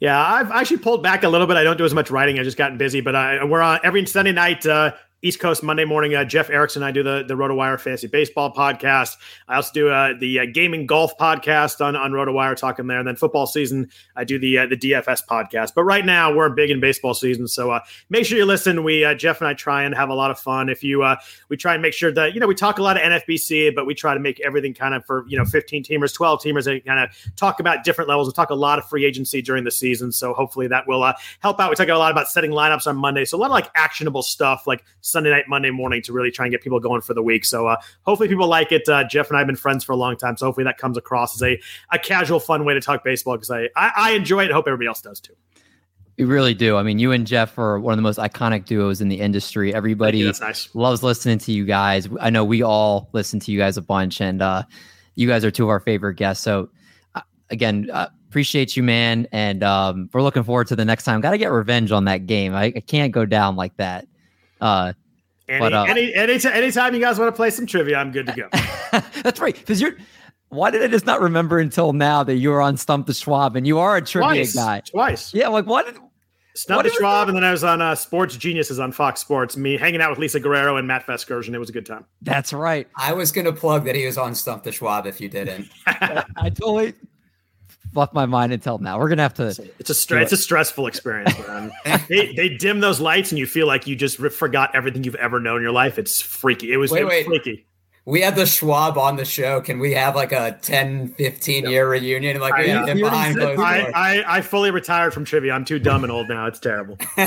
[0.00, 1.58] Yeah, I've actually pulled back a little bit.
[1.58, 2.38] I don't do as much writing.
[2.38, 4.94] I've just gotten busy, but I, we're on every Sunday night, uh,
[5.24, 6.14] East Coast, Monday morning.
[6.14, 9.16] Uh, Jeff Erickson and I do the, the RotoWire Fantasy Baseball podcast.
[9.48, 12.98] I also do uh, the uh, Gaming Golf podcast on, on RotoWire, talking there.
[12.98, 15.72] And then football season, I do the uh, the DFS podcast.
[15.74, 17.48] But right now, we're big in baseball season.
[17.48, 17.80] So uh,
[18.10, 18.84] make sure you listen.
[18.84, 20.68] We, uh, Jeff and I try and have a lot of fun.
[20.68, 21.02] If you,
[21.48, 23.86] we try and make sure that, you know, we talk a lot of NFBC, but
[23.86, 26.84] we try to make everything kind of for, you know, 15 teamers, 12 teamers, and
[26.84, 28.28] kind of talk about different levels.
[28.28, 30.12] We talk a lot of free agency during the season.
[30.12, 31.70] So hopefully that will help out.
[31.70, 33.24] We talk a lot about setting lineups on Monday.
[33.24, 34.84] So a lot of like actionable stuff like
[35.14, 37.46] Sunday night, Monday morning to really try and get people going for the week.
[37.46, 38.86] So uh, hopefully people like it.
[38.88, 40.36] Uh, Jeff and I have been friends for a long time.
[40.36, 41.60] So hopefully that comes across as a,
[41.90, 44.50] a casual, fun way to talk baseball because I, I, I enjoy it.
[44.50, 45.34] I hope everybody else does too.
[46.16, 46.76] You really do.
[46.76, 49.74] I mean, you and Jeff are one of the most iconic duos in the industry.
[49.74, 50.32] Everybody you.
[50.40, 50.68] Nice.
[50.74, 52.08] loves listening to you guys.
[52.20, 54.62] I know we all listen to you guys a bunch, and uh,
[55.16, 56.44] you guys are two of our favorite guests.
[56.44, 56.68] So,
[57.16, 59.26] uh, again, uh, appreciate you, man.
[59.32, 61.20] And um, we're looking forward to the next time.
[61.20, 62.54] Got to get revenge on that game.
[62.54, 64.06] I, I can't go down like that.
[65.48, 68.26] Any, But, uh, any, any, anytime you guys want to play some trivia, I'm good
[68.26, 68.48] to go.
[69.22, 69.54] that's right.
[69.54, 69.96] Because you're.
[70.48, 73.56] Why did I just not remember until now that you were on Stump the Schwab
[73.56, 74.54] and you are a trivia Twice.
[74.54, 74.80] guy?
[74.80, 75.34] Twice.
[75.34, 75.86] Yeah, like what?
[75.86, 75.96] Did,
[76.56, 79.56] Stump the Schwab, and then I was on uh, Sports Geniuses on Fox Sports.
[79.56, 81.52] Me hanging out with Lisa Guerrero and Matt Vasgersian.
[81.52, 82.04] It was a good time.
[82.22, 82.86] That's right.
[82.96, 85.68] I was going to plug that he was on Stump the Schwab if you didn't.
[85.86, 86.94] I totally
[87.96, 88.98] left my mind until now.
[88.98, 89.48] We're gonna have to.
[89.78, 91.72] It's a stre- it's a stressful experience, man.
[92.08, 95.40] they, they dim those lights and you feel like you just forgot everything you've ever
[95.40, 95.98] known in your life.
[95.98, 96.72] It's freaky.
[96.72, 97.26] It was, wait, it was wait.
[97.26, 97.66] freaky.
[98.06, 99.62] We had the Schwab on the show.
[99.62, 102.38] Can we have like a 10, 15 year reunion?
[102.38, 103.92] Like we I, had him behind closed I, doors.
[103.94, 105.52] I, I fully retired from trivia.
[105.52, 106.46] I'm too dumb and old now.
[106.46, 106.98] It's terrible.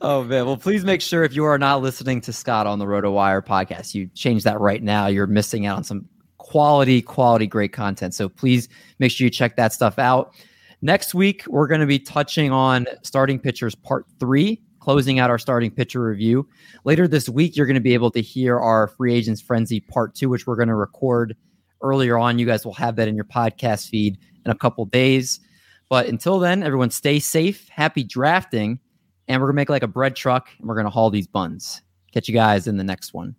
[0.00, 0.44] Oh man!
[0.44, 3.94] Well, please make sure if you are not listening to Scott on the RotoWire podcast,
[3.94, 5.06] you change that right now.
[5.06, 6.08] You're missing out on some
[6.46, 8.14] quality, quality, great content.
[8.14, 8.68] So please
[9.00, 10.32] make sure you check that stuff out.
[10.80, 15.38] Next week, we're going to be touching on starting pitchers part three, closing out our
[15.38, 16.48] starting pitcher review.
[16.84, 20.14] Later this week, you're going to be able to hear our free agents frenzy part
[20.14, 21.36] two, which we're going to record
[21.82, 22.38] earlier on.
[22.38, 25.40] You guys will have that in your podcast feed in a couple days.
[25.88, 28.78] But until then, everyone stay safe, happy drafting,
[29.26, 31.26] and we're going to make like a bread truck and we're going to haul these
[31.26, 31.82] buns.
[32.12, 33.34] Catch you guys in the next one.